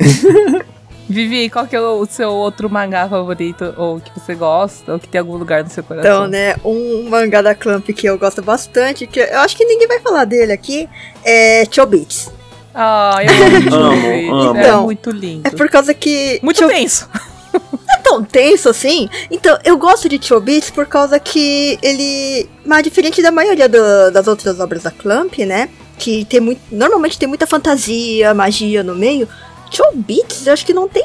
[1.12, 3.74] Vivi, qual que é o seu outro mangá favorito?
[3.76, 4.92] Ou que você gosta?
[4.94, 6.10] Ou que tem algum lugar no seu coração?
[6.10, 9.86] Então, né, um mangá da Clamp que eu gosto bastante, que eu acho que ninguém
[9.88, 10.88] vai falar dele aqui,
[11.24, 12.30] é Chobits.
[12.74, 13.74] Ah, eu amo.
[13.76, 14.56] Amo, amo.
[14.56, 15.46] É Então, muito lindo.
[15.46, 16.40] É por causa que.
[16.42, 17.06] Muito Cho- tenso.
[17.90, 19.10] é tão tenso assim.
[19.30, 22.48] Então, eu gosto de Chobits por causa que ele.
[22.64, 25.68] Mas diferente da maioria do- das outras obras da Clamp, né?
[25.98, 26.62] Que tem muito.
[26.72, 29.28] Normalmente tem muita fantasia, magia no meio.
[29.72, 31.04] Chobits, eu acho que não tem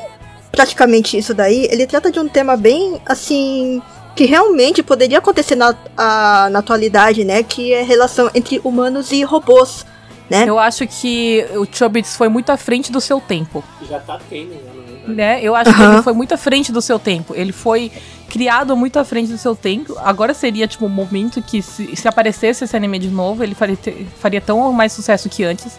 [0.52, 1.68] praticamente isso daí.
[1.72, 3.82] Ele trata de um tema bem assim.
[4.16, 7.44] Que realmente poderia acontecer na, a- na atualidade, né?
[7.44, 9.86] Que é a relação entre humanos e robôs,
[10.28, 10.44] né?
[10.48, 13.64] Eu acho que o Chobits foi muito à frente do seu tempo.
[13.88, 15.16] Já tá tendo, já não é?
[15.16, 15.40] Né?
[15.44, 17.36] Eu acho que ele foi muito à frente do seu tempo.
[17.36, 17.92] Ele foi
[18.28, 19.96] criado muito à frente do seu tempo.
[20.00, 23.78] Agora seria, tipo, um momento que se, se aparecesse esse anime de novo, ele faria,
[23.78, 25.78] ter- faria tão mais sucesso que antes.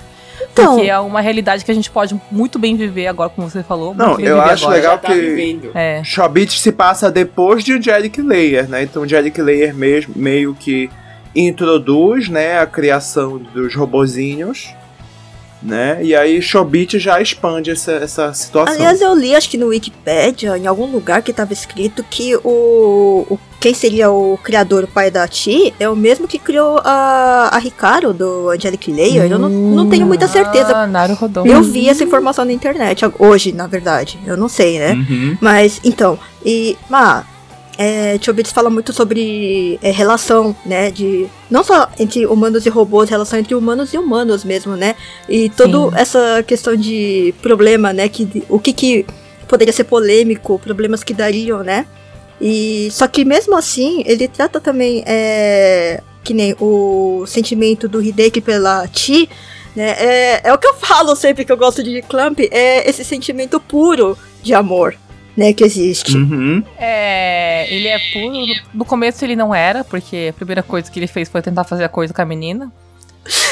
[0.52, 3.62] Então- Porque é uma realidade que a gente pode muito bem viver agora, como você
[3.62, 3.94] falou.
[3.94, 4.77] Não, eu acho agora.
[4.77, 5.70] legal tá que- vivendo.
[5.74, 6.02] É.
[6.05, 8.82] Chobit se passa depois de Angelic Layer, né?
[8.82, 10.90] Então Angelic Layer mesmo, meio que
[11.35, 14.74] introduz, né, a criação dos robozinhos,
[15.62, 15.98] né?
[16.02, 18.74] E aí Chobit já expande essa, essa situação.
[18.74, 23.26] Aliás, eu li, acho que no Wikipedia, em algum lugar que tava escrito que o,
[23.28, 27.51] o- quem seria o criador, o pai da Ti, é o mesmo que criou a,
[27.52, 29.30] a Hikaru do Angelic Layer.
[29.30, 30.72] Eu não, não tenho muita certeza.
[30.76, 31.44] Ah, Naruhodon.
[31.44, 34.16] Eu vi essa informação na internet, hoje, na verdade.
[34.24, 34.93] Eu não sei, né?
[34.93, 35.36] Uhum.
[35.40, 36.16] Mas, então,
[36.47, 37.24] e, mas,
[37.78, 43.09] é, Chobits fala muito sobre é, relação, né, de, não só entre humanos e robôs,
[43.09, 44.96] relação entre humanos e humanos mesmo, né,
[45.28, 49.06] e toda essa questão de problema, né, que, o que que
[49.46, 51.86] poderia ser polêmico, problemas que dariam, né,
[52.40, 58.40] e, só que mesmo assim, ele trata também, é, que nem o sentimento do Hideki
[58.40, 59.30] pela Chi,
[59.76, 63.05] né, é, é o que eu falo sempre que eu gosto de Clamp, é esse
[63.05, 64.96] sentimento puro de amor,
[65.39, 66.16] né, que existe.
[66.16, 66.62] Uhum.
[66.77, 68.36] É, ele é puro.
[68.74, 71.85] No começo ele não era, porque a primeira coisa que ele fez foi tentar fazer
[71.85, 72.73] a coisa com a menina.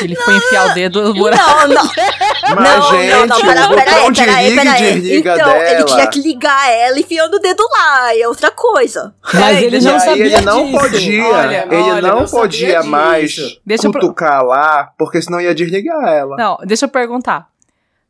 [0.00, 1.68] Ele foi enfiar o dedo no buraco.
[1.68, 1.84] Não, não.
[2.56, 4.72] Mas, não, gente, não, não, o pera, botão pera aí, de pera aí, liga pera
[4.74, 4.94] aí.
[5.00, 5.84] desliga Então, ele dela.
[5.84, 9.14] tinha que ligar ela enfiando o dedo lá, é outra coisa.
[9.34, 10.78] Mas ele E não sabia ele não disso.
[10.78, 12.88] podia, Olha, ele olha, não não podia disso.
[12.88, 13.36] mais
[13.66, 16.36] Deixa eu pro- cutucar lá, porque senão ia desligar ela.
[16.36, 17.48] Não, deixa eu perguntar.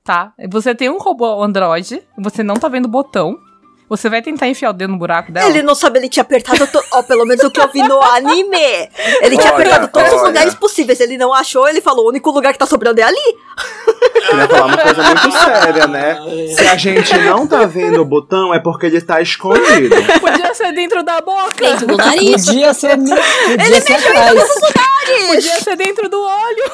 [0.04, 0.32] Tá?
[0.50, 3.36] Você tem um robô Android, você não tá vendo o botão.
[3.88, 5.48] Você vai tentar enfiar o dedo no buraco dela?
[5.48, 6.82] Ele não sabe, ele tinha apertado, to...
[6.92, 8.90] ó, pelo menos o que eu vi no anime.
[9.22, 10.26] Ele tinha Olha, apertado todos os olha.
[10.28, 13.36] lugares possíveis, ele não achou, ele falou, o único lugar que tá sobrando é ali.
[14.26, 16.18] Queria falar uma coisa muito séria, né?
[16.54, 19.94] Se a gente não tá vendo o botão, é porque ele tá escondido.
[20.20, 21.54] Podia ser dentro da boca!
[21.58, 22.44] Dentro do nariz.
[22.46, 24.48] Podia ser, podia ser atrás.
[25.26, 26.64] Podia ser dentro do olho!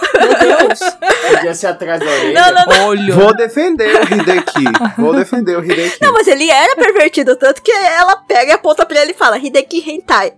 [1.31, 2.41] Podia ser atrás da orelha.
[2.41, 2.89] Não, não, não.
[2.89, 3.15] Olho!
[3.15, 4.65] Vou defender o Hideki.
[4.97, 5.99] Vou defender o Hideki.
[6.01, 9.39] Não, mas ele era pervertido, tanto que ela pega e aponta pra ele e fala,
[9.39, 10.33] Hideki Hentai.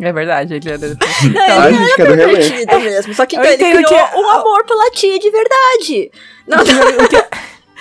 [0.00, 0.78] É verdade, ele era.
[0.88, 2.16] Não, a ele gente era
[2.78, 6.10] do mesmo, só que então ele criou que- um amor pela tia de verdade.
[6.46, 6.58] Não,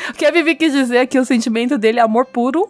[0.10, 2.70] O que a Vivi quis dizer é que o sentimento dele é amor puro.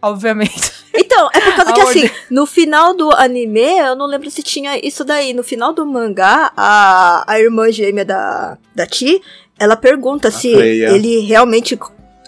[0.00, 0.72] Obviamente.
[0.94, 4.42] Então, é por causa que A assim, no final do anime, eu não lembro se
[4.42, 5.32] tinha isso daí.
[5.32, 9.22] No final do mangá, a, a irmã gêmea da, da Ti,
[9.58, 10.90] ela pergunta se Freya.
[10.90, 11.78] ele realmente.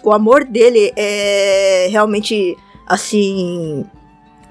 [0.03, 2.55] O amor dele é realmente
[2.87, 3.85] assim.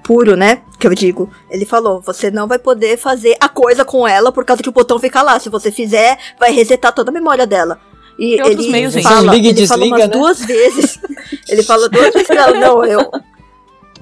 [0.05, 0.61] Puro, né?
[0.77, 1.31] Que eu digo.
[1.49, 4.71] Ele falou: você não vai poder fazer a coisa com ela por causa que o
[4.71, 5.39] botão fica lá.
[5.39, 7.79] Se você fizer, vai resetar toda a memória dela.
[8.17, 10.13] E Tem ele meios, fala, Liga e ele fala desliga, umas né?
[10.13, 10.99] duas vezes.
[11.49, 13.11] ele fala duas vezes pra ela, não, eu.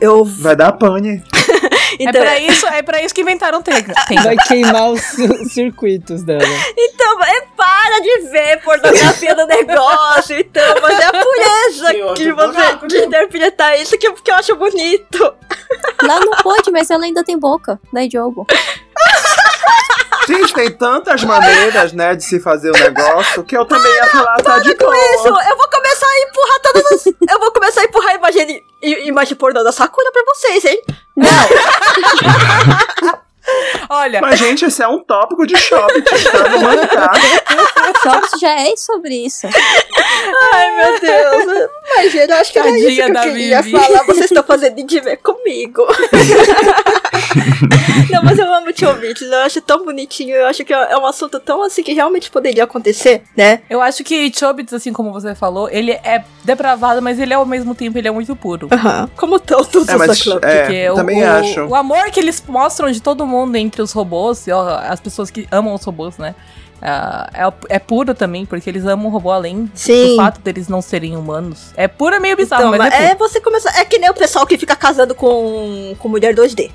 [0.01, 1.23] Eu Vai dar pane.
[1.99, 3.93] é, pra isso, é pra isso que inventaram o Tenga.
[4.23, 5.01] Vai queimar os
[5.51, 6.43] circuitos dela.
[6.77, 12.87] Então, é, para de ver pornografia no negócio, então, mas é a pureza que você
[12.87, 15.33] de interpretar isso que, eu- que eu acho bonito.
[16.01, 17.79] Lá não pode, mas ela ainda tem boca.
[17.91, 18.45] Daí jogo.
[20.27, 24.41] Gente, tem tantas maneiras, né, de se fazer o negócio que eu também ia falar,
[24.41, 24.95] tá de boa.
[24.95, 27.05] Isso, eu vou começar a empurrar todas as.
[27.07, 30.81] eu vou começar a empurrar a imagem, imagem pornô da Sakura pra vocês, hein?
[33.89, 36.01] Olha, Mas, gente, esse é um tópico de shopping,
[36.31, 37.11] tá no mangá.
[38.03, 39.47] Jobs já é sobre isso.
[40.53, 41.69] Ai, meu Deus.
[41.95, 43.77] Mas, gente, eu acho que era Tadinha isso que eu queria Vivi.
[43.77, 44.03] falar.
[44.05, 45.85] Vocês estão fazendo de ver comigo.
[48.11, 49.21] Não, mas eu amo Chobits.
[49.21, 50.35] Eu acho tão bonitinho.
[50.35, 53.61] Eu acho que é um assunto tão assim que realmente poderia acontecer, né?
[53.69, 57.73] eu acho que Chobits, assim como você falou, ele é depravado, mas ele ao mesmo
[57.75, 58.67] tempo ele é muito puro.
[58.71, 59.09] Aham.
[59.15, 61.61] Como estão todos É, os mas, é, Porque também o, acho.
[61.65, 65.29] o amor que eles mostram de todo mundo entre os robôs, e, ó, as pessoas
[65.29, 66.33] que amam os robôs, né?
[66.85, 70.09] ah, é, é puro também, porque eles amam o robô além Sim.
[70.09, 71.71] do fato deles não serem humanos.
[71.77, 73.69] É puro, é meio bizarro, Então, mas é, é, você começa.
[73.79, 76.69] É que nem o pessoal que fica casando com, com mulher 2D.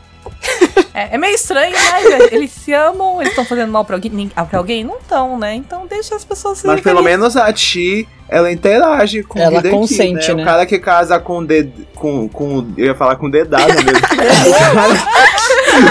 [0.95, 4.59] É, é meio estranho, mas eles se amam, eles estão fazendo mal pra alguém, pra
[4.59, 4.83] alguém?
[4.83, 5.55] Não estão, né?
[5.55, 9.59] Então deixa as pessoas serem Mas pelo menos a Ti, ela interage com Ela o
[9.59, 10.43] Hideki, consente, né?
[10.43, 11.71] O cara que casa com ded...
[11.95, 13.93] com, com Eu ia falar com dedada mesmo.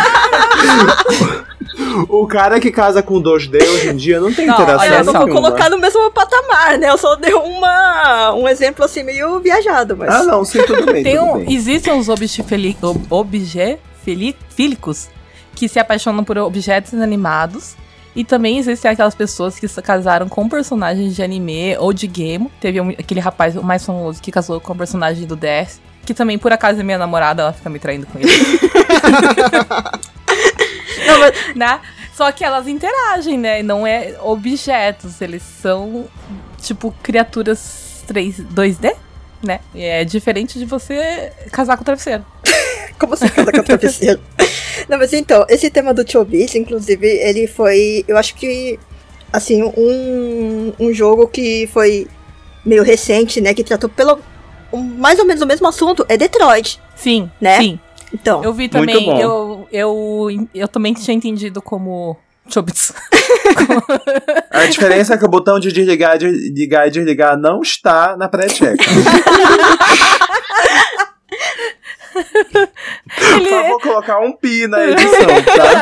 [2.10, 5.04] o cara que casa com 2D hoje em dia não tem Não, interação olha eu
[5.06, 6.90] não vou colocar no mesmo patamar, né?
[6.90, 10.14] Eu só dei uma, um exemplo assim meio viajado, mas.
[10.14, 11.54] Ah, não, sim, tudo bem, Tem tudo um, bem.
[11.56, 15.08] existem uns objetifili- ob- objefílicos
[15.56, 17.76] que se apaixonam por objetos inanimados.
[18.16, 22.50] E também existem aquelas pessoas que se casaram com personagens de anime ou de game.
[22.60, 25.80] Teve um- aquele rapaz mais famoso que casou com o personagem do DS.
[26.04, 28.28] Que também, por acaso, é minha namorada, ela fica me traindo com ele.
[31.20, 31.80] Mas- né?
[32.16, 33.62] Só que elas interagem, né?
[33.62, 36.06] Não é objetos, eles são,
[36.62, 38.96] tipo, criaturas 3, 2D,
[39.44, 39.60] né?
[39.76, 42.26] E é diferente de você casar com o travesseiro.
[43.00, 44.20] Como assim casa com a travesseiro?
[44.90, 48.04] Não, mas então, esse tema do Chobits, inclusive, ele foi.
[48.08, 48.80] Eu acho que.
[49.32, 52.08] Assim, um, um jogo que foi
[52.66, 53.54] meio recente, né?
[53.54, 54.20] Que tratou pelo.
[54.74, 56.80] mais ou menos o mesmo assunto, é Detroit.
[56.96, 57.58] Sim, Né?
[57.60, 57.80] sim.
[58.14, 58.44] Então.
[58.44, 59.20] Eu vi Muito também, bom.
[59.20, 62.18] eu, eu, eu também tinha entendido como
[62.50, 62.94] Chobits.
[64.52, 68.30] A diferença é que o botão de desligar, de ligar e desligar não está na
[68.30, 68.78] pré-check.
[72.14, 75.82] Por Ele favor, colocar um pi na edição, tá?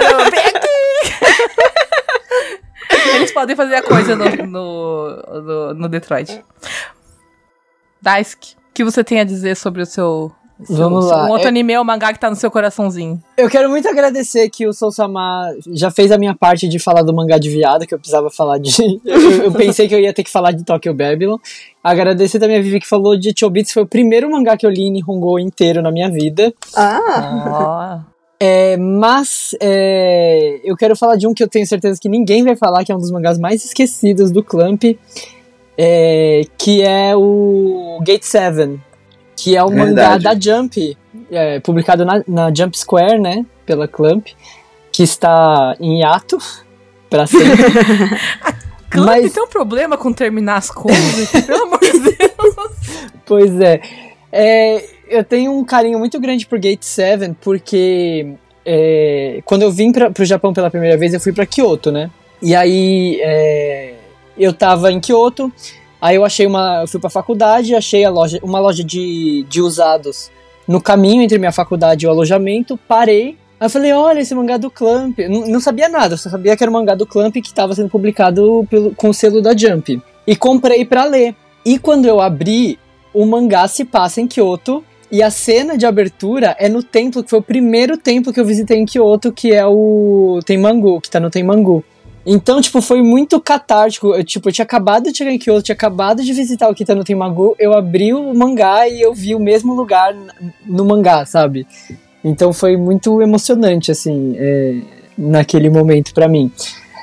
[3.15, 6.43] Eles podem fazer a coisa no, no, no, no Detroit.
[8.02, 10.31] Daisuke, o que você tem a dizer sobre o seu.
[10.60, 11.26] Vamos lá.
[11.26, 13.22] Um outro É- anime ou mangá que tá no seu coraçãozinho.
[13.38, 17.14] Eu quero muito agradecer que o Sousama já fez a minha parte de falar do
[17.14, 18.72] mangá de viado, que eu precisava falar de.
[19.03, 21.38] eu, eu pensei que eu ia ter que falar de Tokyo Babylon.
[21.84, 24.84] Agradecer também a Vivi que falou de Chobits, foi o primeiro mangá que eu li
[24.84, 26.53] em Nihongo inteiro na minha vida.
[26.76, 28.15] Ah, Ó.
[28.38, 32.53] É, mas é, eu quero falar de um que eu tenho certeza que ninguém vai
[32.56, 34.84] falar, que é um dos mangás mais esquecidos do Clamp,
[35.77, 38.77] é, que é o Gate 7,
[39.36, 40.24] que é o mangá Verdade.
[40.24, 40.98] da Jump,
[41.32, 44.28] é, publicado na, na Jump Square, né, pela Clamp,
[44.91, 46.38] que está em hiato
[47.10, 47.57] pra sempre.
[48.90, 52.16] Clamp Mas- tem um problema com terminar as coisas, pelo amor de Deus.
[53.26, 53.82] Pois é.
[54.32, 58.34] É, Eu tenho um carinho muito grande por Gate 7, porque
[58.64, 62.12] é, quando eu vim pra, pro Japão pela primeira vez, eu fui pra Kyoto, né?
[62.41, 63.95] E aí é,
[64.38, 65.52] eu tava em Kyoto,
[66.06, 66.82] aí eu achei uma.
[66.82, 70.30] Eu fui pra faculdade, achei a loja, uma loja de, de usados
[70.68, 73.38] no caminho entre minha faculdade e o alojamento, parei.
[73.60, 75.18] Aí eu falei, olha, esse mangá do Clamp.
[75.18, 77.90] Eu Não, sabia nada, só sabia que era o mangá do Clamp que estava sendo
[77.90, 80.02] publicado pelo, com o selo da Jump.
[80.27, 81.36] E comprei pra ler.
[81.65, 82.77] E quando eu abri,
[83.14, 84.84] o mangá se passa em Kyoto.
[85.11, 88.45] E a cena de abertura é no templo, que foi o primeiro templo que eu
[88.45, 91.84] visitei em Kyoto, que é o Tenmangu, que tá no Tenmangu.
[92.26, 94.15] Então, tipo, foi muito catártico.
[94.15, 96.95] Eu, tipo, eu tinha acabado de chegar em Kyoto, tinha acabado de visitar o Kita
[96.95, 100.15] no Tenmangu, eu abri o mangá e eu vi o mesmo lugar
[100.65, 101.68] no mangá, sabe?
[102.23, 104.81] Então foi muito emocionante, assim, é,
[105.15, 106.52] naquele momento pra mim.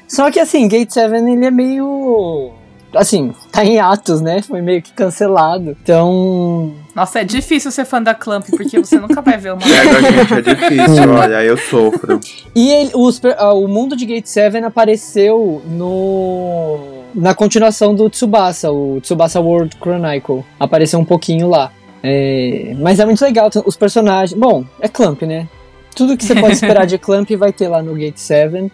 [0.09, 2.53] Só que, assim, Gate 7, ele é meio...
[2.95, 4.43] Assim, tá em atos, né?
[4.43, 5.77] Foi meio que cancelado.
[5.83, 9.63] Então, Nossa, é difícil ser fã da Clamp, porque você nunca vai ver uma.
[9.65, 12.21] É, gente, é difícil, olha, eu sofro.
[12.55, 16.79] E ele- os ah, o mundo de Gate 7 apareceu no
[17.15, 20.45] na continuação do Tsubasa, o Tsubasa World Chronicle.
[20.59, 21.71] Apareceu um pouquinho lá.
[22.03, 24.39] É, mas é muito legal, os personagens.
[24.39, 25.47] Bom, é Clamp, né?
[25.95, 28.73] Tudo que você pode esperar de Clamp vai ter lá no Gate 7.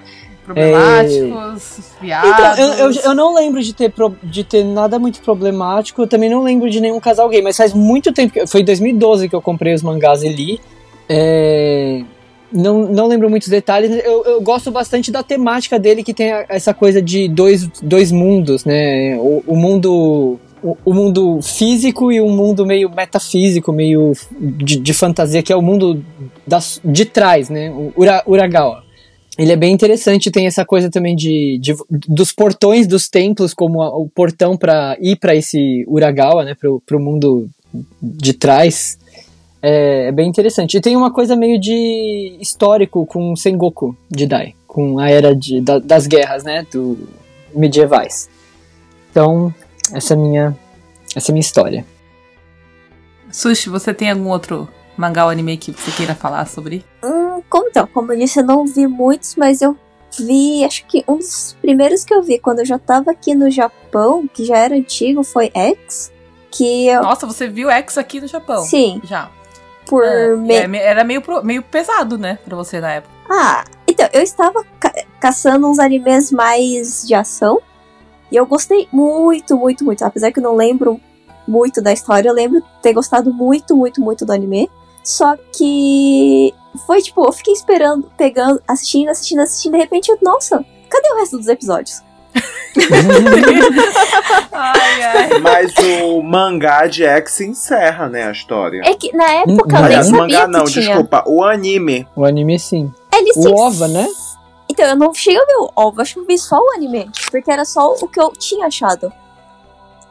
[0.54, 2.30] Problemáticos, viados.
[2.30, 6.06] Então, eu, eu, eu não lembro de ter, pro- de ter nada muito problemático, eu
[6.06, 9.28] também não lembro de nenhum casal gay, mas faz muito tempo, que, foi em 2012
[9.28, 10.60] que eu comprei os mangás e li.
[11.08, 12.02] É,
[12.52, 16.46] não, não lembro muitos detalhes, eu, eu gosto bastante da temática dele, que tem a-
[16.48, 19.16] essa coisa de dois, dois mundos, né?
[19.18, 24.92] O, o mundo o, o mundo físico e um mundo meio metafísico, meio de, de
[24.94, 26.02] fantasia, que é o mundo
[26.46, 27.70] das, de trás, né?
[27.70, 28.82] O Ura, Uragawa.
[29.38, 31.76] Ele é bem interessante, tem essa coisa também de, de-
[32.08, 36.80] dos portões dos templos como a- o portão para ir para esse Uragawa, né, pro,
[36.84, 37.48] pro mundo
[38.02, 38.98] de trás.
[39.62, 40.76] É, é bem interessante.
[40.76, 45.78] E tem uma coisa meio de histórico com Sengoku Jidai, com a era de, da-
[45.78, 46.98] das guerras, né, do
[47.54, 48.28] medievais.
[49.10, 49.54] Então,
[49.92, 50.56] essa é a minha
[51.14, 51.84] essa é minha história.
[53.30, 56.84] Sushi, você tem algum outro mangá ou anime que você queira falar sobre?
[57.04, 57.17] Hum,
[57.48, 57.86] como então?
[57.86, 59.76] Como eu disse, eu não vi muitos, mas eu
[60.18, 60.64] vi.
[60.64, 64.26] Acho que um dos primeiros que eu vi quando eu já tava aqui no Japão,
[64.32, 66.12] que já era antigo, foi X.
[66.50, 67.02] Que eu.
[67.02, 68.62] Nossa, você viu X aqui no Japão?
[68.62, 69.30] Sim, Já.
[69.86, 70.04] por.
[70.04, 73.12] É, me- era meio, meio pesado, né, pra você na época.
[73.30, 77.60] Ah, então, eu estava ca- caçando uns animes mais de ação.
[78.32, 80.02] E eu gostei muito, muito, muito.
[80.04, 80.98] Apesar que eu não lembro
[81.46, 84.70] muito da história, eu lembro ter gostado muito, muito, muito do anime.
[85.02, 86.54] Só que
[86.86, 91.16] foi tipo, eu fiquei esperando, pegando, assistindo, assistindo, assistindo, de repente, eu, nossa, cadê o
[91.16, 92.02] resto dos episódios?
[94.52, 95.38] ai, ai.
[95.40, 98.82] Mas o mangá de X encerra, né, a história.
[98.84, 100.86] É que na época eu nem Aliás, o sabia mangá que não, tinha.
[100.86, 102.06] desculpa, o anime.
[102.14, 102.92] O anime sim.
[103.12, 104.06] Eles O OVA, né?
[104.70, 107.10] Então, eu não cheguei a ver o OVA, acho que eu vi só o anime.
[107.30, 109.12] Porque era só o que eu tinha achado.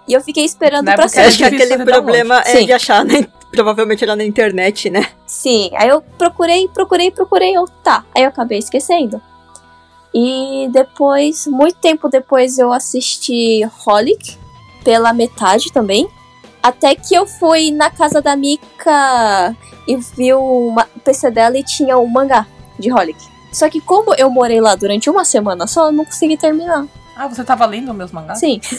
[0.07, 1.25] E eu fiquei esperando Na pra época sair.
[1.27, 2.65] Acho que aquele problema é Sim.
[2.65, 3.27] de achar, né?
[3.51, 5.07] Provavelmente era na internet, né?
[5.25, 8.05] Sim, aí eu procurei, procurei, procurei, eu tá.
[8.15, 9.21] Aí eu acabei esquecendo.
[10.13, 14.37] E depois, muito tempo depois, eu assisti Holic
[14.83, 16.07] pela metade também.
[16.63, 19.55] Até que eu fui na casa da Mika
[19.87, 22.47] e vi uma- o PC dela e tinha um mangá
[22.79, 23.17] de Holic.
[23.51, 26.85] Só que como eu morei lá durante uma semana só, eu não consegui terminar.
[27.17, 28.39] Ah, você tava lendo meus mangás?
[28.39, 28.61] Sim.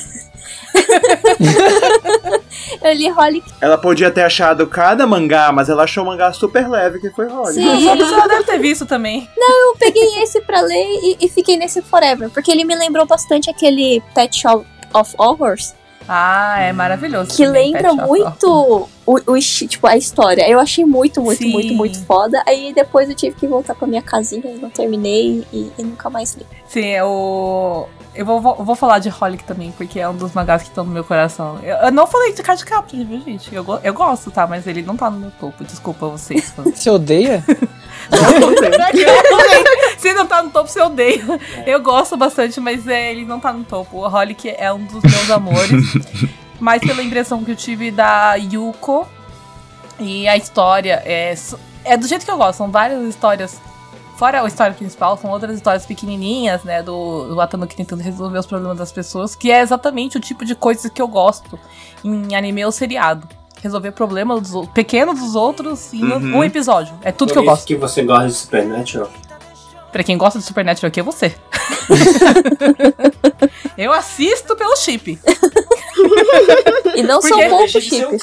[2.82, 3.44] eu li Holic.
[3.60, 7.27] Ela podia ter achado cada mangá, mas ela achou um mangá super leve que foi
[7.27, 7.55] Holly.
[7.55, 7.85] Sim.
[7.85, 9.28] Só você deve ter visto também.
[9.36, 12.31] Eu peguei esse pra ler e, e fiquei nesse Forever.
[12.31, 15.74] Porque ele me lembrou bastante aquele Pet Shop of Horrors.
[16.09, 17.30] Ah, é maravilhoso.
[17.36, 20.48] Que também, lembra muito o, o tipo, a história.
[20.48, 21.52] Eu achei muito, muito, Sim.
[21.52, 22.43] muito, muito foda.
[22.47, 26.09] Aí depois eu tive que voltar pra minha casinha e não terminei e, e nunca
[26.09, 26.47] mais li.
[26.66, 27.89] Sim, eu.
[28.14, 30.82] Eu vou, vou, vou falar de Holic também, porque é um dos mangás que estão
[30.82, 31.60] no meu coração.
[31.62, 33.55] Eu, eu não falei de Card Capture, viu, gente?
[33.55, 34.44] Eu, eu gosto, tá?
[34.44, 35.62] Mas ele não tá no meu topo.
[35.62, 36.74] Desculpa vocês, fãs.
[36.74, 37.44] Você odeia?
[39.98, 41.24] Se não tá no topo, você odeia.
[41.66, 43.98] Eu gosto bastante, mas é, ele não tá no topo.
[43.98, 45.85] O Holic é um dos meus amores.
[46.59, 49.06] mas pela impressão que eu tive da Yuko
[49.98, 51.35] e a história é,
[51.85, 52.59] é do jeito que eu gosto.
[52.59, 53.60] São várias histórias.
[54.16, 56.82] Fora a história principal, são outras histórias pequenininhas, né?
[56.82, 60.56] Do, do Atanuki tentando resolver os problemas das pessoas, que é exatamente o tipo de
[60.56, 61.56] coisa que eu gosto
[62.05, 63.28] em anime ou seriado.
[63.62, 66.36] Resolver problemas dos, pequenos dos outros em um- Uhum.
[66.39, 66.94] um episódio.
[67.02, 67.66] É tudo Por que eu isso gosto.
[67.66, 69.10] que você gosta de Supernatural.
[69.93, 71.35] Pra quem gosta de Supernatural aqui é você.
[73.76, 75.18] eu assisto pelo chip.
[76.94, 78.22] E não Porque são poucos chips.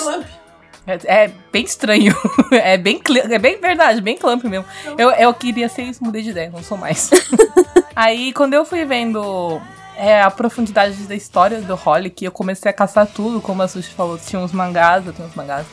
[0.87, 2.15] É, é bem estranho.
[2.51, 3.01] É bem,
[3.31, 4.65] é bem verdade, bem clamp mesmo.
[4.97, 7.09] Eu, eu queria ser isso, mudei de ideia, não sou mais.
[7.95, 9.59] Aí, quando eu fui vendo
[9.97, 13.89] é, a profundidade da história do Holic, eu comecei a caçar tudo, como a Sushi
[13.91, 15.65] falou, tinha uns mangás, eu tenho uns mangás.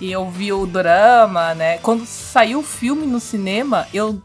[0.00, 1.78] E eu vi o drama, né?
[1.78, 4.20] Quando saiu o filme no cinema, eu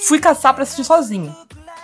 [0.00, 1.34] fui caçar pra assistir sozinho.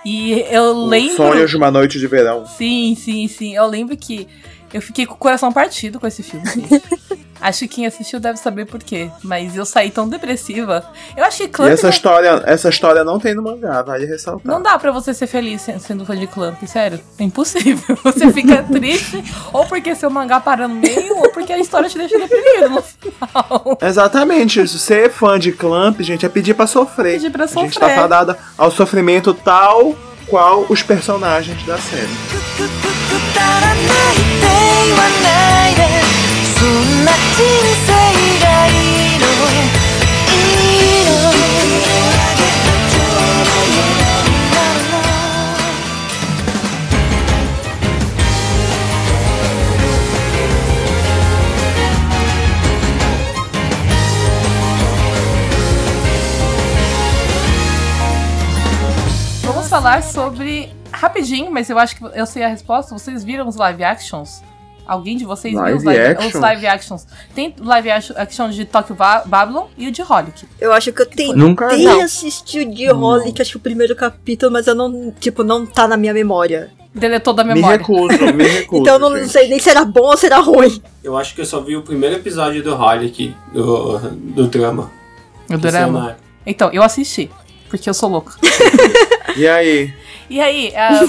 [0.04, 1.16] E eu lembro.
[1.16, 2.44] Sonhos de uma noite de verão.
[2.44, 3.54] Sim, sim, sim.
[3.54, 4.28] Eu lembro que
[4.74, 6.82] eu fiquei com o coração partido com esse filme, gente.
[7.40, 9.10] Acho que quem assistiu deve saber por quê.
[9.22, 10.84] Mas eu saí tão depressiva.
[11.16, 11.70] Eu achei E Clamp.
[11.72, 14.40] essa não, história, essa história não tem no mangá, vale ressaltar.
[14.50, 16.98] não dá pra você ser feliz sen- sendo fã de Clamp, sério.
[17.18, 17.96] É impossível.
[18.02, 19.22] Você fica triste,
[19.52, 22.82] ou porque seu mangá para no meio, ou porque a história te deixa deprimido no
[22.82, 23.78] final.
[23.82, 24.78] Exatamente, isso.
[24.78, 27.14] Ser fã de Clamp, gente, é pedir pra sofrer.
[27.14, 27.94] Pedir pra A gente tá sofrer.
[27.96, 29.94] fadada ao sofrimento tal
[30.28, 32.08] qual os personagens da série.
[34.83, 35.81] くだらないって言わないで
[36.57, 37.43] そんな人
[37.85, 37.91] 生
[38.43, 38.71] がい
[39.15, 40.43] いのい
[40.93, 41.09] いの
[59.43, 60.69] Vamos falar sobre.
[60.91, 62.97] Rapidinho, mas eu acho que eu sei a resposta.
[62.97, 64.43] Vocês viram os live actions?
[64.86, 66.34] Alguém de vocês viu os Live live, actions?
[66.34, 67.06] os live actions?
[67.34, 70.46] Tem live action de Tokyo Ba- Babylon e o de Holic.
[70.60, 71.86] Eu acho que eu tentei Nunca vi.
[72.00, 75.88] assistir o de Holic, acho que o primeiro capítulo, mas eu não, tipo, não tá
[75.88, 76.70] na minha memória.
[76.94, 77.78] Deletou da Me memória.
[77.78, 78.82] recuso, me recuso.
[78.82, 79.28] Então eu não gente.
[79.30, 80.80] sei nem se era bom ou se era ruim.
[81.02, 84.92] Eu acho que eu só vi o primeiro episódio do Holic, do, do drama.
[85.50, 86.16] O Que saiu drama.
[86.46, 87.30] Então, eu assisti.
[87.68, 88.34] Porque eu sou louca.
[89.36, 89.92] E aí?
[90.30, 91.08] E aí, ahn,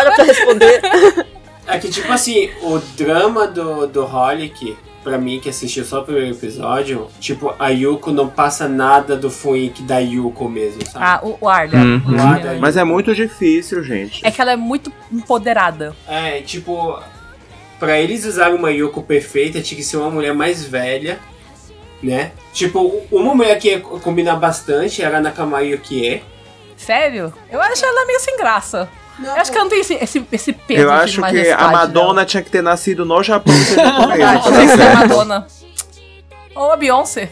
[0.00, 0.80] Era pra responder?
[1.66, 6.04] É que, tipo assim, o drama do, do Holic, pra mim que assistiu só o
[6.04, 11.04] primeiro episódio, tipo, a Yuko não passa nada do Fuink da Yuko mesmo, sabe?
[11.04, 11.78] ah, o, o Arda.
[11.78, 12.16] Uhum.
[12.18, 12.58] o Arda.
[12.60, 14.20] Mas é muito difícil, gente.
[14.26, 15.96] É que ela é muito empoderada.
[16.06, 17.02] É, tipo,
[17.78, 21.18] pra eles usarem uma Yuko perfeita, tinha que ser uma mulher mais velha,
[22.02, 22.32] né?
[22.52, 26.22] Tipo, uma mulher que combina bastante era a Nakama Yukie.
[26.76, 27.32] Sério?
[27.50, 28.86] Eu acho ela meio sem graça.
[29.22, 31.68] Eu acho que ela não tem esse, esse, esse peso Eu de acho que a
[31.68, 32.24] Madonna dela.
[32.24, 33.54] tinha que ter nascido no Japão.
[33.76, 35.08] Não, tinha tá que ser a certo?
[35.08, 35.46] Madonna.
[36.54, 37.30] Ou a Beyoncé.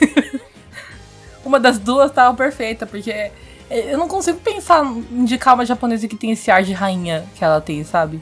[1.44, 3.30] uma das duas tava perfeita, porque
[3.70, 7.44] eu não consigo pensar em indicar uma japonesa que tem esse ar de rainha que
[7.44, 8.20] ela tem, sabe?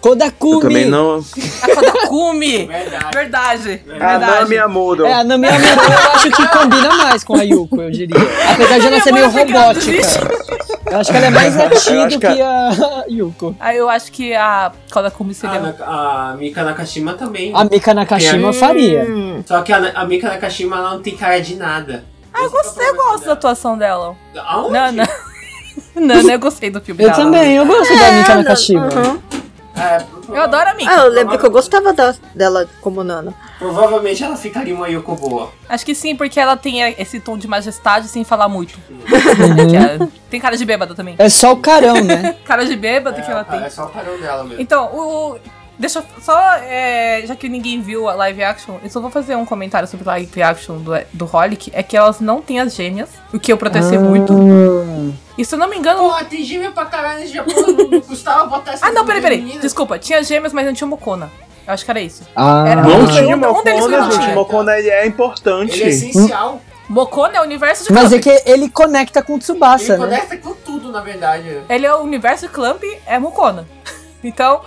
[0.00, 0.54] Kodakumi!
[0.54, 1.24] Eu também não.
[1.62, 2.66] A Kodakumi!
[2.66, 3.06] Verdade.
[3.14, 3.82] Verdade.
[3.88, 4.40] A Verdade.
[4.42, 5.06] Nami Amuro.
[5.06, 8.16] É, a Nami Amuro eu acho que combina mais com a Yuko, eu diria.
[8.52, 10.46] Apesar de ela ser meio robótica.
[10.90, 13.56] Eu acho que ela é mais Eu ati acho do que a- que a Yuko.
[13.58, 15.58] Aí eu acho que a Kodakumi A, seria.
[15.60, 17.52] Naka- a Mika Nakashima também.
[17.54, 19.04] A Mika Nakashima faria.
[19.08, 22.04] Hum, Só que a, a Mika Nakashima ela não tem cara de nada.
[22.32, 24.14] Ah, eu gostei, eu gosto da atuação dela.
[24.46, 24.72] Aonde?
[24.72, 25.06] Não, não.
[25.96, 27.22] Não, eu gostei do filme Eu dela.
[27.24, 28.88] também, eu gosto da Mika Nakashima.
[28.94, 29.20] uhum.
[29.76, 30.90] É, Eu adoro a Mika.
[30.90, 33.34] Ah, eu lembro que eu gostava da- dela como Nana.
[33.58, 35.52] Provavelmente ela ficaria uma Yoko boa.
[35.68, 38.78] Acho que sim, porque ela tem esse tom de majestade sem falar muito.
[38.88, 38.98] Uhum.
[39.76, 41.14] É- Tem cara de bêbada também.
[41.18, 42.36] É só o carão, né?
[42.44, 43.62] Cara de bêbada que ela tem.
[43.62, 44.60] É só o carão dela mesmo.
[44.60, 45.38] Então, o.
[45.78, 46.38] Deixa eu só.
[46.62, 50.06] é, já que ninguém viu a live action, eu só vou fazer um comentário sobre
[50.06, 51.70] live action do, do Holic.
[51.74, 54.32] É que elas não têm as gêmeas, o que eu protestei muito.
[55.36, 55.98] E se eu não me engano.
[55.98, 57.54] Porra, tem gêmea pra caralho nesse Japão.
[57.90, 59.58] Não custava botar essa Ah, não, peraí, peraí.
[59.60, 61.30] Desculpa, tinha gêmeas, mas não tinha Mokona.
[61.66, 62.22] Eu acho que era isso.
[62.34, 64.22] Ah, Era- Não Um tinha deles Mokona, não gente.
[64.22, 64.34] tinha.
[64.34, 65.74] Mokona ele é importante.
[65.74, 66.60] Ele é essencial.
[66.88, 68.14] Mokona é o universo de mas Clamp.
[68.14, 69.98] é que ele conecta com o Tsubasa, Ele né?
[69.98, 71.60] conecta com tudo, na verdade.
[71.68, 73.66] Ele é o universo Clamp, é Mokona.
[74.24, 74.62] Então,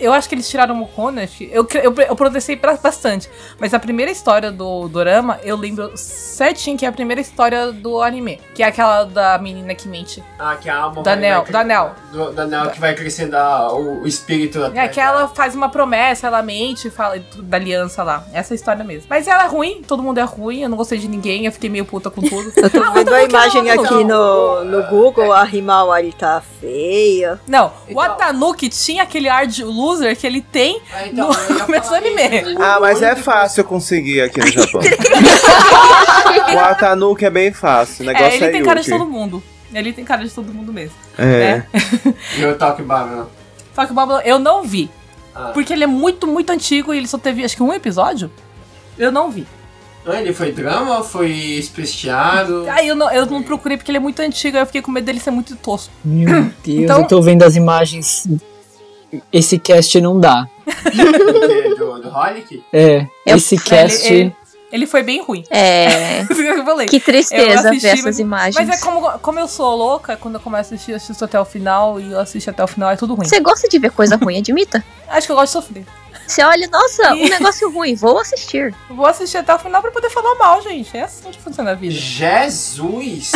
[0.00, 0.74] eu acho que eles tiraram
[1.22, 3.30] acho que- Eu, eu, eu protestei bastante.
[3.58, 8.02] Mas a primeira história do Dorama, eu lembro certinho que é a primeira história do
[8.02, 8.40] anime.
[8.54, 10.22] Que é aquela da menina que mente.
[10.38, 11.94] Ah, que a alma Da vai- Nel, vai- da Nel.
[12.12, 15.54] Do, da Nel que vai crescendo a- o, o espírito É atrás que ela faz
[15.54, 18.24] uma promessa, ela mente e fala da aliança lá.
[18.32, 19.06] Essa é a história mesmo.
[19.08, 21.70] Mas ela é ruim, todo mundo é ruim, eu não gostei de ninguém, eu fiquei
[21.70, 22.50] meio puta com tudo.
[22.60, 26.12] Eu tô Ah, vendo outra a ela imagem não- aqui no, no Google, a Himawari
[26.12, 27.40] tá feia.
[27.46, 31.60] Não, o Então- Atanuki tinha aquele ar de loser que ele tem Ah, então, no
[31.66, 32.56] começo do anime.
[32.58, 34.80] Ah, mas é fácil conseguir aqui no Japão.
[36.54, 38.04] o Atanuki é bem fácil.
[38.04, 39.42] O negócio É, ele é tem cara de todo mundo.
[39.72, 40.94] Ele tem cara de todo mundo mesmo.
[41.18, 41.62] É.
[42.38, 43.26] E o Talk Babylon.
[43.76, 44.90] O Babylon eu não vi.
[45.34, 45.50] Ah.
[45.54, 48.30] Porque ele é muito, muito antigo e ele só teve acho que um episódio.
[48.98, 49.46] Eu não vi.
[50.04, 52.64] Ah, ele foi drama ou foi especiado?
[52.70, 54.90] Aí eu não, eu não procurei porque ele é muito antigo, aí eu fiquei com
[54.90, 55.92] medo dele ser muito tosco.
[56.04, 58.26] Meu Deus, Então- eu tô vendo as imagens.
[59.32, 60.46] Esse cast não dá.
[60.64, 60.72] Do,
[61.48, 61.74] quê?
[61.76, 62.62] do, do Holic?
[62.72, 64.12] É, Eu- esse Ele, cast.
[64.12, 64.36] ele,
[64.72, 65.44] ele foi bem ruim.
[65.50, 66.24] É.
[66.26, 66.86] Que eu falei.
[66.86, 68.54] Que Eu tristeza assisti, ver essas imagens.
[68.54, 71.40] Mas é como, como eu sou louca, quando eu começo a assistir, eu assisto até
[71.40, 73.26] o final e eu assisto até o final, é tudo ruim.
[73.26, 74.84] Você gosta de ver coisa ruim, admita?
[75.08, 75.86] Acho que eu gosto de sofrer.
[76.26, 78.72] Você olha, nossa, um negócio ruim, vou assistir.
[78.88, 80.96] Eu Vou assistir até o final pra poder falar mal, gente.
[80.96, 81.92] É assim que funciona a vida.
[81.92, 83.32] Jesus!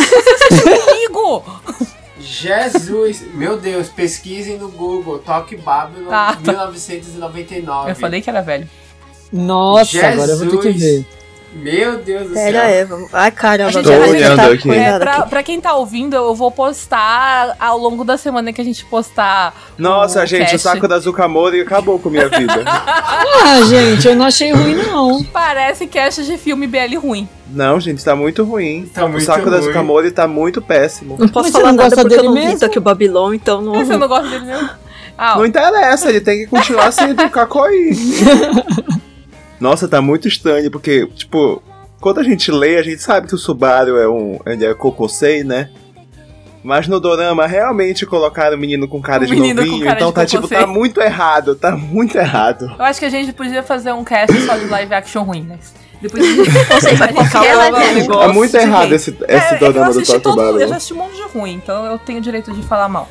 [0.63, 1.43] Comigo!
[2.25, 3.21] Jesus!
[3.33, 5.19] Meu Deus, pesquisem no Google.
[5.19, 6.51] Talk Babylon Ah, tá.
[6.51, 7.91] 1999.
[7.91, 8.67] Eu falei que era velho.
[9.31, 11.05] Nossa, agora eu vou ter que Jesus.
[11.05, 11.14] ver.
[11.55, 12.61] Meu Deus do Pera céu.
[12.79, 13.09] aí, vamos.
[13.13, 14.71] Ai, caramba, A gente- Tô a agora gente olhando tá aqui.
[14.71, 15.29] É, pra, aqui.
[15.29, 19.55] pra quem tá ouvindo, eu vou postar ao longo da semana que a gente postar.
[19.77, 20.59] Nossa, o gente, o cast.
[20.59, 22.63] saco da Zukamori acabou com minha vida.
[23.47, 25.23] Ah, gente, eu não achei ruim, não.
[25.23, 27.29] Parece cast de filme BL ruim.
[27.47, 28.89] Não, gente, tá muito ruim.
[28.93, 29.67] Tá o muito saco da ruim.
[29.67, 31.15] Zukamori tá muito péssimo.
[31.19, 32.65] Não posso Mas falar não nada porque eu não vi mesmo?
[32.65, 33.73] aqui o Babylon, então não.
[33.75, 34.69] Você não gosta dele mesmo?
[35.17, 37.91] Ah, Não interessa, ele tem que continuar sendo o Kakoi.
[39.59, 41.61] Nossa, tá muito estranho, porque, tipo,
[42.01, 44.39] quando a gente lê, a gente sabe que o Subaru é um.
[44.45, 45.69] Ele é Kokosei, né?
[46.63, 50.15] Mas no Dorama realmente colocaram o menino com cara O de novinho, cara então de
[50.15, 52.73] tá tipo, tá muito errado, tá muito errado.
[52.77, 55.59] eu acho que a gente podia fazer um cast só de live action ruim, né?
[56.01, 58.15] Depois a gente Você vai Calma, qualquer calma, live calma.
[58.15, 58.21] action.
[58.23, 60.93] É muito de errado esse, esse É, é Dorama do Tokyo todo, eu já assisti
[60.93, 63.07] um monte de ruim, então eu tenho o direito de falar mal.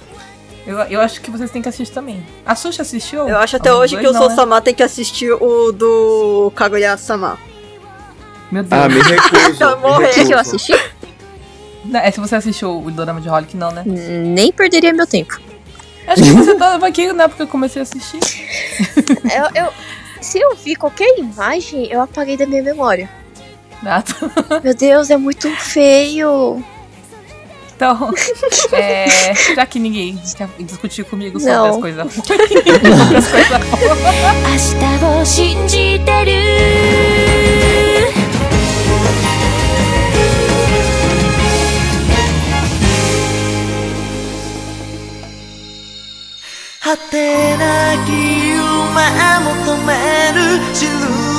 [0.66, 2.24] Eu, eu acho que vocês têm que assistir também.
[2.47, 3.28] A Sushi assistiu?
[3.28, 4.05] Eu acho até Algum hoje dois?
[4.07, 4.35] que o Não, Sou né?
[4.35, 7.39] Sama tem que assistir o do Kaguya-sama.
[8.51, 8.82] Meu Deus.
[8.82, 9.62] Ah, me recuso.
[9.62, 10.05] Eu morri.
[10.07, 10.57] Você assistiu recuso.
[10.57, 10.93] assistir?
[11.93, 13.82] É, se você assistiu o Dorama de Holic, não, né?
[13.86, 15.39] Nem perderia meu tempo.
[16.07, 18.20] Acho que você tava aqui na época que eu comecei a assistir.
[19.55, 19.73] Eu, eu-
[20.20, 23.11] se eu vi qualquer imagem, eu apaguei da minha memória.
[23.85, 24.61] Ah, tá.
[24.65, 26.65] Meu Deus, é muito feio.
[27.85, 28.11] Então,
[28.73, 31.66] é, já que ninguém quer discutir comigo sobre Não.
[31.66, 33.61] as coisas ruins, as coisas
[36.24, 36.32] る
[46.81, 48.55] 果てなき夢
[49.40, 49.93] 求め
[50.32, 50.90] る知る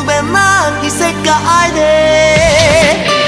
[0.05, 3.24] べなき世界で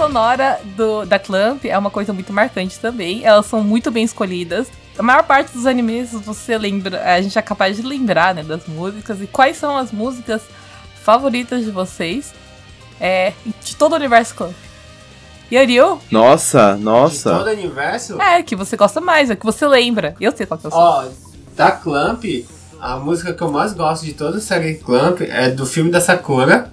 [0.00, 3.22] sonora do, da Clamp é uma coisa muito marcante também.
[3.22, 4.68] Elas são muito bem escolhidas.
[4.98, 8.66] A maior parte dos animes você lembra, a gente é capaz de lembrar, né, das
[8.66, 9.20] músicas.
[9.20, 10.40] E quais são as músicas
[11.04, 12.32] favoritas de vocês
[12.98, 14.54] é, de todo o universo Clamp?
[15.52, 16.00] Yoryu?
[16.10, 17.38] Nossa, De todo nossa.
[17.38, 18.20] o universo?
[18.22, 20.14] É, que você gosta mais, é que você lembra.
[20.18, 20.80] Eu sei qual que eu sou.
[20.80, 21.04] Ó,
[21.56, 22.24] da Clamp,
[22.80, 26.00] a música que eu mais gosto de toda a série Clamp é do filme da
[26.00, 26.72] Sakura,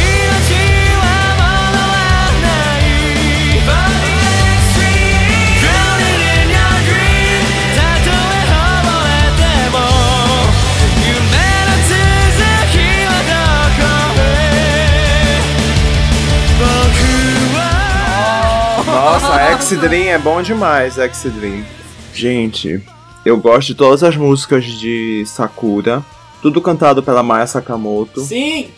[19.21, 21.63] Nossa, X-Dream é bom demais, X-Dream.
[22.13, 22.83] Gente,
[23.23, 26.03] eu gosto de todas as músicas de Sakura.
[26.41, 28.21] Tudo cantado pela Maya Sakamoto.
[28.21, 28.69] Sim!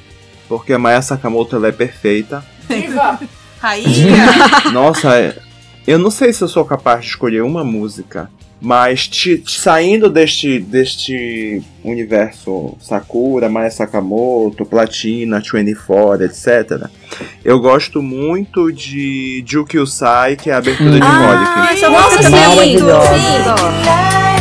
[0.49, 2.45] Porque a Maya Sakamoto ela é perfeita.
[2.67, 3.19] Viva!
[3.59, 4.25] Rainha!
[4.73, 5.41] Nossa,
[5.87, 8.29] eu não sei se eu sou capaz de escolher uma música,
[8.63, 16.87] mas ti- ti- saindo deste, deste universo Sakura, Maya Sakamoto, Platina, 24, etc.,
[17.43, 21.05] eu gosto muito de Jukyusai, que é a abertura de
[21.73, 24.32] essa música Nossa, também é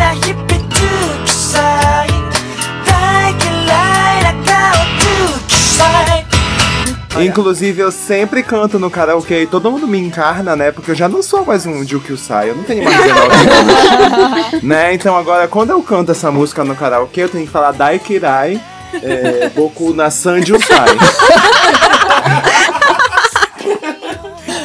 [7.21, 10.73] Inclusive, eu sempre canto no karaokê e todo mundo me encarna, né?
[10.73, 14.63] Porque eu já não sou mais um Jukyusai, eu não tenho mais 19 anos.
[14.63, 14.95] né?
[14.95, 18.59] Então agora, quando eu canto essa música no karaokê, eu tenho que falar Daikirai,
[18.95, 20.89] é, Boku na Sanjusai.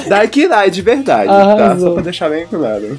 [0.07, 1.65] Daikirai de verdade, tá?
[1.65, 1.89] Arrasou.
[1.89, 2.97] Só pra deixar bem claro.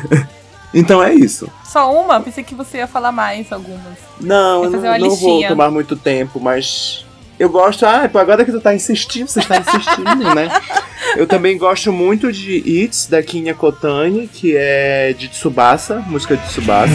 [0.72, 1.46] então é isso.
[1.62, 2.18] Só uma?
[2.20, 3.82] Pensei que você ia falar mais algumas.
[4.18, 7.04] Não, não, não vou tomar muito tempo, mas
[7.38, 10.50] eu gosto, ah, agora que tu tá insistindo, você está insistindo, né?
[11.16, 16.44] Eu também gosto muito de It's, da Kinya Kotani, que é de Tsubasa, música de
[16.48, 16.92] Tsubasa.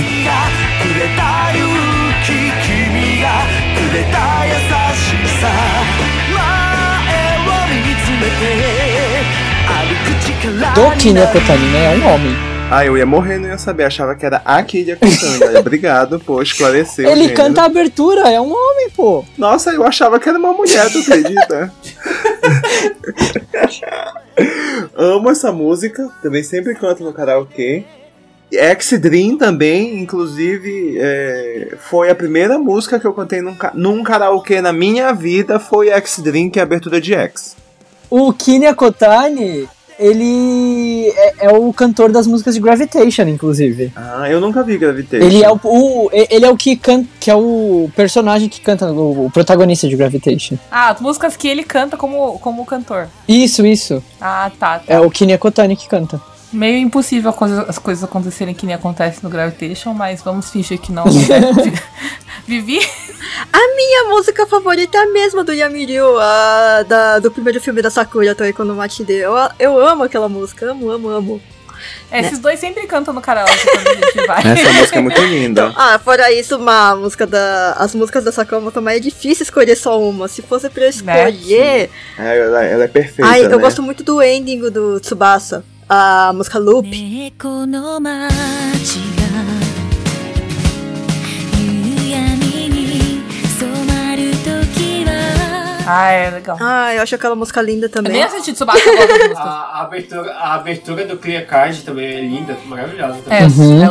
[10.75, 11.85] Do Kinya Kotani, né?
[11.85, 12.35] É um homem.
[12.75, 15.43] Ah, eu ia morrer, não ia saber, achava que era a Kotani.
[15.47, 17.05] Olha, Obrigado por esclarecer.
[17.05, 17.37] o Ele gênero.
[17.37, 19.23] canta a abertura, é um homem, pô.
[19.37, 21.71] Nossa, eu achava que era uma mulher, tu acredita?
[24.97, 27.83] Amo essa música, também sempre canto no karaokê.
[28.51, 34.73] X-Dream também, inclusive, é, foi a primeira música que eu cantei num, num karaokê na
[34.73, 37.55] minha vida, foi X-Dream, que é a abertura de X.
[38.09, 39.69] O Kinya Kotani,
[40.03, 43.91] ele é, é o cantor das músicas de Gravitation, inclusive.
[43.95, 45.25] Ah, eu nunca vi Gravitation.
[45.25, 48.91] Ele é o, o- ele é o que canta, que é o personagem que canta,
[48.91, 50.57] o, o protagonista de Gravitation.
[50.71, 53.07] Ah, as músicas que ele canta como, como cantor.
[53.27, 54.03] Isso, isso.
[54.19, 54.79] Ah, tá.
[54.79, 54.83] tá.
[54.87, 56.21] É o Kinya Kotani que canta.
[56.53, 60.79] Meio impossível a coisa- as coisas acontecerem que nem acontece no Gravitation, mas vamos fingir
[60.79, 61.03] que não.
[62.47, 62.79] Vivi?
[63.75, 68.35] Minha música favorita é a mesma do Yamiryu, a da, do primeiro filme da Sakura,
[68.35, 69.13] Toiko no Machide.
[69.13, 71.41] Eu, eu amo aquela música, amo, amo, amo.
[72.11, 74.39] É, Esses dois sempre cantam no karaoke quando a gente vai.
[74.57, 75.73] Essa música é muito linda.
[75.75, 77.73] Ah, fora isso, uma música da.
[77.77, 80.27] As músicas da Sakura também é difícil escolher só uma.
[80.27, 81.89] Se fosse pra eu escolher.
[82.17, 83.57] É, ela, ela é perfeita, Ai, eu né?
[83.57, 86.87] gosto muito do ending do Tsubasa a música Loop.
[95.85, 96.57] Ah, é legal.
[96.61, 98.13] Ah, eu acho aquela música linda também.
[98.13, 102.21] Eu nem assisti Tsubasa, eu a, a, abertura, a abertura do Clear Card também é
[102.21, 103.19] linda, maravilhosa.
[103.21, 103.39] Também.
[103.39, 103.83] É, uhum.
[103.83, 103.89] é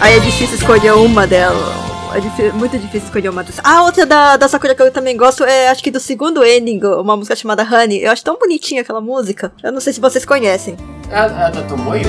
[0.00, 1.88] Aí é difícil escolher uma dela.
[2.14, 3.60] É difí- muito difícil escolher uma dessas.
[3.64, 6.80] Ah, outra da, da Sakura que eu também gosto é, acho que do segundo ending,
[6.84, 8.02] uma música chamada Honey.
[8.02, 9.52] Eu acho tão bonitinha aquela música.
[9.62, 10.74] Eu não sei se vocês conhecem.
[11.10, 12.02] É a, é a da Tomoyo?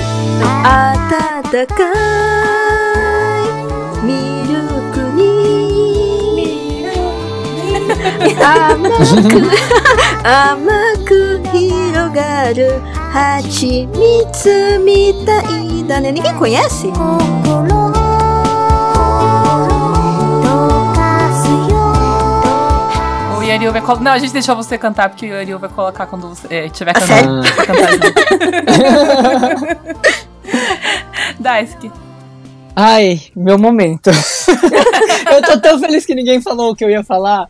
[4.03, 6.85] Miruku ni
[8.41, 9.41] amaku
[10.23, 11.19] amaku
[11.53, 12.81] hirogaru
[13.13, 16.11] hachimitsu mitai da né?
[16.11, 16.87] Ninguém conhece?
[23.49, 24.03] Yariu vai colocar.
[24.03, 26.91] Não, a gente deixou você cantar porque o Yariu vai colocar quando você é, tiver
[26.95, 27.41] Ah, cantando.
[27.55, 27.89] Vai cantar.
[31.39, 31.91] Daisuke.
[32.75, 34.09] Ai, meu momento.
[35.33, 37.47] eu tô tão feliz que ninguém falou o que eu ia falar.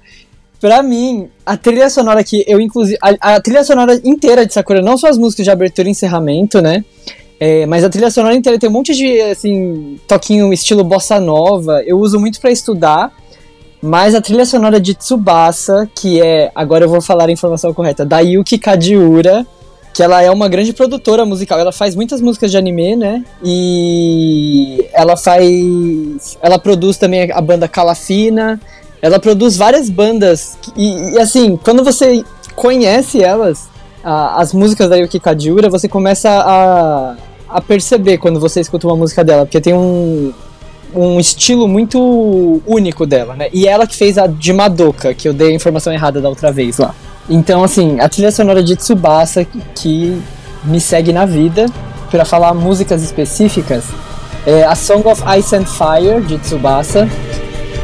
[0.60, 2.98] Pra mim, a trilha sonora que eu, inclusive.
[3.02, 6.62] A, a trilha sonora inteira de Sakura, não só as músicas de abertura e encerramento,
[6.62, 6.84] né?
[7.40, 11.82] É, mas a trilha sonora inteira tem um monte de, assim, toquinho estilo bossa nova.
[11.86, 13.12] Eu uso muito pra estudar.
[13.82, 18.06] Mas a trilha sonora de Tsubasa, que é, agora eu vou falar a informação correta,
[18.06, 19.46] da Yuki Kajiura,
[19.94, 21.58] que ela é uma grande produtora musical.
[21.60, 23.24] Ela faz muitas músicas de anime, né?
[23.44, 26.38] E ela faz.
[26.42, 28.60] Ela produz também a banda Calafina.
[29.02, 30.58] Ela produz várias bandas.
[30.76, 32.24] E, e, assim, quando você
[32.56, 33.70] conhece elas,
[34.04, 37.16] a- as músicas da Yuki Kajiura, você começa a,
[37.48, 39.46] a perceber quando você escuta uma música dela.
[39.46, 40.34] Porque tem um,
[40.94, 43.50] um estilo muito único dela, né?
[43.54, 46.52] E ela que fez a de Madoka, que eu dei a informação errada da outra
[46.52, 46.94] vez lá.
[47.30, 49.46] Então, assim, a trilha sonora de Tsubasa
[49.76, 50.20] que,
[50.64, 51.68] me segue na vida,
[52.12, 53.86] pra falar músicas específicas,
[54.46, 57.08] é a Song of Ice and Fire de Tsubasa,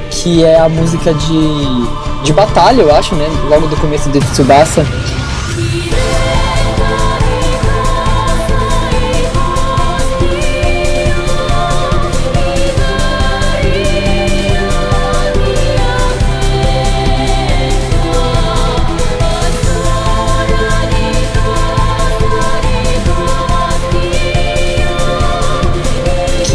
[0.10, 3.26] que é a música de, de batalha, eu acho, né?
[3.50, 4.86] Logo do começo de Tsubasa.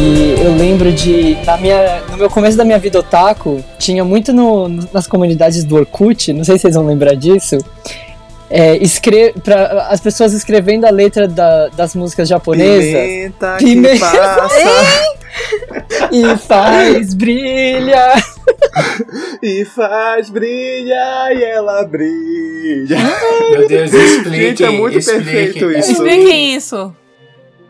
[0.01, 4.33] Que eu lembro de na minha, no meu começo da minha vida otaku tinha muito
[4.33, 7.59] no, nas comunidades do Orkut, não sei se vocês vão lembrar disso.
[8.49, 14.07] É, escre pra, as pessoas escrevendo a letra da- das músicas japonesas Pimenta que Pimenta.
[14.07, 15.11] passa
[16.11, 18.15] e faz brilha.
[19.43, 22.99] e faz brilhar e ela brilha.
[23.53, 24.41] Meu Deus, expliquem.
[24.49, 25.25] Gente, é muito expliquem.
[25.33, 25.93] perfeito isso.
[25.93, 26.93] Expliquem isso.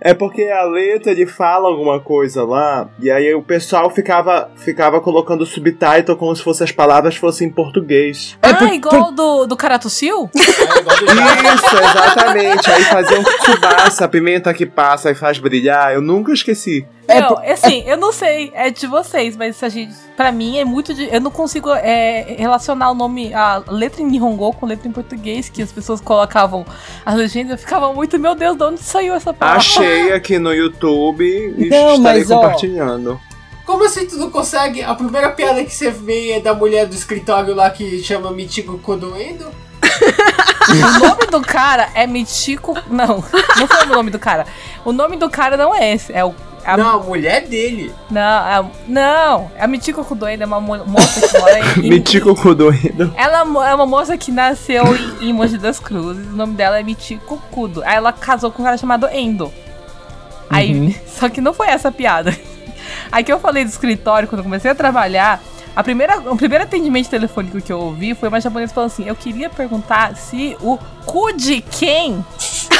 [0.00, 5.00] É porque a letra ele fala alguma coisa lá, e aí o pessoal ficava, ficava
[5.00, 8.38] colocando subtitle como se fosse as palavras fossem em português.
[8.42, 10.30] É ah, por- igual do, do Karatusil?
[10.40, 11.54] É igual do Japa.
[11.54, 12.70] Isso, exatamente.
[12.70, 15.92] Aí fazia um Tsubasa, a pimenta que passa e faz brilhar.
[15.92, 16.86] Eu nunca esqueci.
[17.10, 20.58] É Não, por- assim, eu não sei, é de vocês, mas a gente, pra mim
[20.58, 24.66] é muito de, eu não consigo é, relacionar o nome, a letra em Nihongo com
[24.66, 26.64] letra em português, que as pessoas colocavam
[27.04, 29.58] as legendas, eu ficava muito, meu Deus, de onde saiu essa palavra?
[29.58, 33.20] Achei aqui no YouTube e Não, estarei mas, ó, compartilhando.
[33.66, 34.82] Como assim tu não consegue?
[34.82, 38.78] A primeira piada que você vê é da mulher do escritório lá que chama Mitigo
[38.78, 39.46] Kodoendo?
[40.70, 43.24] O nome do cara é Michiko, não,
[43.58, 44.46] não foi o nome do cara.
[44.84, 46.32] O nome do cara não é esse, é o
[46.64, 47.92] a- Não, a mulher dele.
[48.10, 52.34] não, a, não, a Michiko Kudoenda é uma mo- moça que mora em, em Mitico
[52.34, 53.12] Kudoendo.
[53.16, 54.84] Ela mo- é uma moça que nasceu
[55.20, 56.26] em, em Mogi das Cruzes.
[56.26, 57.82] O nome dela é Michiko Kudo.
[57.84, 59.52] Aí ela casou com um cara chamado Endo.
[60.48, 62.36] Aí, só que não foi essa a piada.
[63.12, 65.40] Aí que eu falei do escritório, quando eu comecei a trabalhar,
[65.74, 69.14] a primeira, o primeiro atendimento telefônico que eu ouvi foi uma japonesa falando assim: Eu
[69.14, 72.24] queria perguntar se o cu de quem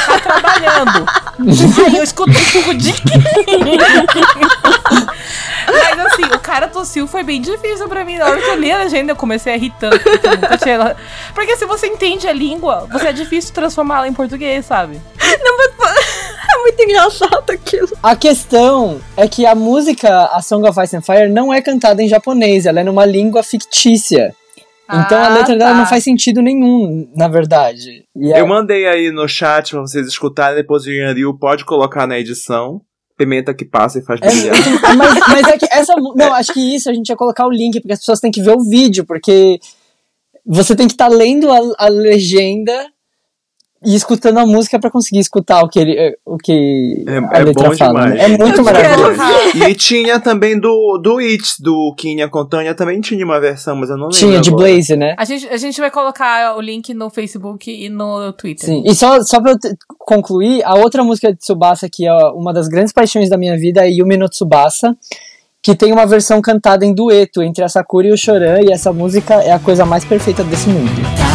[0.07, 1.07] tá trabalhando.
[1.87, 3.23] Aí eu escutei cu de quem.
[5.67, 8.17] Mas assim, o cara tossiu foi bem difícil pra mim.
[8.17, 9.99] Na hora que eu li a legenda, eu comecei a rir tanto.
[10.01, 10.97] Porque, nunca tinha...
[11.35, 15.01] porque se você entende a língua, você é difícil transformá-la em português, sabe?
[16.43, 17.89] É muito engraçado aquilo.
[18.03, 22.03] A questão é que a música A Song of Ice and Fire não é cantada
[22.03, 24.35] em japonês, ela é numa língua fictícia.
[24.93, 25.77] Então a Ah, letra dela tá.
[25.79, 28.05] não faz sentido nenhum, na verdade.
[28.17, 32.07] E é- Eu mandei aí no chat pra vocês escutarem, depois o Yanryu pode colocar
[32.09, 32.81] na edição.
[33.17, 34.57] Pimenta que passa e faz É brilhar.
[34.69, 35.95] muito- mas, mas é que essa.
[36.17, 38.41] Não, acho que isso a gente ia colocar o link, porque as pessoas têm que
[38.43, 39.61] ver o vídeo, porque
[40.45, 42.87] você tem que estar lendo a, a legenda
[43.85, 47.45] e escutando a música pra conseguir escutar o que ele, o que É, a é
[47.45, 48.11] letra bom fala.
[48.11, 48.15] demais.
[48.15, 48.25] né?
[48.25, 49.21] É muito maravilhoso.
[49.69, 53.97] E tinha também do, do It, do Kinya Contânia, também tinha uma versão, mas eu
[53.97, 54.19] não lembro.
[54.19, 54.65] Tinha de agora.
[54.69, 55.15] Blaze, né?
[55.17, 58.67] A gente, a gente vai colocar o link no Facebook e no Twitter.
[58.67, 58.83] Sim.
[58.85, 62.53] E só, só pra eu te- concluir, a outra música de Tsubasa que é uma
[62.53, 64.95] das grandes paixões da minha vida é Yumi no Tsubasa,
[65.63, 68.93] que tem uma versão cantada em dueto entre a Sakura e o Choran, e essa
[68.93, 71.30] música é a coisa mais perfeita desse mundo.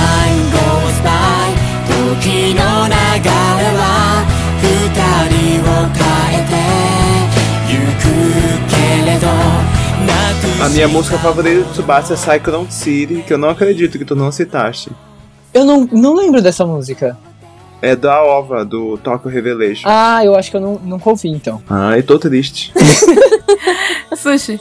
[10.66, 14.16] A minha música favorita de Tsubasa é Cyclone City, que eu não acredito que tu
[14.16, 14.92] não citaste.
[15.54, 17.16] Eu não, não lembro dessa música.
[17.84, 19.88] É da OVA, do Tokyo Revelation.
[19.88, 21.62] Ah, eu acho que eu não, nunca ouvi então.
[21.70, 22.74] Ai, tô triste.
[24.18, 24.60] Sushi,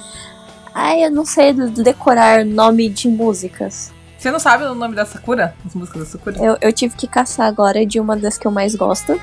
[0.75, 3.91] Ai, eu não sei do- decorar nome de músicas.
[4.19, 5.55] você não sabe o nome da Sakura?
[5.65, 6.37] As músicas da Sakura?
[6.39, 9.19] Eu, eu tive que caçar agora de uma das que eu mais gosto,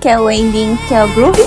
[0.00, 1.42] que é o ending, que é o Groove.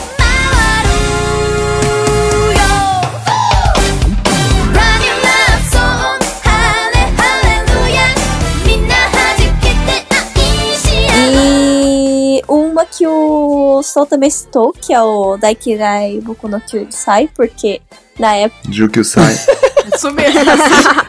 [12.36, 17.82] E uma que o Sol também citou, que é o Daikirai Boku no Kyusai, porque
[18.20, 18.70] na época.
[18.70, 19.34] Jukyu Sai.
[19.98, 20.26] Sumiu.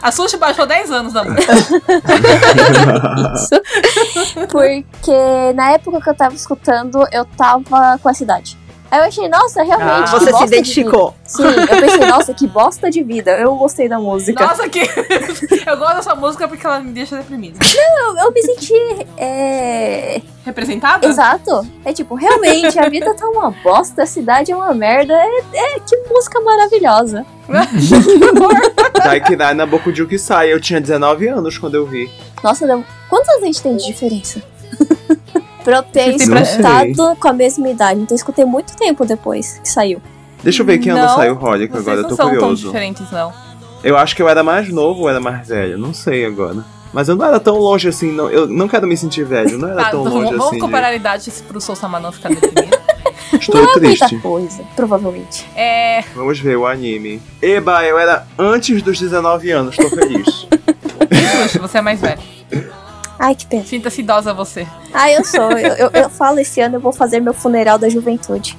[0.01, 1.53] A Sushi, a baixou 10 anos da música.
[3.35, 3.61] Isso.
[4.49, 8.57] Porque na época que eu tava escutando, eu tava com essa idade.
[8.89, 9.89] Aí eu achei, nossa, realmente.
[9.89, 11.09] Ah, você se bosta de identificou.
[11.11, 11.21] vida.
[11.25, 13.31] Sim, eu pensei, nossa, que bosta de vida.
[13.31, 14.45] Eu gostei da música.
[14.45, 14.79] Nossa, que.
[15.67, 17.59] Eu gosto dessa música porque ela me deixa deprimida.
[17.61, 18.73] Eu, eu me senti.
[19.17, 20.21] É...
[20.45, 21.05] Representada?
[21.05, 21.67] Exato.
[21.83, 25.13] É tipo, realmente, a vida tá uma bosta, a cidade é uma merda.
[25.13, 27.25] É, é que música maravilhosa.
[29.03, 30.53] Daikirai na Boku Jukyu Sai.
[30.53, 32.09] Eu tinha 19 anos quando eu vi.
[32.41, 32.65] Nossa,
[33.09, 34.41] quantos anos a gente tem de diferença?
[35.67, 37.99] Pra eu ter pra- escutado com a mesma idade.
[37.99, 40.01] Então eu escutei muito tempo depois que saiu.
[40.41, 42.35] Deixa eu ver que ano Não, saiu o Holic agora, eu não tô são tão
[42.37, 42.65] curioso.
[42.67, 43.33] diferentes, não.
[43.83, 46.63] Eu acho que eu era mais novo ou era mais velho, não sei agora.
[46.93, 48.29] Mas eu não era tão longe assim, não.
[48.29, 50.55] Eu não quero me sentir velho, não era Tá, tão longe vamos assim.
[50.55, 52.77] de- comparar a idade pro Soul Sama não ficar deprimido.
[53.37, 54.01] Estou Não é triste.
[54.13, 55.45] muita coisa, provavelmente.
[55.53, 56.01] é.
[56.15, 57.21] Vamos ver o anime.
[57.41, 60.47] Eba, eu era antes dos 19 anos, tô feliz.
[61.43, 62.19] Sushi, você é mais velho.
[63.19, 63.65] Ai, que pena.
[63.65, 64.65] Sinta-se idosa você.
[64.93, 65.51] Ah, eu sou.
[65.51, 68.57] Eu, eu, eu falo esse ano eu vou fazer meu funeral da juventude.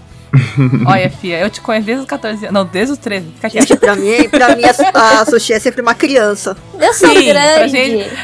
[0.86, 2.52] Olha, Fia, eu te conheço desde os 14 anos.
[2.52, 3.26] Não, desde os 13.
[3.36, 3.48] Fica.
[3.48, 6.56] Gente, pra mim, pra mim a, a Sushi é sempre uma criança.
[6.78, 7.22] Eu sou Sim, pra
[7.56, 7.68] grande.
[7.70, 8.18] gente-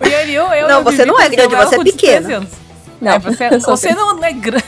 [0.00, 2.36] O Yoriu, eu Não, eu você não é grande, você é com 13 pequena.
[2.38, 2.48] anos.
[3.00, 4.64] Não, É, você, sou você não é grande.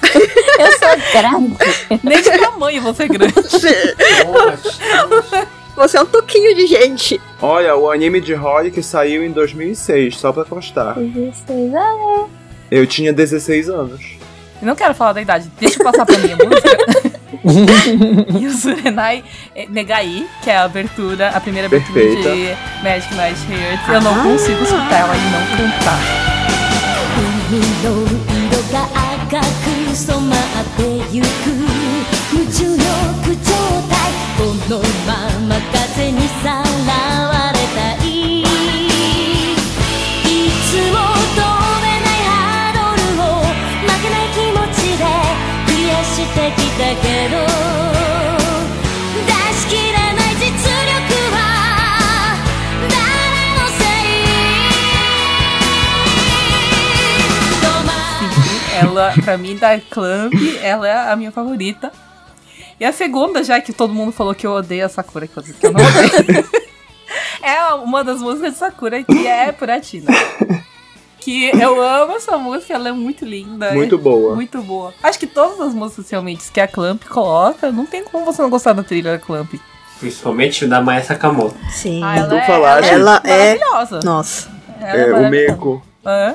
[0.58, 0.88] Eu sou
[1.20, 1.56] grande.
[2.04, 3.34] Nem de tamanho você é grande.
[5.77, 7.19] Você é um toquinho de gente.
[7.41, 10.95] Olha, o anime de Holic saiu em 2006, só pra constar.
[10.95, 12.25] Vocês, ah,
[12.69, 14.01] Eu tinha 16 anos.
[14.61, 15.51] Eu não quero falar da idade.
[15.59, 16.77] Deixa eu passar pra minha música.
[18.39, 19.23] Yuzurenai
[19.69, 22.29] Negai, que é a abertura, a primeira abertura Perfeita.
[22.29, 23.89] de Magic Night Heart.
[23.89, 26.23] Eu não consigo escutar ela e não cantar.
[27.53, 30.37] 海の色が赤く染まっ
[30.75, 30.81] て
[31.15, 31.25] ゆく
[32.33, 32.77] 夢中の
[33.21, 33.51] 苦状
[33.87, 33.93] 態
[34.37, 34.81] この
[58.98, 61.92] Ela, pra mim, da Clamp, ela é a minha favorita.
[62.80, 65.42] E a segunda, já que todo mundo falou que eu odeio a Sakura, que eu,
[65.42, 66.48] que eu não odeio.
[67.42, 70.10] é uma das músicas de Sakura que é Puratina.
[71.20, 73.72] Que eu amo essa música, ela é muito linda.
[73.72, 74.34] Muito boa.
[74.34, 74.94] Muito boa.
[75.02, 78.48] Acho que todas as músicas realmente que a Clamp coloca, não tem como você não
[78.50, 79.52] gostar da trilha da Clamp.
[79.98, 81.56] Principalmente o da Maya Sakamoto.
[81.70, 82.00] Sim.
[82.04, 84.00] Ah, ela é, falaste- Ela é- maravilhosa.
[84.04, 84.48] Nossa.
[84.80, 85.30] Ela É, o maravilhosa.
[85.30, 85.82] Meiko.
[86.06, 86.34] Hã?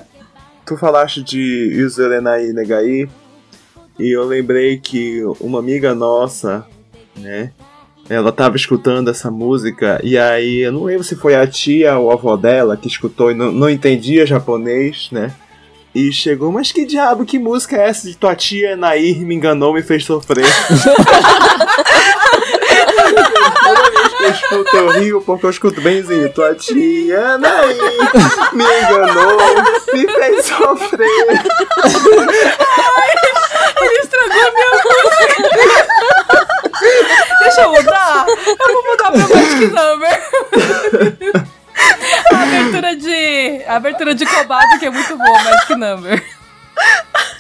[0.66, 3.10] Tu falaste de Yuzurenai Negai
[4.00, 6.66] e eu lembrei que uma amiga nossa,
[7.18, 7.52] né?
[8.10, 12.12] Ela tava escutando essa música e aí eu não lembro se foi a tia ou
[12.12, 15.34] a avó dela que escutou e não, não entendia japonês, né?
[15.94, 19.74] E chegou, mas que diabo, que música é essa de tua tia Nair me enganou,
[19.74, 20.46] me fez sofrer?
[24.24, 26.32] Eu escuto eu rio porque eu escuto benzinho.
[26.32, 27.78] Tua tia Nair
[28.54, 29.38] me enganou,
[29.94, 31.08] me fez sofrer.
[33.82, 35.36] Ele estragou a minha música.
[37.42, 38.26] Deixa eu mudar.
[38.28, 40.22] Eu vou mudar pra Magic Number.
[42.32, 46.24] A abertura de A abertura de Kobato que é muito boa, Magic Number.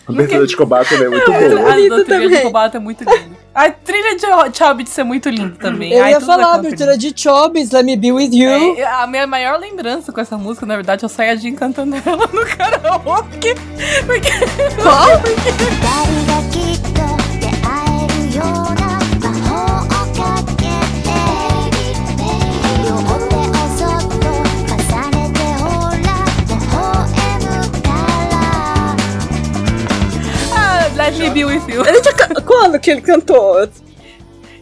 [0.07, 1.71] A Bethesda de Cobato é muito boa.
[1.71, 2.29] A trilha também.
[2.29, 3.43] de Cobato é muito linda.
[3.55, 5.93] A trilha de Chobits é muito linda também.
[5.93, 8.49] Eu Ai, ia falar, a abertura de Chobits, Let Me Be With You.
[8.49, 11.95] É, é, a minha maior lembrança com essa música, na verdade, é o Sayajin cantando
[11.95, 13.53] ela no karaoke.
[14.05, 14.31] Porque...
[14.81, 15.19] Qual?
[15.21, 15.53] Porque...
[31.03, 31.85] Let Me Be With You.
[31.85, 33.67] Ele tinha ca- Quando que ele cantou?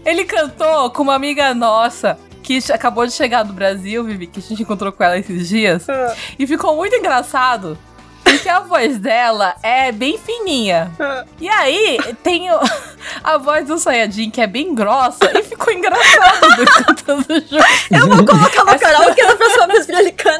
[0.03, 4.43] Ele cantou com uma amiga nossa que acabou de chegar do Brasil, Vivi, que a
[4.43, 5.87] gente encontrou com ela esses dias.
[5.87, 6.15] Ah.
[6.39, 7.77] E ficou muito engraçado.
[8.23, 10.91] Porque a voz dela é bem fininha.
[10.99, 11.25] Ah.
[11.39, 12.59] E aí, tem o-
[13.23, 17.65] a voz do Sayajin, que é bem grossa, e ficou engraçado cantando junto.
[17.91, 20.30] Eu vou colocar no na próxima vez pra ele cantar.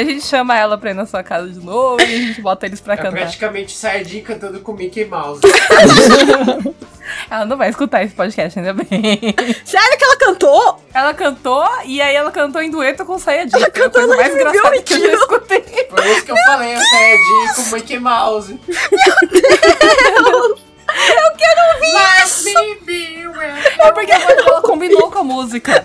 [0.00, 2.66] A gente chama ela pra ir na sua casa de novo e a gente bota
[2.66, 3.12] eles pra É cantar.
[3.12, 5.40] praticamente Sardinha cantando com Mickey Mouse.
[7.30, 8.86] Ela não vai escutar esse podcast, ainda bem.
[9.64, 10.78] Sério que ela cantou?
[10.92, 13.56] Ela cantou e aí ela cantou em dueto com o Sayajin.
[13.56, 15.14] Ela cantou coisa mais engraçada With que eu já You.
[15.18, 15.60] escutei.
[15.60, 18.60] Por isso que eu falei, o Sardinha com Mickey Mouse.
[20.88, 22.44] Eu quero ouvir isso!
[22.44, 25.82] Let me be where É porque a voz dela combinou com a música.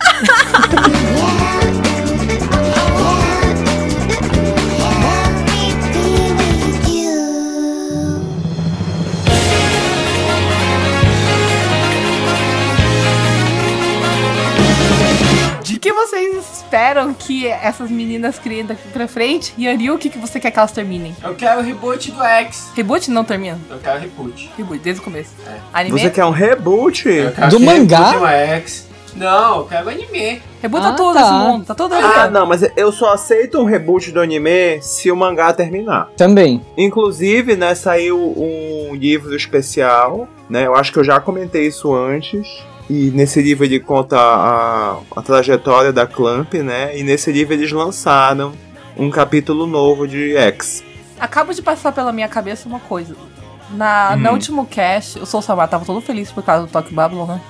[15.83, 19.53] Que vocês esperam que essas meninas criem daqui pra frente?
[19.57, 21.13] E Ariel, o que, que você quer que elas terminem?
[21.21, 22.71] Eu quero o reboot do X.
[22.73, 23.59] Reboot não termina?
[23.69, 24.49] Eu quero reboot.
[24.57, 25.31] Reboot, desde o começo.
[25.45, 25.57] É.
[25.73, 25.99] Anime?
[25.99, 27.09] Você quer um reboot?
[27.09, 28.11] Eu quero Do mangá?
[28.11, 28.87] reboot do X.
[29.15, 30.41] Não, eu quero anime.
[30.61, 31.21] Rebuta Ah, tudo tá.
[31.21, 35.11] esse mundo, tá todo Ah, não, mas eu só aceito um reboot do anime se
[35.11, 36.09] o mangá terminar.
[36.17, 36.61] Também.
[36.77, 40.65] Inclusive, né, saiu um livro especial, né?
[40.65, 42.47] Eu acho que eu já comentei isso antes.
[42.89, 46.97] E nesse livro ele conta a, a trajetória da Clamp, né?
[46.97, 48.53] E nesse livro eles lançaram
[48.97, 50.83] um capítulo novo de X.
[51.19, 53.15] Acaba de passar pela minha cabeça uma coisa.
[53.71, 54.19] Na, Hum.
[54.19, 57.41] na último cast, o Soul Samar tava todo feliz por causa do Tokyo Babylon, né?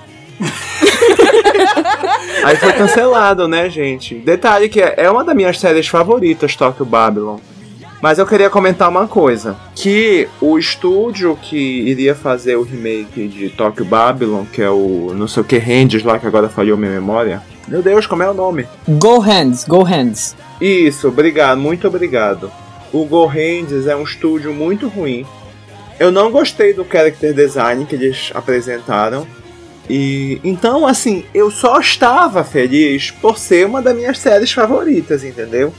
[2.46, 4.16] Aí foi cancelado, né, gente?
[4.16, 7.38] Detalhe que é é uma das minhas séries favoritas, Tokyo Babylon.
[8.04, 9.56] Mas eu queria comentar uma coisa.
[9.74, 15.26] Que o estúdio que iria fazer o remake de Tokyo Babylon, que é o não
[15.26, 17.42] sei o que Hands lá, que agora falhou minha memória.
[17.66, 18.68] Meu Deus, como é o nome?
[18.90, 20.36] Go Hands, Go Hands.
[20.60, 22.52] Isso, obrigado, muito obrigado.
[22.92, 25.26] O Go Hands é um estúdio muito ruim.
[25.98, 29.26] Eu não gostei do character design que eles apresentaram.
[29.90, 35.74] E então, assim, eu só estava feliz por ser uma das minhas séries favoritas, entendeu?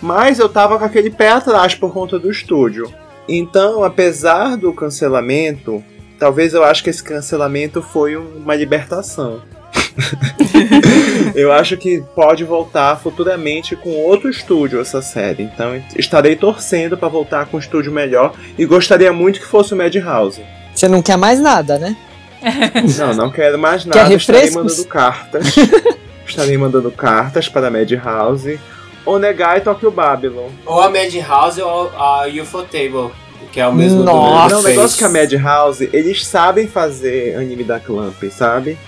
[0.00, 2.92] Mas eu tava com aquele pé atrás por conta do estúdio.
[3.28, 5.82] Então, apesar do cancelamento,
[6.18, 9.42] talvez eu acho que esse cancelamento foi um- uma libertação.
[11.34, 15.42] eu acho que pode voltar futuramente com outro estúdio essa série.
[15.44, 19.76] Então, estarei torcendo para voltar com um estúdio melhor e gostaria muito que fosse o
[19.76, 20.42] Madhouse.
[20.74, 21.96] Você não quer mais nada, né?
[22.98, 24.14] Não, não quero mais Quer nada.
[24.14, 24.54] Estarei refrescos?
[24.78, 25.54] mandando cartas.
[26.26, 28.58] Estarei mandando cartas para a Madhouse.
[29.04, 30.48] Onegai Tokyo Babylon.
[30.66, 33.10] Ou a Madhouse ou a UFO Table.
[33.52, 34.54] Que é o mesmo Nossa.
[34.54, 38.78] Não, o negócio que a Madhouse, eles sabem fazer anime da Clamp, sabe?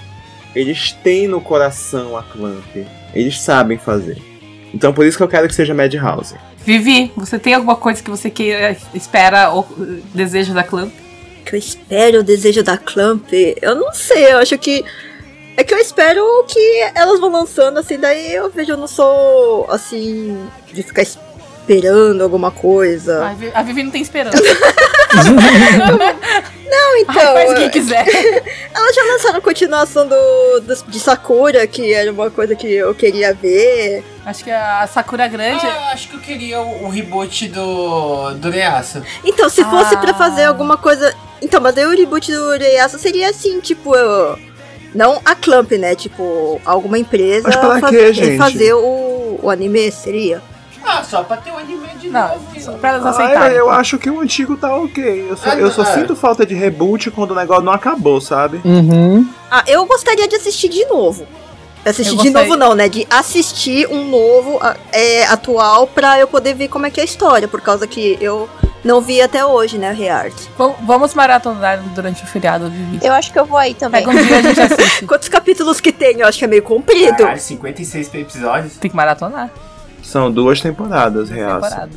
[0.55, 2.77] Eles têm no coração a Clamp.
[3.15, 4.19] Eles sabem fazer.
[4.73, 6.37] Então por isso que eu quero que seja Madhouse.
[6.65, 10.89] Vivi, você tem alguma coisa que você queira, espera ou uh, deseja da clã?
[11.45, 13.33] Que eu espero o desejo da Clamp.
[13.61, 14.85] Eu não sei, eu acho que.
[15.57, 19.67] É que eu espero que elas vão lançando, assim, daí eu vejo, eu não sou
[19.71, 23.27] assim, de ficar esperando alguma coisa.
[23.27, 24.39] A Vi- A Vivi não tem esperança.
[26.73, 27.37] Não, então.
[27.37, 28.07] Ai, faz o que quiser.
[28.75, 32.95] Elas já lançaram a continuação do, do- de Sakura, que era uma coisa que eu
[32.95, 34.03] queria ver.
[34.25, 35.67] Acho que a Sakura Grande.
[35.67, 39.03] Ah, acho que eu queria o, o reboot do, do Reaça.
[39.23, 39.99] Então, se fosse Ah.
[39.99, 41.15] pra fazer alguma coisa.
[41.43, 43.95] Então, mas aí o reboot do Reiaço seria assim, tipo.
[43.95, 44.39] eu-
[44.95, 45.95] Não a Clamp, né?
[45.95, 48.37] Tipo, alguma empresa Mas pra quê, gente?
[48.39, 50.43] fazer o, o anime, seria?
[50.85, 52.61] Ah, só pra ter um anime de Não, novo.
[52.61, 53.57] só pra elas Ah, aceitarem.
[53.57, 55.27] eu, eu acho que o antigo tá ok.
[55.31, 55.87] Eu só, Ah, eu só é.
[55.87, 58.61] sinto falta de reboot quando o negócio não acabou, sabe?
[58.65, 59.27] Uhum.
[59.51, 61.25] Ah, eu gostaria de assistir de novo.
[61.85, 62.89] Assistir de novo não, né?
[62.89, 67.03] De assistir um novo ah, é, atual pra eu poder ver como é que é
[67.03, 67.47] a história.
[67.49, 68.49] Por causa que eu
[68.85, 70.35] não vi até hoje, né, Reart.
[70.59, 72.99] Vam- Vamos maratonar durante o feriado, Vivi.
[73.05, 74.05] Eu acho que eu vou aí também.
[74.05, 75.07] Pega um dia a gente assiste.
[75.07, 76.19] Quantos capítulos que tem?
[76.21, 77.17] Eu acho que é meio comprido.
[77.19, 78.77] Caralho, 56 episódios.
[78.77, 79.51] Tem que maratonar.
[80.03, 81.63] São duas temporadas, reais.
[81.63, 81.91] Temporada.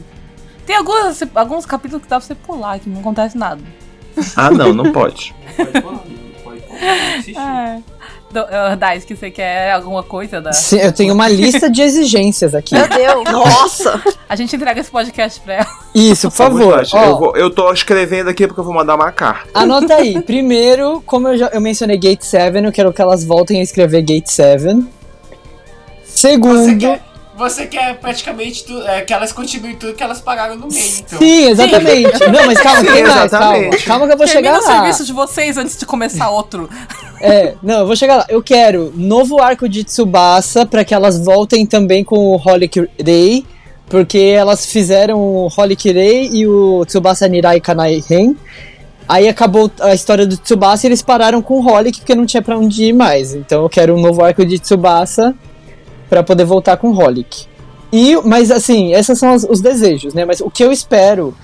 [0.65, 3.61] Tem alguns, alguns capítulos que dá pra você pular, que não acontece nada.
[4.35, 5.35] Ah, não, não pode.
[5.57, 5.95] Não pode.
[5.97, 6.24] Assistir.
[7.35, 7.79] É.
[8.31, 10.51] Do, uh, Dais, que você quer alguma coisa da.
[10.51, 12.75] Sim, eu tenho uma lista de exigências aqui.
[12.75, 13.23] Meu Deus.
[13.31, 14.01] Nossa!
[14.27, 15.67] A gente entrega esse podcast pra ela.
[15.93, 16.83] Isso, por favor.
[16.93, 19.47] Eu, vou- eu tô escrevendo aqui porque eu vou mandar uma carta.
[19.53, 20.19] Anota aí.
[20.23, 24.01] Primeiro, como eu já eu mencionei Gate 7, eu quero que elas voltem a escrever
[24.01, 24.63] Gate 7.
[26.03, 26.77] Você Segundo.
[26.77, 27.01] quer,
[27.37, 31.19] você quer praticamente tu- é, que elas continuem tudo que elas pagaram no meio, então.
[31.19, 32.19] Sim, exatamente.
[32.31, 33.69] Não, mas calma, Sim, tem mais, calma.
[33.85, 34.71] Calma que eu vou Termina chegar o lá.
[34.71, 36.69] serviço de vocês antes de começar outro.
[37.21, 38.25] É, não, eu vou chegar lá.
[38.29, 43.45] Eu quero novo arco de Tsubasa pra que elas voltem também com o Holic Rei,
[43.87, 48.33] porque elas fizeram o Holic Rei e o Tsubasa Nirai Kanai Ren.
[49.07, 52.41] Aí acabou a história do Tsubasa e eles pararam com o Holic porque não tinha
[52.41, 53.33] pra onde ir mais.
[53.33, 55.35] Então eu quero um novo arco de Tsubasa
[56.09, 57.45] pra poder voltar com o Holic.
[57.91, 60.25] E, mas assim, esses são os, os desejos, né?
[60.25, 61.35] Mas o que eu espero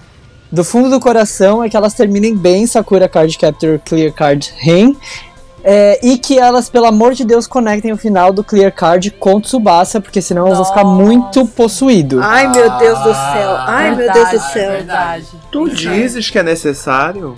[0.51, 4.93] do fundo do coração é que elas terminem bem Sakura Card Captor Clear Card Ren
[5.63, 9.39] é, e que elas, pelo amor de Deus, conectem o final do Clear Card com
[9.39, 11.03] Tsubasa, porque senão elas vão ficar Nossa.
[11.03, 12.19] muito possuído.
[12.21, 13.55] Ai, meu Deus do céu.
[13.59, 14.71] Ai, meu Deus do Verdade, céu.
[14.71, 15.25] Verdade.
[15.51, 17.35] Tu dizes que é necessário?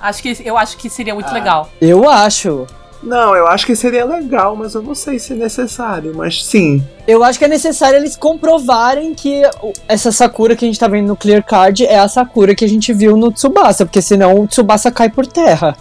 [0.00, 1.34] Acho que, eu acho que seria muito Ah.
[1.34, 1.68] legal.
[1.80, 2.66] Eu acho.
[3.04, 6.14] Não, eu acho que seria legal, mas eu não sei se é necessário.
[6.16, 6.82] Mas sim.
[7.06, 9.42] Eu acho que é necessário eles comprovarem que
[9.86, 12.68] essa Sakura que a gente tá vendo no Clear Card é a Sakura que a
[12.68, 15.76] gente viu no Tsubasa, porque senão o Tsubasa cai por terra.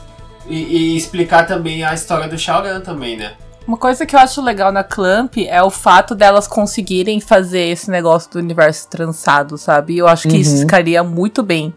[0.47, 0.57] E,
[0.93, 3.31] e explicar também a história do Shaoran também, né?
[3.65, 7.89] Uma coisa que eu acho legal na Clamp é o fato delas conseguirem fazer esse
[7.89, 9.97] negócio do universo trançado, sabe?
[9.97, 10.59] Eu acho que isso Uhum.
[10.59, 11.73] ficaria muito bem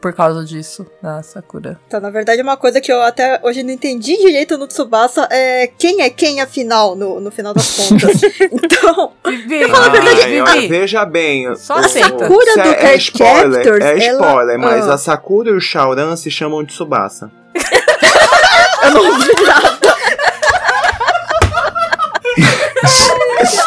[0.00, 1.78] por causa disso, na Sakura.
[1.88, 5.66] Tá, na verdade, uma coisa que eu até hoje não entendi direito no Tsubasa é
[5.78, 8.22] quem é quem afinal, no, no final das contas.
[8.52, 10.40] então, Vivi, falo a verdade, Vivi.
[10.40, 11.54] olha, veja bem.
[11.56, 12.14] Só o- aceita.
[12.14, 14.94] o- Sakura do é, é spoiler, Captors, é ela- spoiler, mas Ah.
[14.94, 17.30] a Sakura e o Shaoran se chamam de Tsubasa.
[18.84, 19.98] eu não vi nada.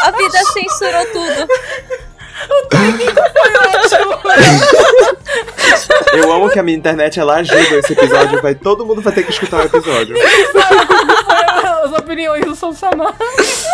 [0.03, 1.47] A vida censurou tudo.
[6.13, 9.23] Eu amo que a minha internet ela ajuda esse episódio, vai todo mundo vai ter
[9.23, 10.15] que escutar o episódio.
[11.83, 13.15] As opiniões do São Samar.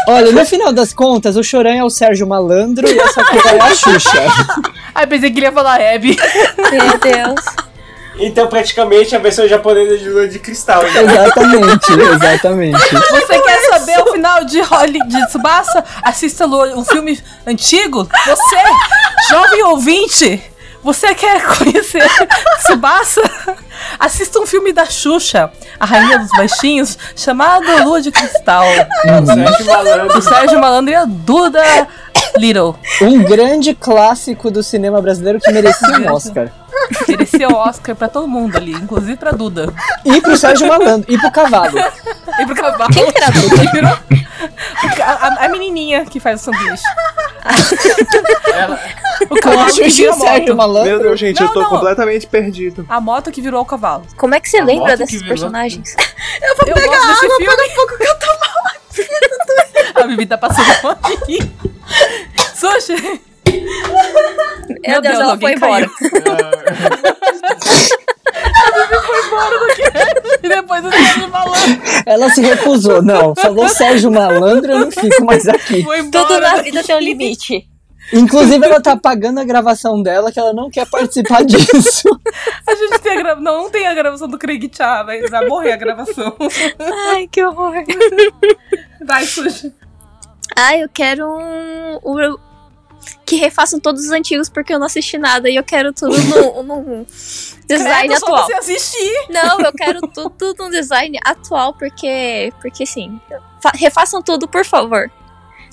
[0.07, 3.61] Olha, no final das contas, o Choran é o Sérgio Malandro e a Sakura é
[3.61, 4.23] a Xuxa.
[4.95, 6.15] Ai, pensei que ele ia falar Abby.
[6.71, 7.45] Meu Deus.
[8.19, 10.83] Então, praticamente, a versão japonesa de Lua de Cristal.
[10.83, 10.89] Né?
[10.89, 11.93] Exatamente,
[12.25, 12.79] exatamente.
[13.09, 15.83] Você quer saber o final de Holly de Tsubasa?
[16.03, 18.07] Assista um filme antigo.
[18.25, 18.63] Você,
[19.29, 20.41] jovem ouvinte,
[20.83, 22.03] você quer conhecer
[22.59, 23.21] Tsubasa?
[23.99, 28.63] Assista um filme da Xuxa, a Rainha dos Baixinhos, chamado Lua de Cristal.
[29.25, 30.17] Sérgio Malandro.
[30.17, 31.87] O Sérgio Malandro e a Duda
[32.37, 32.75] Little.
[33.01, 36.51] Um grande clássico do cinema brasileiro que merecia um Oscar.
[37.07, 39.73] Mereceu Oscar pra todo mundo ali, inclusive pra Duda.
[40.05, 41.77] E pro Sérgio Malandro, e pro Cavalo.
[42.39, 42.91] E pro cavalo.
[42.93, 43.57] Quem que era a Duda?
[43.61, 43.97] Que virou-
[45.01, 46.83] A, a- a menininha que faz o sanduíche.
[48.53, 48.79] Ela,
[49.29, 50.55] O cavalo que vira Sérgio moto.
[50.57, 50.89] Malandro.
[50.89, 51.69] Meu Deus, gente, Não, eu tô não.
[51.69, 52.85] completamente perdido.
[52.89, 54.05] A moto que virou o cavalo.
[54.17, 55.29] Como é que você A lembra desses virou.
[55.29, 55.95] personagens?
[56.41, 57.47] Eu vou pegar gosto desse filme.
[57.47, 60.03] um pouco que eu tô mal.
[60.03, 61.51] A Bibi tá passando fome aqui.
[62.55, 63.21] Sushi.
[64.85, 65.89] Meu Deus, ela alguém foi embora.
[70.43, 73.01] E depois o Sérgio Malandro Ela se recusou.
[73.01, 75.83] Não, falou Sérgio Malandro, eu não fico mais aqui.
[75.83, 76.25] foi embora.
[76.25, 77.67] Tudo na vida tem um limite.
[78.13, 82.07] Inclusive, ela tá apagando a gravação dela, que ela não quer participar disso.
[82.65, 83.43] A gente tem a gravação.
[83.43, 86.33] Não, não tem a gravação do Craig Tchá, vai, vai morrer a gravação.
[87.09, 87.73] Ai, que horror.
[89.05, 89.73] Vai, Sushi.
[90.55, 91.99] Ah, eu quero um-
[93.25, 96.63] Que refaçam todos os antigos porque eu não assisti nada e eu quero tudo num,
[96.63, 97.05] num
[97.67, 98.45] design Credo, só atual.
[98.45, 99.25] você assistir.
[99.29, 102.51] Não, eu quero tudo, num design atual porque.
[102.61, 103.19] Porque sim.
[103.61, 105.11] Fa- refaçam tudo, por favor.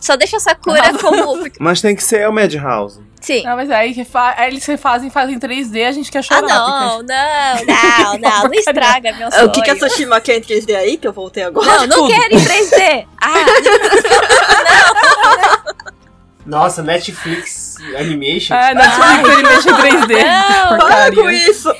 [0.00, 1.38] Só deixa a Sakura como.
[1.42, 3.00] porque- Mas tem que ser o Madhouse.
[3.20, 3.42] Sim.
[3.42, 4.34] Não, mas aí, refa...
[4.36, 6.42] aí eles refazem, fazem em 3D, a gente quer Ah, chorar.
[6.42, 9.46] não, não, não, não, não estraga meu sonho.
[9.46, 11.86] O que, que a Soshima quer em 3D aí, que eu voltei agora?
[11.86, 13.06] Não, não quero em 3D.
[13.18, 13.34] Ah,
[16.46, 18.54] Nossa, Netflix Animation.
[18.54, 20.24] Ah, Netflix Animation em 3D.
[20.70, 21.74] Não, Para com isso!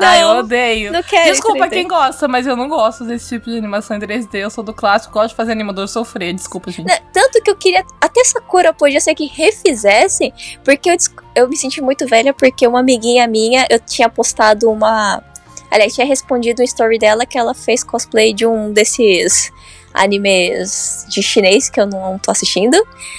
[0.00, 0.38] Ai, eu não.
[0.38, 0.90] odeio.
[0.90, 1.70] Não quero Desculpa 3D.
[1.70, 4.28] quem gosta, mas eu não gosto desse tipo de animação em 3D.
[4.36, 6.32] Eu sou do clássico, gosto de fazer animador sofrer.
[6.32, 6.86] Desculpa, gente.
[6.86, 7.84] Né, Tanto que eu queria.
[8.00, 10.32] Até Sakura podia ser que refizesse,
[10.64, 10.96] porque eu,
[11.34, 15.22] eu me senti muito velha, porque uma amiguinha minha, eu tinha postado uma.
[15.70, 19.52] Aliás, tinha respondido um story dela que ela fez cosplay de um desses
[19.96, 22.76] animes de chinês que eu não tô assistindo.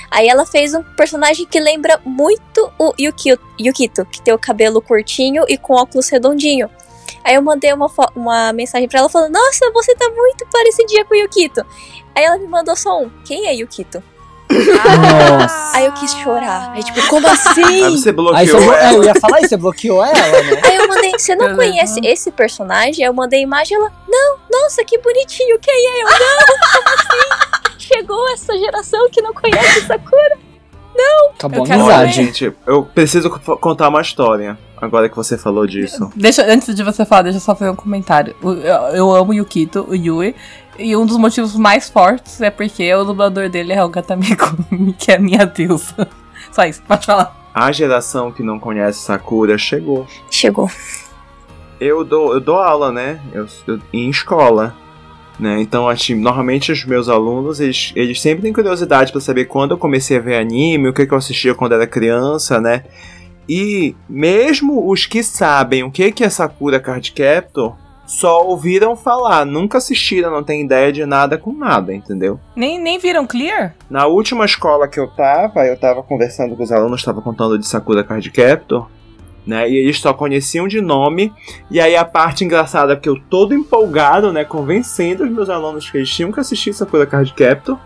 [0.09, 4.81] Aí ela fez um personagem que lembra muito o Yukito, Yukito que tem o cabelo
[4.81, 6.69] curtinho e com óculos redondinho.
[7.23, 11.13] Aí eu mandei uma, uma mensagem pra ela falando: Nossa, você tá muito parecidinha com
[11.13, 11.65] o Yukito.
[12.15, 14.01] Aí ela me mandou só um: Quem é Yukito?
[14.49, 15.77] Nossa.
[15.77, 16.71] Aí eu quis chorar.
[16.73, 17.89] Aí, tipo, como Aí assim?
[17.91, 18.93] você bloqueou Aí você, ela.
[18.93, 20.61] eu ia falar isso, você bloqueou ela, né?
[20.63, 23.03] Aí eu mandei, você não conhece esse personagem?
[23.03, 26.01] Aí eu mandei a imagem ela, não, nossa, que bonitinho, quem é?
[26.03, 27.77] Eu, não, como assim?
[27.77, 30.37] Chegou essa geração que não conhece Sakura.
[31.35, 32.13] Acabou Eu a quero Olha, amizade.
[32.25, 34.57] gente, eu preciso co- contar uma história.
[34.81, 36.11] Agora que você falou disso.
[36.15, 38.35] Deixa, antes de você falar, deixa eu só fazer um comentário.
[38.43, 38.53] Eu,
[38.95, 40.35] eu amo o Yukito, o Yui.
[40.77, 45.11] E um dos motivos mais fortes é porque o dublador dele é o Gatamegumi, que
[45.11, 46.07] é a minha deusa.
[46.51, 47.35] Só isso, pode falar.
[47.53, 50.05] A geração que não conhece Sakura chegou.
[50.29, 50.69] Chegou.
[51.79, 53.19] Eu dou, eu dou aula, né?
[53.33, 54.75] Eu, eu- em escola.
[55.39, 55.61] Né?
[55.61, 59.77] Então, assim, normalmente os meus alunos, eles, eles sempre têm curiosidade pra saber quando eu
[59.77, 62.83] comecei a ver anime, o que, que eu assistia quando era criança, né?
[63.47, 67.75] E mesmo os que sabem o que, que é Sakura Card Captor,
[68.07, 72.39] só ouviram falar, nunca assistiram, não tem ideia de nada com nada, entendeu?
[72.55, 73.75] Nem, nem viram Clear?
[73.89, 77.67] Na última escola que eu tava, eu tava conversando com os alunos, tava contando de
[77.67, 78.87] Sakura Card Captor,
[79.45, 79.69] né?
[79.69, 81.33] E eles só conheciam de nome.
[81.69, 85.89] E aí a parte engraçada é que eu todo empolgado, né, convencendo os meus alunos
[85.89, 87.77] que eles tinham que assistir Sakura Card Captor.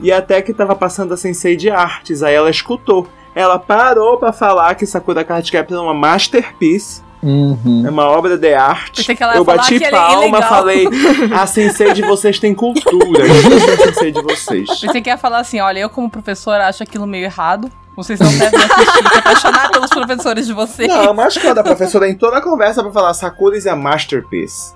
[0.00, 3.06] E até que tava passando a Sensei de Artes, aí ela escutou.
[3.34, 7.84] Ela parou pra falar que Sakura Card Captor é uma masterpiece, Uhum.
[7.86, 9.16] é uma obra de arte.
[9.34, 10.42] Eu bati é palma, ilegal.
[10.42, 10.88] falei:
[11.32, 13.24] a Sensei de vocês tem cultura.
[13.26, 14.80] Juro a Sensei de vocês.
[14.80, 17.70] Pensei que ia falar assim: olha, eu como professora acho aquilo meio errado.
[17.94, 20.88] Vocês não devem assistir, se apaixonar pelos professores de vocês.
[20.88, 24.72] Não, mas quando a professora entrou na conversa pra falar Sakura is a masterpiece.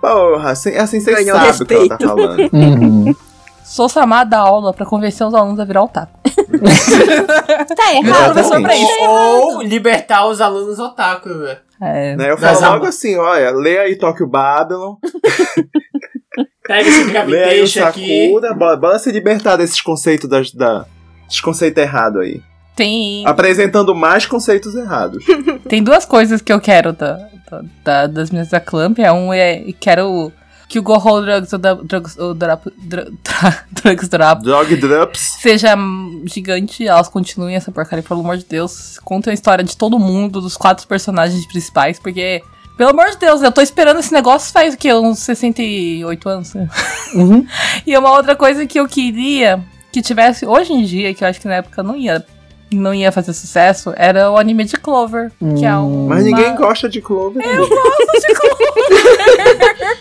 [0.00, 2.38] Porra, assim, assim você Ganhou sabe o que ela tá falando.
[2.52, 3.14] Uhum.
[3.64, 6.12] Sou chamada da aula pra convencer os alunos a virar otaku.
[7.76, 8.32] Tá errado.
[8.32, 8.92] professor, pra isso.
[9.02, 11.58] Ou libertar os alunos otaku, né?
[11.80, 14.96] É, Né, Eu falo a- logo assim, olha, lê aí Tokyo Babylon,
[16.66, 18.26] Pega esse gravitation aqui.
[18.26, 20.84] Sakura, bora, bora se libertar desses conceitos das, da,
[21.24, 22.42] desses conceitos errados aí.
[22.76, 25.24] tem, Apresentando mais conceitos errados.
[25.68, 27.12] tem duas coisas que eu quero da,
[27.50, 28.98] da- da- das minhas da Clamp.
[28.98, 30.30] É um é quero
[30.68, 33.08] que o Go Hold Drugs, o da- drugs, o drop, dr-
[33.72, 35.18] drugs Drop Dog Drops.
[35.40, 38.98] seja hum, gigante, elas continuem essa porcaria, pelo amor de Deus.
[39.02, 42.42] Contem a história de todo mundo, dos quatro personagens principais, porque,
[42.76, 44.92] pelo amor de Deus, eu tô esperando esse negócio faz o quê?
[44.92, 46.52] Uns 68 anos?
[47.14, 47.46] Uhum.
[47.86, 49.58] E uma outra coisa que eu queria
[49.90, 52.22] que tivesse hoje em dia, que eu acho que na época não ia.
[52.70, 55.32] Não ia fazer sucesso, era o anime de Clover.
[55.58, 56.06] Que é um.
[56.06, 57.42] Mas ninguém gosta de Clover.
[57.42, 59.98] Eu gosto de Clover!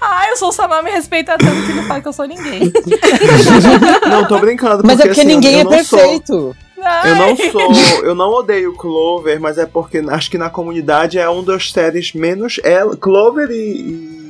[0.00, 2.72] Ah, eu sou o Samar, me respeita tanto que não fala que eu sou ninguém.
[4.08, 4.82] Não, tô brincando.
[4.84, 6.56] Mas é porque, porque assim, ninguém eu é sou- perfeito.
[7.04, 8.04] Eu não sou.
[8.04, 12.12] Eu não odeio Clover, mas é porque acho que na comunidade é um das séries
[12.12, 12.60] menos.
[12.62, 13.54] É, Clover e,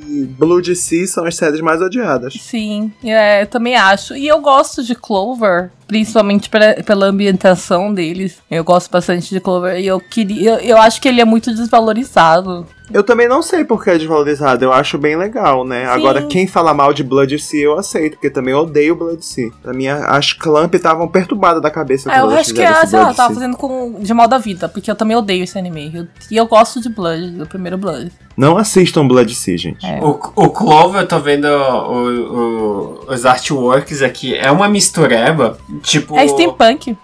[0.09, 2.35] e Blue DC são as séries mais odiadas.
[2.41, 4.17] Sim, é, eu também acho.
[4.17, 8.39] E eu gosto de Clover, principalmente pela, pela ambientação deles.
[8.49, 9.81] Eu gosto bastante de Clover.
[9.81, 10.51] E eu queria.
[10.51, 12.65] Eu, eu acho que ele é muito desvalorizado.
[12.91, 15.85] Eu também não sei porque é desvalorizado, eu acho bem legal, né?
[15.85, 19.51] Agora, quem fala mal de Blood Sea eu aceito, porque também eu odeio Blood Sea.
[19.63, 22.99] Pra mim, as Clamp estavam perturbadas da cabeça É, eu acho que ela, esse sei
[22.99, 25.91] lá, Blood tava fazendo com, de mal da vida, porque eu também odeio esse anime.
[25.95, 28.11] Eu- e eu gosto de Blood, do primeiro Blood.
[28.35, 29.85] Não assistam Blood Sea, gente.
[29.85, 30.01] É.
[30.03, 36.17] O, o Clover, eu tô vendo o- o- os artworks aqui, é uma mistureba, tipo...
[36.17, 36.97] É steampunk.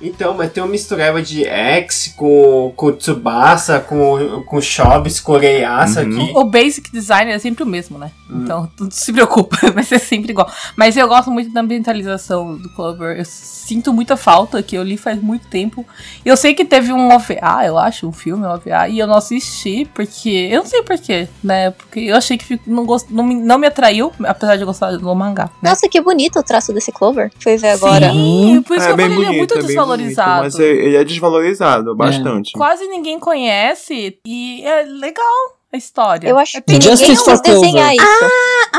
[0.00, 6.02] Então, mas tem uma mistureba de X com, com Tsubasa, com, com Shobs, com Reiasa
[6.02, 6.22] Uhum.
[6.22, 6.32] aqui.
[6.36, 8.10] O basic design é sempre o mesmo, né?
[8.30, 10.48] Então, não se preocupa, vai ser sempre igual.
[10.76, 13.16] Mas eu gosto muito da ambientalização do Clover.
[13.18, 15.84] Eu sinto muita falta, que eu li faz muito tempo.
[16.24, 19.16] Eu sei que teve um OVA, eu acho, um filme, um OVA, e eu não
[19.16, 20.48] assisti, porque.
[20.50, 21.70] Eu não sei porquê, né?
[21.70, 24.66] Porque eu achei que fico- não, gost, não, me, não me atraiu, apesar de eu
[24.66, 25.44] gostar do mangá.
[25.62, 25.70] Né?
[25.70, 27.30] Nossa, que bonito o traço desse Clover.
[27.40, 28.10] Fui ver agora.
[28.10, 29.60] Sim, por isso que eu bem falei, ele é muito é
[29.96, 30.42] desvalorizado.
[30.44, 32.52] mas é- ele é desvalorizado bastante.
[32.52, 35.24] Quase ninguém conhece e é legal
[35.72, 36.28] a história.
[36.28, 38.04] Eu acho É que ninguém Justice for quis desenhar isso.
[38.04, 38.78] Ah,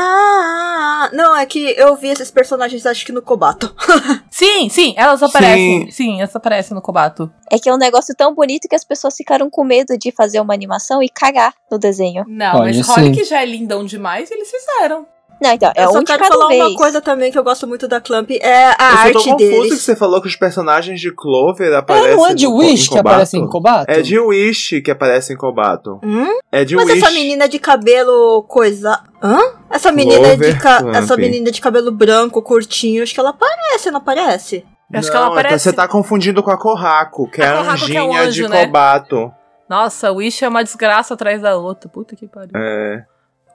[1.04, 3.74] ah, não, é que eu vi esses personagens, acho que no Kobato.
[4.30, 5.90] Sim, sim, elas aparecem.
[5.90, 6.18] Sim.
[6.20, 7.30] elas aparecem no Kobato.
[7.50, 10.40] É que é um negócio tão bonito que as pessoas ficaram com medo de fazer
[10.40, 12.24] uma animação e cagar no desenho.
[12.26, 13.12] Não, Pode mas olha sim.
[13.12, 15.06] que já é lindão demais e eles fizeram.
[15.42, 16.60] Não, então, é eu só um de quero cada falar vez.
[16.62, 19.22] uma coisa também que eu gosto muito da Clamp, é a Eu só arte tô
[19.22, 19.80] confuso que deles.
[19.80, 22.98] você falou que os personagens de Clover É, aparecem não é de no- Wish que
[22.98, 23.90] aparece em Kobato?
[23.90, 25.98] É de Wish que aparece em Kobato.
[26.02, 26.38] Hum?
[26.52, 26.98] É de Mas Wish.
[27.02, 29.00] essa menina de cabelo coisa...
[29.22, 29.38] Hã?
[29.70, 33.90] Essa menina, de ca- Clover essa menina de cabelo branco, curtinho, acho que ela parece,
[33.90, 34.64] não aparece?
[34.92, 35.64] Acho não, que ela então aparece.
[35.64, 38.42] você tá confundindo com a Corraco, que A é a Corraco é anjinha um anjo,
[38.44, 38.66] de né?
[38.66, 39.32] Kobato.
[39.68, 41.88] Nossa, Wish é uma desgraça atrás da outra.
[41.88, 42.50] Puta que pariu.
[42.56, 43.04] É,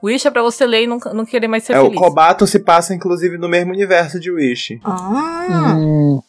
[0.02, 1.98] Wish é pra você ler e não, não querer mais ser é o feliz.
[1.98, 4.80] Kobato se passa, inclusive, no mesmo universo de Wish.
[4.84, 6.20] Ah, Hum,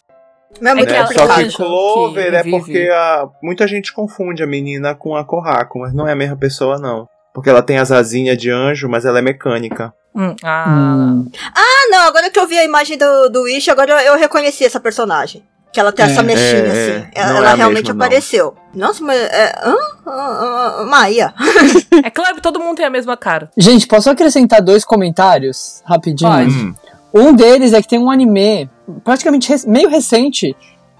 [0.61, 4.47] não é muito ela- Só que Clover que é porque a, muita gente confunde a
[4.47, 7.07] menina com a Corraco, mas não é a mesma pessoa, não.
[7.33, 9.93] Porque ela tem as asinhas de anjo, mas ela é mecânica.
[10.15, 11.29] Hum, ah, hum.
[11.53, 14.65] Ah, não, agora que eu vi a imagem do, do Wish, agora eu, eu reconheci
[14.65, 15.43] essa personagem.
[15.71, 17.07] Que ela tem É, essa mechinha, é, assim.
[17.07, 17.11] é.
[17.15, 18.05] Ela, Não é ela a realmente mesma, não.
[18.05, 18.55] apareceu.
[18.73, 19.17] Nossa, mas.
[19.19, 19.75] É, hã?
[20.07, 21.33] Ah, ah, Maia.
[22.03, 23.49] É claro que todo mundo tem a mesma cara.
[23.57, 26.29] Gente, posso acrescentar dois comentários rapidinho?
[26.31, 26.49] Pode.
[26.51, 26.73] Hum.
[27.13, 28.69] Um deles é que tem um anime
[29.03, 30.55] praticamente rec- meio recente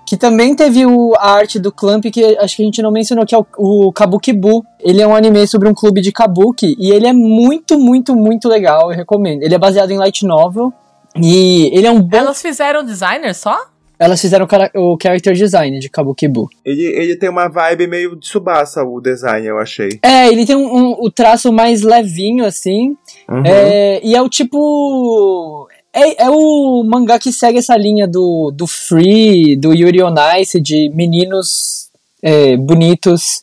[0.06, 3.26] que também teve o- a arte do Clamp que acho que a gente não mencionou,
[3.26, 4.66] que é o, o Kabukibu.
[4.80, 8.48] Ele é um anime sobre um clube de kabuki e ele é muito, muito, muito
[8.48, 9.44] legal, eu recomendo.
[9.44, 10.72] Ele é baseado em light novel
[11.16, 12.18] e ele é um bom...
[12.18, 13.58] Elas fizeram designer só?
[14.00, 16.50] Elas fizeram o character design de Kabukibu.
[16.64, 19.90] Ele, ele tem uma vibe meio de Subasa, o design, eu achei.
[20.04, 22.96] É, ele tem um, um- o traço mais levinho, assim,
[23.30, 23.44] Uhum.
[23.46, 25.68] É, e é o tipo.
[25.94, 30.62] É, é o mangá que segue essa linha do, do Free, do Yuri on Ice,
[30.62, 31.90] de meninos
[32.22, 33.42] é, bonitos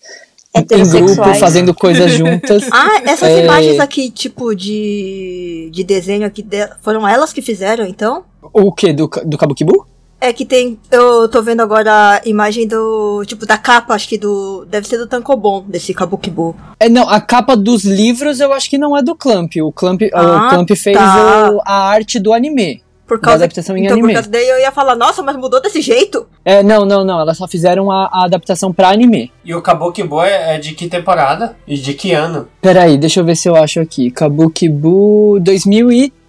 [0.54, 2.62] em grupo, fazendo coisas juntas.
[2.72, 3.44] Ah, essas É.
[3.44, 8.24] imagens aqui, tipo, de, de desenho aqui, de- foram elas que fizeram, então?
[8.52, 8.92] o que?
[8.92, 9.84] Do, do Kabukibu?
[10.24, 10.78] É que tem.
[10.90, 13.22] Eu tô vendo agora a imagem do.
[13.26, 14.64] Tipo, da capa, acho que do.
[14.70, 16.56] Deve ser do Tankobon, desse Kabukibu.
[16.80, 19.52] É, não, a capa dos livros eu acho que não é do Clamp.
[19.62, 21.50] O Clamp, Ah, o Clamp fez tá.
[21.52, 22.82] o- a arte do anime.
[23.06, 24.08] Por Da causa adaptação em então, anime.
[24.08, 26.26] por causa daí eu ia falar, nossa, mas mudou desse jeito?
[26.42, 27.20] É, não, não, não.
[27.20, 29.30] Elas só fizeram a, a adaptação pra anime.
[29.44, 31.54] E o Kabukibo é, é de que temporada?
[31.68, 32.48] E de que ano?
[32.62, 34.10] Peraí, deixa eu ver se eu acho aqui.
[34.10, 35.38] Kabukibu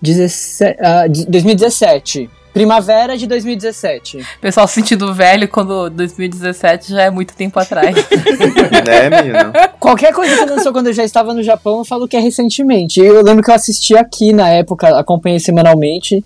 [0.02, 2.30] 2017, ah, de- 2017.
[2.56, 4.26] Primavera de 2017.
[4.40, 7.94] Pessoal se sentindo velho quando 2017 já é muito tempo atrás.
[8.88, 9.52] né, menino?
[9.78, 13.02] Qualquer coisa que lançou quando eu já estava no Japão, eu falo que é recentemente.
[13.02, 16.24] Eu lembro que eu assisti aqui na época, acompanhei semanalmente.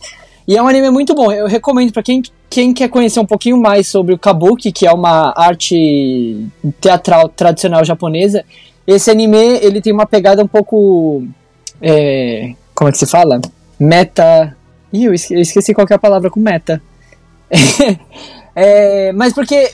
[0.48, 1.32] E é um anime muito bom.
[1.32, 4.92] Eu recomendo pra quem, quem quer conhecer um pouquinho mais sobre o kabuki, que é
[4.92, 6.48] uma arte
[6.80, 8.46] teatral tradicional japonesa.
[8.86, 11.24] Esse anime, ele tem uma pegada um pouco...
[11.82, 13.42] é, como é que se fala?
[13.80, 14.56] Meta...
[14.94, 16.82] Ih, eu esque- eu esqueci qual é a palavra com meta.
[18.56, 19.72] É, mas porque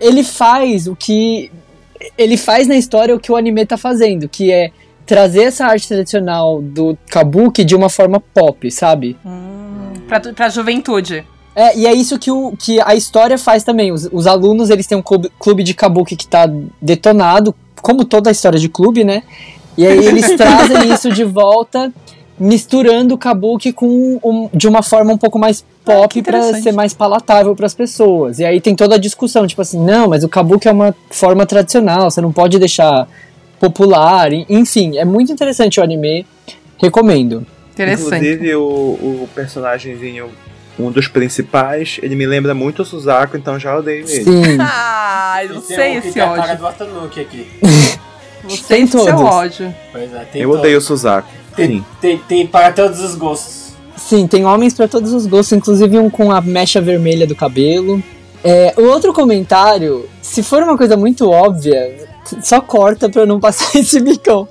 [0.00, 1.52] ele faz o que
[2.16, 4.70] ele faz na história o que o anime tá fazendo, que é
[5.06, 9.16] trazer essa arte tradicional do kabuki de uma forma pop, sabe?
[9.24, 11.24] hum, pra, pra juventude.
[11.54, 13.92] É, e é isso que, o, que a história faz também.
[13.92, 16.48] Os, os alunos, eles têm um clube, clube de kabuki que tá
[16.80, 19.22] detonado, como toda a história de clube, né?
[19.76, 21.92] E aí eles trazem isso de volta,
[22.38, 26.62] misturando o kabuki com um- de uma forma um pouco mais Ah, pop pra interessante.
[26.62, 28.38] ser mais palatável pras pessoas.
[28.38, 31.44] E aí tem toda a discussão, tipo assim, não, mas o kabuki é uma forma
[31.46, 33.08] tradicional, você não pode deixar
[33.58, 36.24] popular, en- enfim, é muito interessante o anime,
[36.80, 37.44] recomendo.
[37.72, 38.06] Interessante.
[38.26, 40.28] Inclusive, o, o personagemzinho,
[40.78, 44.24] um dos principais, ele me lembra muito o Suzaku, então já odeio ele.
[44.24, 44.58] Sim.
[45.30, 46.56] Ah, eu tem sei um esse tem a cara ódio.
[46.58, 47.46] do Atanuki aqui.
[48.44, 49.20] Você Tem esse seu todos.
[49.22, 49.74] ódio.
[49.92, 50.58] Pois é, tem Eu todo.
[50.60, 51.28] odeio o Suzaku.
[51.66, 53.72] Tem, tem, tem para todos os gostos.
[53.96, 58.02] Sim, tem homens pra todos os gostos, inclusive um com a mecha vermelha do cabelo.
[58.44, 62.08] É, o outro comentário, se for uma coisa muito óbvia,
[62.42, 64.48] só corta pra eu não passar esse bicão.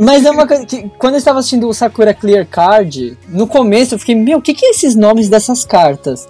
[0.00, 3.94] Mas é uma coisa que, quando eu estava assistindo o Sakura Clear Card, no começo
[3.94, 6.26] eu fiquei, meu, o que, que é esses nomes dessas cartas?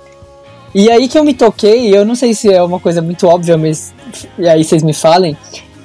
[0.75, 3.59] E aí que eu me toquei, eu não sei se é uma coisa muito óbvia,
[3.59, 3.93] mas
[4.39, 5.37] e aí vocês me falem.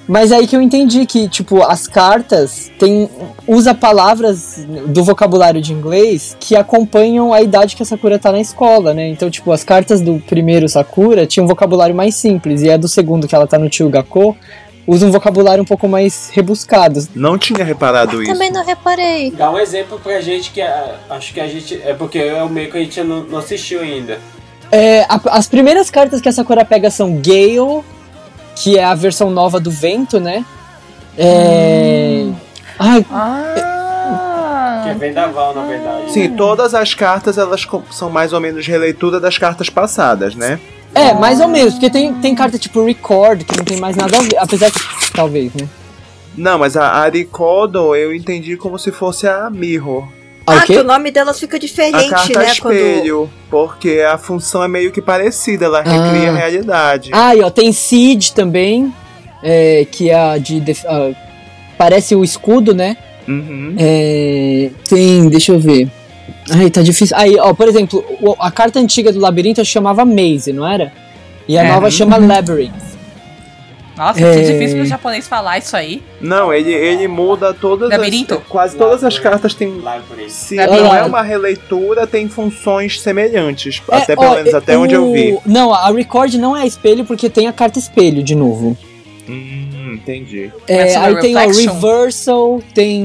[0.08, 3.10] Mas é aí que eu entendi que, tipo, as cartas tem,
[3.46, 8.40] usa palavras do vocabulário de inglês que acompanham a idade que a Sakura tá na
[8.40, 9.10] escola, né?
[9.10, 12.88] Então, tipo, as cartas do primeiro Sakura tinham um vocabulário mais simples, e a do
[12.88, 14.38] segundo, que ela tá no Chugako,
[14.88, 17.06] usa um vocabulário um pouco mais rebuscado.
[17.14, 18.32] Não tinha reparado isso.
[18.32, 19.32] Também não reparei.
[19.32, 21.82] Dá um exemplo pra gente que ah, acho que a gente.
[21.84, 24.20] É porque é o meio que a gente não, não assistiu ainda.
[24.72, 27.84] É, a- as primeiras cartas que a Sakura pega são Gale,
[28.62, 30.46] que é a versão nova do vento, né?
[31.18, 32.28] É.
[32.80, 36.12] Ai, Que é Ah, vendaval, na verdade.
[36.12, 40.60] Sim, todas as cartas elas são mais ou menos releitura das cartas passadas, né?
[40.94, 44.18] É, mais ou menos, porque tem, tem carta tipo Record, que não tem mais nada
[44.18, 44.80] a ver, apesar que,
[45.14, 45.68] talvez, né?
[46.36, 50.08] Não, mas a Arikodo eu entendi como se fosse a Mirror.
[50.50, 52.54] Ah, Ah, o que o nome delas fica A diferente, carta né?
[52.62, 52.74] Quando...
[52.76, 56.34] espelho, porque a função é meio que parecida, ela recria Ah.
[56.34, 57.10] a realidade.
[57.14, 58.94] Ah, e ó, tem Seed também,
[59.44, 60.62] é, que é a de...
[60.62, 61.12] def- ah,
[61.78, 62.96] parece o escudo, né?
[63.28, 63.76] Uhum.
[63.78, 65.90] É, tem, deixa eu ver.
[66.50, 67.16] Ai, tá difícil.
[67.18, 68.04] Aí, ó, por exemplo,
[68.40, 70.94] a carta antiga do labirinto chamava Maze, não era?
[71.46, 71.68] E a É.
[71.74, 72.97] nova chama Labyrinth.
[73.98, 74.32] Nossa, É.
[74.36, 76.04] que difícil pro japonês falar isso aí.
[76.22, 78.36] Não, ele, ele muda todas Labirinto?
[78.36, 78.44] as.
[78.48, 79.82] Quase todas as cartas têm.
[80.30, 80.84] Se Labirinto.
[80.84, 83.82] não é uma releitura, tem funções semelhantes.
[83.92, 85.34] É, até pelo ó, menos até onde eu vi.
[85.34, 88.78] o- Não, a Record não é espelho porque tem a carta espelho de novo.
[89.28, 90.52] Hum, entendi.
[90.68, 91.74] É, sobre aí tem Reflection?
[91.74, 93.04] Reversal, tem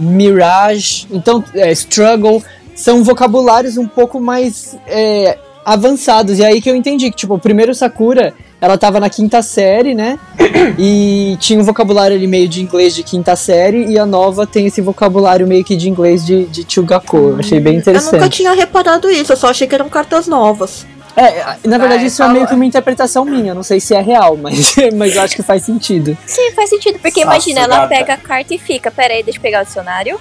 [0.00, 2.42] Mirage, então é, Struggle.
[2.74, 6.38] São vocabulários um pouco mais é, avançados.
[6.38, 9.92] E aí que eu entendi que, tipo, o primeiro Sakura, ela tava na quinta série,
[9.92, 10.20] né?
[10.78, 13.86] E tinha um vocabulário ali meio de inglês de quinta série.
[13.86, 17.16] E a nova tem esse vocabulário meio que de inglês de, de Chugako.
[17.16, 18.12] Eu achei bem Eu interessante.
[18.14, 20.86] nunca tinha reparado isso, eu só achei que eram cartas novas.
[21.16, 23.52] É, na verdade, Ah, isso é meio que uma interpretação minha.
[23.52, 26.16] Não sei se é real, mas, mas eu acho que faz sentido.
[26.24, 27.88] Sim, faz sentido, porque Nossa, imagina, ela gata.
[27.88, 30.20] pega a carta e fica, peraí, deixa eu pegar o dicionário.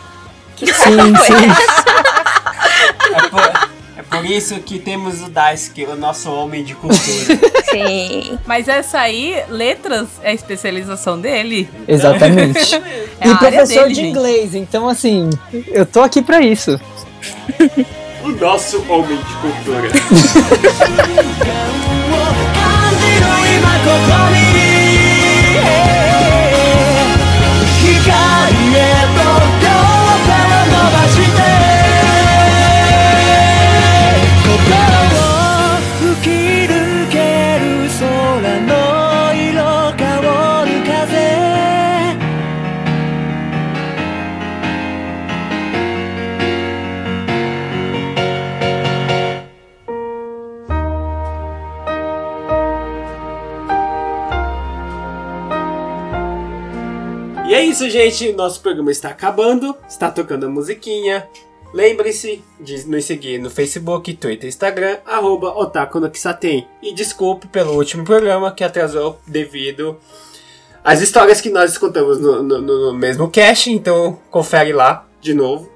[0.55, 1.33] Que Sim, sim.
[1.51, 1.85] essa?
[3.13, 3.69] É por,
[4.01, 7.39] é por isso que temos o Daisuke, o nosso homem de cultura.
[7.69, 8.39] Sim.
[8.47, 11.69] Mas essa aí, letras, é a especialização dele.
[11.87, 12.81] Exatamente.
[13.23, 14.09] É e professor dele, de gente.
[14.09, 15.29] inglês, então assim,
[15.67, 16.79] eu tô aqui pra isso.
[18.23, 19.89] o nosso homem de cultura.
[57.91, 58.31] gente.
[58.33, 59.75] Nosso programa está acabando.
[59.87, 61.27] Está tocando a musiquinha.
[61.73, 66.67] Lembre-se de nos seguir no Facebook, Twitter Instagram, arroba Otaku no.
[66.83, 69.97] E desculpe pelo último programa que atrasou devido
[70.83, 75.69] às histórias que nós contamos no, no- no mesmo cast, então confere lá de novo.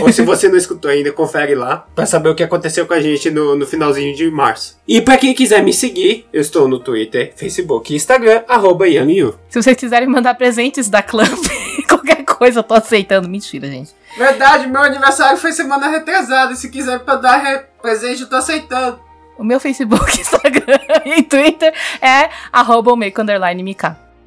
[0.00, 3.00] Ou se você não escutou ainda, confere lá pra saber o que aconteceu com a
[3.00, 4.78] gente no, no finalzinho de março.
[4.86, 9.34] E pra quem quiser me seguir, eu estou no Twitter, Facebook e Instagram, arroba YangYu.
[9.48, 11.30] Se vocês quiserem mandar presentes da Clamp,
[11.88, 13.28] qualquer coisa eu tô aceitando.
[13.28, 13.90] Mentira, gente.
[14.16, 16.54] Verdade, meu aniversário foi semana retrasada.
[16.54, 18.98] Se quiser pra dar re- presente, eu tô aceitando.
[19.38, 22.92] O meu Facebook, Instagram e Twitter é arroba.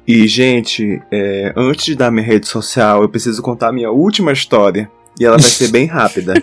[0.06, 4.32] E, gente, é, antes de dar minha rede social, eu preciso contar a minha última
[4.32, 4.90] história.
[5.18, 6.34] E ela vai ser bem rápida,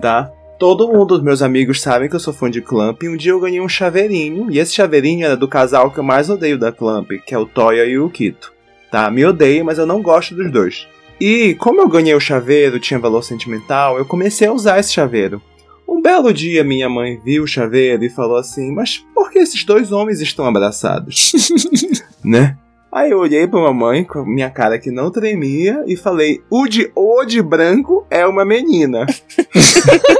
[0.00, 0.30] tá?
[0.58, 3.32] Todo mundo dos meus amigos sabem que eu sou fã de Clamp e um dia
[3.32, 4.50] eu ganhei um chaveirinho.
[4.50, 7.46] E esse chaveirinho era do casal que eu mais odeio da Clamp, que é o
[7.46, 8.52] Toya e o Kito.
[8.90, 9.10] Tá?
[9.10, 10.86] Me odeio, mas eu não gosto dos dois.
[11.20, 15.42] E como eu ganhei o chaveiro, tinha valor sentimental, eu comecei a usar esse chaveiro.
[15.88, 19.64] Um belo dia minha mãe viu o chaveiro e falou assim: Mas por que esses
[19.64, 21.32] dois homens estão abraçados?
[22.24, 22.56] né?
[22.94, 26.68] Aí eu olhei pra mamãe com a minha cara que não tremia e falei: o
[26.68, 29.04] de, o de branco é uma menina.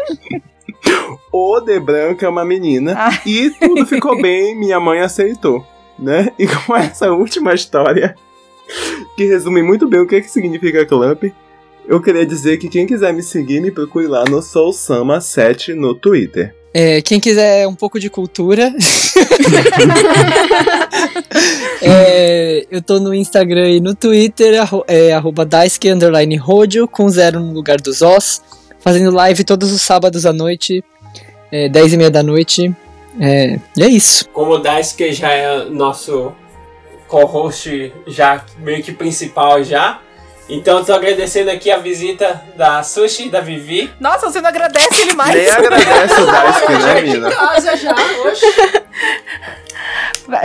[1.32, 2.94] o de branco é uma menina.
[2.98, 3.20] Ai.
[3.24, 5.64] E tudo ficou bem, minha mãe aceitou.
[5.96, 6.32] Né?
[6.36, 8.16] E com essa última história,
[9.16, 11.22] que resume muito bem o que, que significa Clamp,
[11.86, 16.52] eu queria dizer que quem quiser me seguir, me procure lá no SoulSama7 no Twitter.
[16.76, 18.74] É, quem quiser um pouco de cultura.
[21.80, 27.09] é, eu tô no Instagram e no Twitter, arro, é, arroba Daisuke underline Rodio, com
[27.09, 28.42] zero no lugar dos Os.
[28.80, 30.82] Fazendo live todos os sábados à noite,
[31.52, 32.74] é, 10 e meia da noite.
[33.20, 34.28] É, e é isso.
[34.30, 36.32] Como o Daisuke já é nosso
[37.06, 40.01] co-host já meio que principal já.
[40.48, 43.90] Então eu tô agradecendo aqui a visita da Sushi e da Vivi.
[43.98, 45.34] Nossa, você não agradece ele mais?
[45.34, 47.30] Nem agradece o Daisuke, né, é de mina?
[47.30, 47.94] casa já,
[48.26, 48.46] oxe.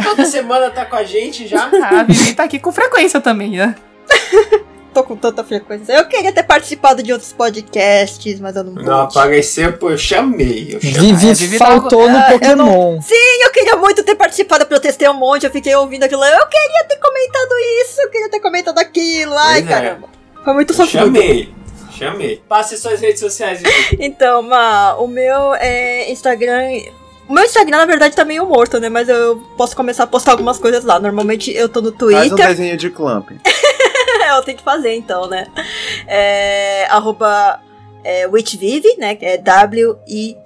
[0.03, 1.69] Toda semana tá com a gente já.
[1.91, 3.76] A Vivi tá aqui com frequência também, né?
[4.94, 5.94] Tô com tanta frequência.
[5.94, 8.86] Eu queria ter participado de outros podcasts, mas eu não pude.
[8.86, 10.70] Não apareceu, pô, eu chamei.
[10.74, 11.14] Eu chamei.
[11.14, 13.02] Vivi a Vivi tava- faltou no Ah, eu Pokémon.
[13.02, 16.24] Sim, eu queria muito ter participado, eu protestei um monte, eu fiquei ouvindo aquilo.
[16.24, 17.52] Eu queria ter comentado
[17.84, 19.34] isso, eu queria ter comentado aquilo.
[19.38, 19.82] Ai, Pois é.
[19.82, 20.07] caramba.
[20.44, 21.06] Foi muito sofrido.
[21.06, 21.53] chamei.
[21.98, 22.41] Chamei.
[22.48, 23.98] Passe suas redes sociais, Vivi.
[24.03, 26.64] Então, Ma, o meu é Instagram.
[27.28, 28.90] O meu Instagram, na verdade, tá meio morto, né?
[28.90, 30.99] Mas eu posso começar a postar algumas coisas lá.
[30.99, 32.48] Normalmente eu tô no Faz um Twitter.
[32.48, 32.90] desenho de
[34.30, 34.39] Clamp.
[34.39, 35.47] eu tenho que fazer, então, né?
[36.07, 37.60] É, arroba
[38.03, 39.15] é, WitchVive, né?
[39.15, 40.39] Que é W-I-T-C-H-V-I-V-I.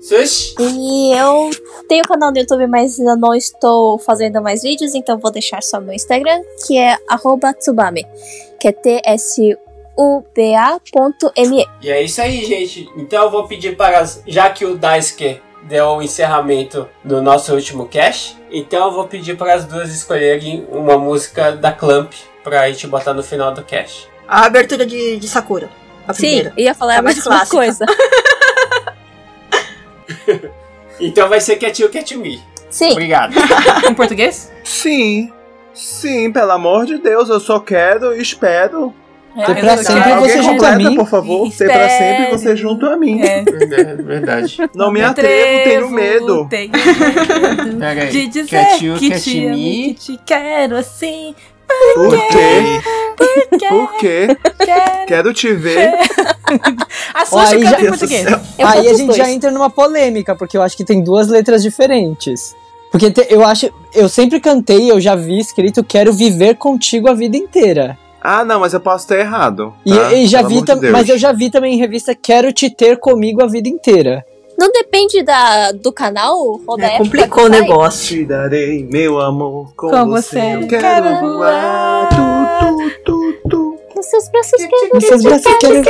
[0.00, 0.54] Sushi?
[0.58, 1.50] E eu
[1.88, 5.78] tenho canal no YouTube, mas ainda não estou fazendo mais vídeos, então vou deixar só
[5.78, 8.06] meu Instagram, que é arroba tsubame,
[8.58, 9.56] que é T-S-U-B-A.me.
[11.82, 12.88] E é isso aí, gente.
[12.96, 14.02] Então eu vou pedir para.
[14.26, 19.36] Já que o Daisuke deu o encerramento do nosso último cast, então eu vou pedir
[19.36, 22.12] para as duas escolherem uma música da Clamp
[22.42, 24.08] pra gente botar no final do cast.
[24.26, 25.68] A abertura de, de Sakura.
[26.08, 26.52] A Sim, primeira.
[26.56, 27.56] ia falar A a mais mesma clássica.
[27.56, 27.86] coisa.
[31.00, 32.42] Então vai ser Cat You Cat Me.
[32.68, 32.92] Sim.
[32.92, 33.32] Obrigado.
[33.88, 34.52] Em português?
[34.64, 35.32] Sim.
[35.72, 38.92] Sim, pelo amor de Deus, eu só quero e espero.
[39.34, 40.96] Ter É, pra eu sempre você Alguém junto a completa, mim.
[40.96, 41.50] por favor.
[41.56, 43.20] Ter pra sempre você junto a mim.
[43.22, 43.38] É.
[43.40, 44.58] É verdade.
[44.74, 46.46] Não me atrevo, tenho medo.
[46.48, 48.08] Tenho medo aí.
[48.10, 48.66] de dizer
[48.98, 49.94] que Cat te amo, Me.
[49.94, 51.34] que te quero assim.
[51.94, 52.80] Por quê?
[53.16, 54.36] Porque Por quê?
[54.64, 55.06] quero.
[55.06, 55.92] Quero te ver.
[57.14, 58.26] A Sushi aí já- em português.
[58.58, 59.34] Aí a gente já dois.
[59.36, 62.56] entra numa polêmica, porque eu acho que tem duas letras diferentes.
[62.90, 63.70] Porque te- eu acho.
[63.94, 67.96] Eu sempre cantei, eu já vi escrito Quero viver contigo a vida inteira.
[68.20, 69.72] Ah, não, mas eu posso ter errado.
[69.84, 70.12] E, tá?
[70.12, 72.98] e já Pelo vi de mas eu já vi também em revista Quero te ter
[72.98, 74.24] comigo a vida inteira.
[74.58, 76.36] Não depende da, do canal
[76.66, 78.18] ou da É, complicou o negócio.
[78.18, 80.38] Te darei meu amor com, Com você.
[80.38, 82.08] Eu quero, Quero voar.
[82.10, 83.78] Tu, tu, tu, tu.
[83.96, 85.82] Nos seus braços quero Nos seus braços quero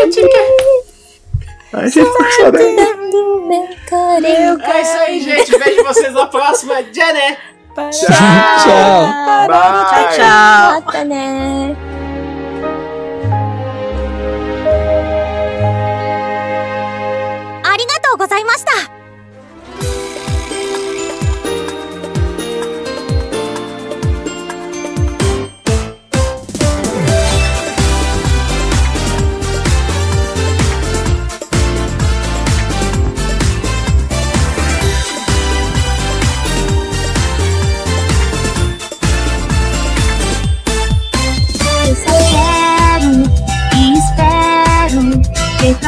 [1.73, 3.11] Ai, gente, tá chorando.
[3.11, 4.61] do meu carinho.
[4.63, 5.59] É isso aí, gente.
[5.59, 6.75] Vejo vocês na próxima.
[6.93, 7.39] Jané.
[7.75, 9.47] Tchau.
[9.49, 10.17] Bye.
[10.17, 10.81] Tchau.
[10.83, 11.77] Mata, né?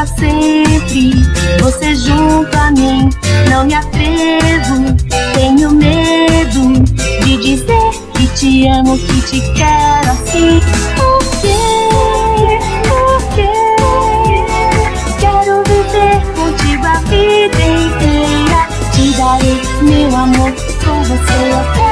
[0.02, 1.12] Pra sempre
[1.60, 3.08] você junto a mim.
[3.48, 4.96] Não me atrevo,
[5.34, 6.82] tenho medo
[7.24, 10.60] de dizer que te amo, que te quero assim.
[10.96, 12.58] Por quê?
[12.88, 13.52] Por quê?
[15.20, 18.68] Quero viver contigo a vida inteira.
[18.92, 20.52] Te darei meu amor,
[20.84, 21.91] com você eu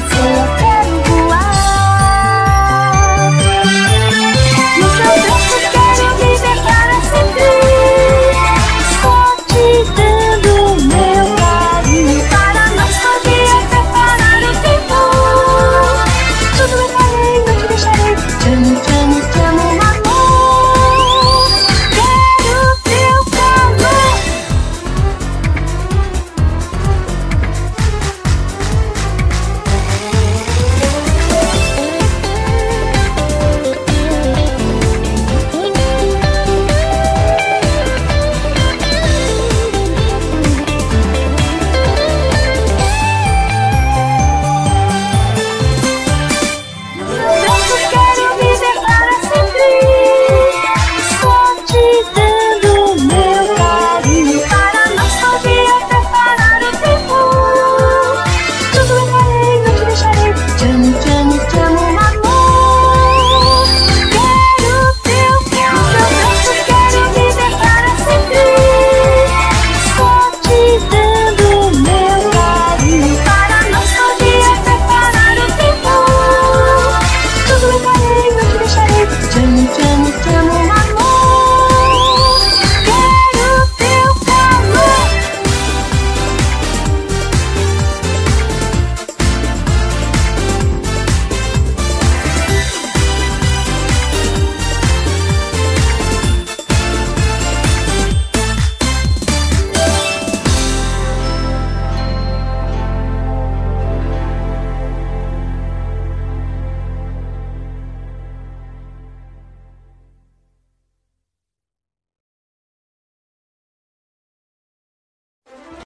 [0.00, 0.59] a vida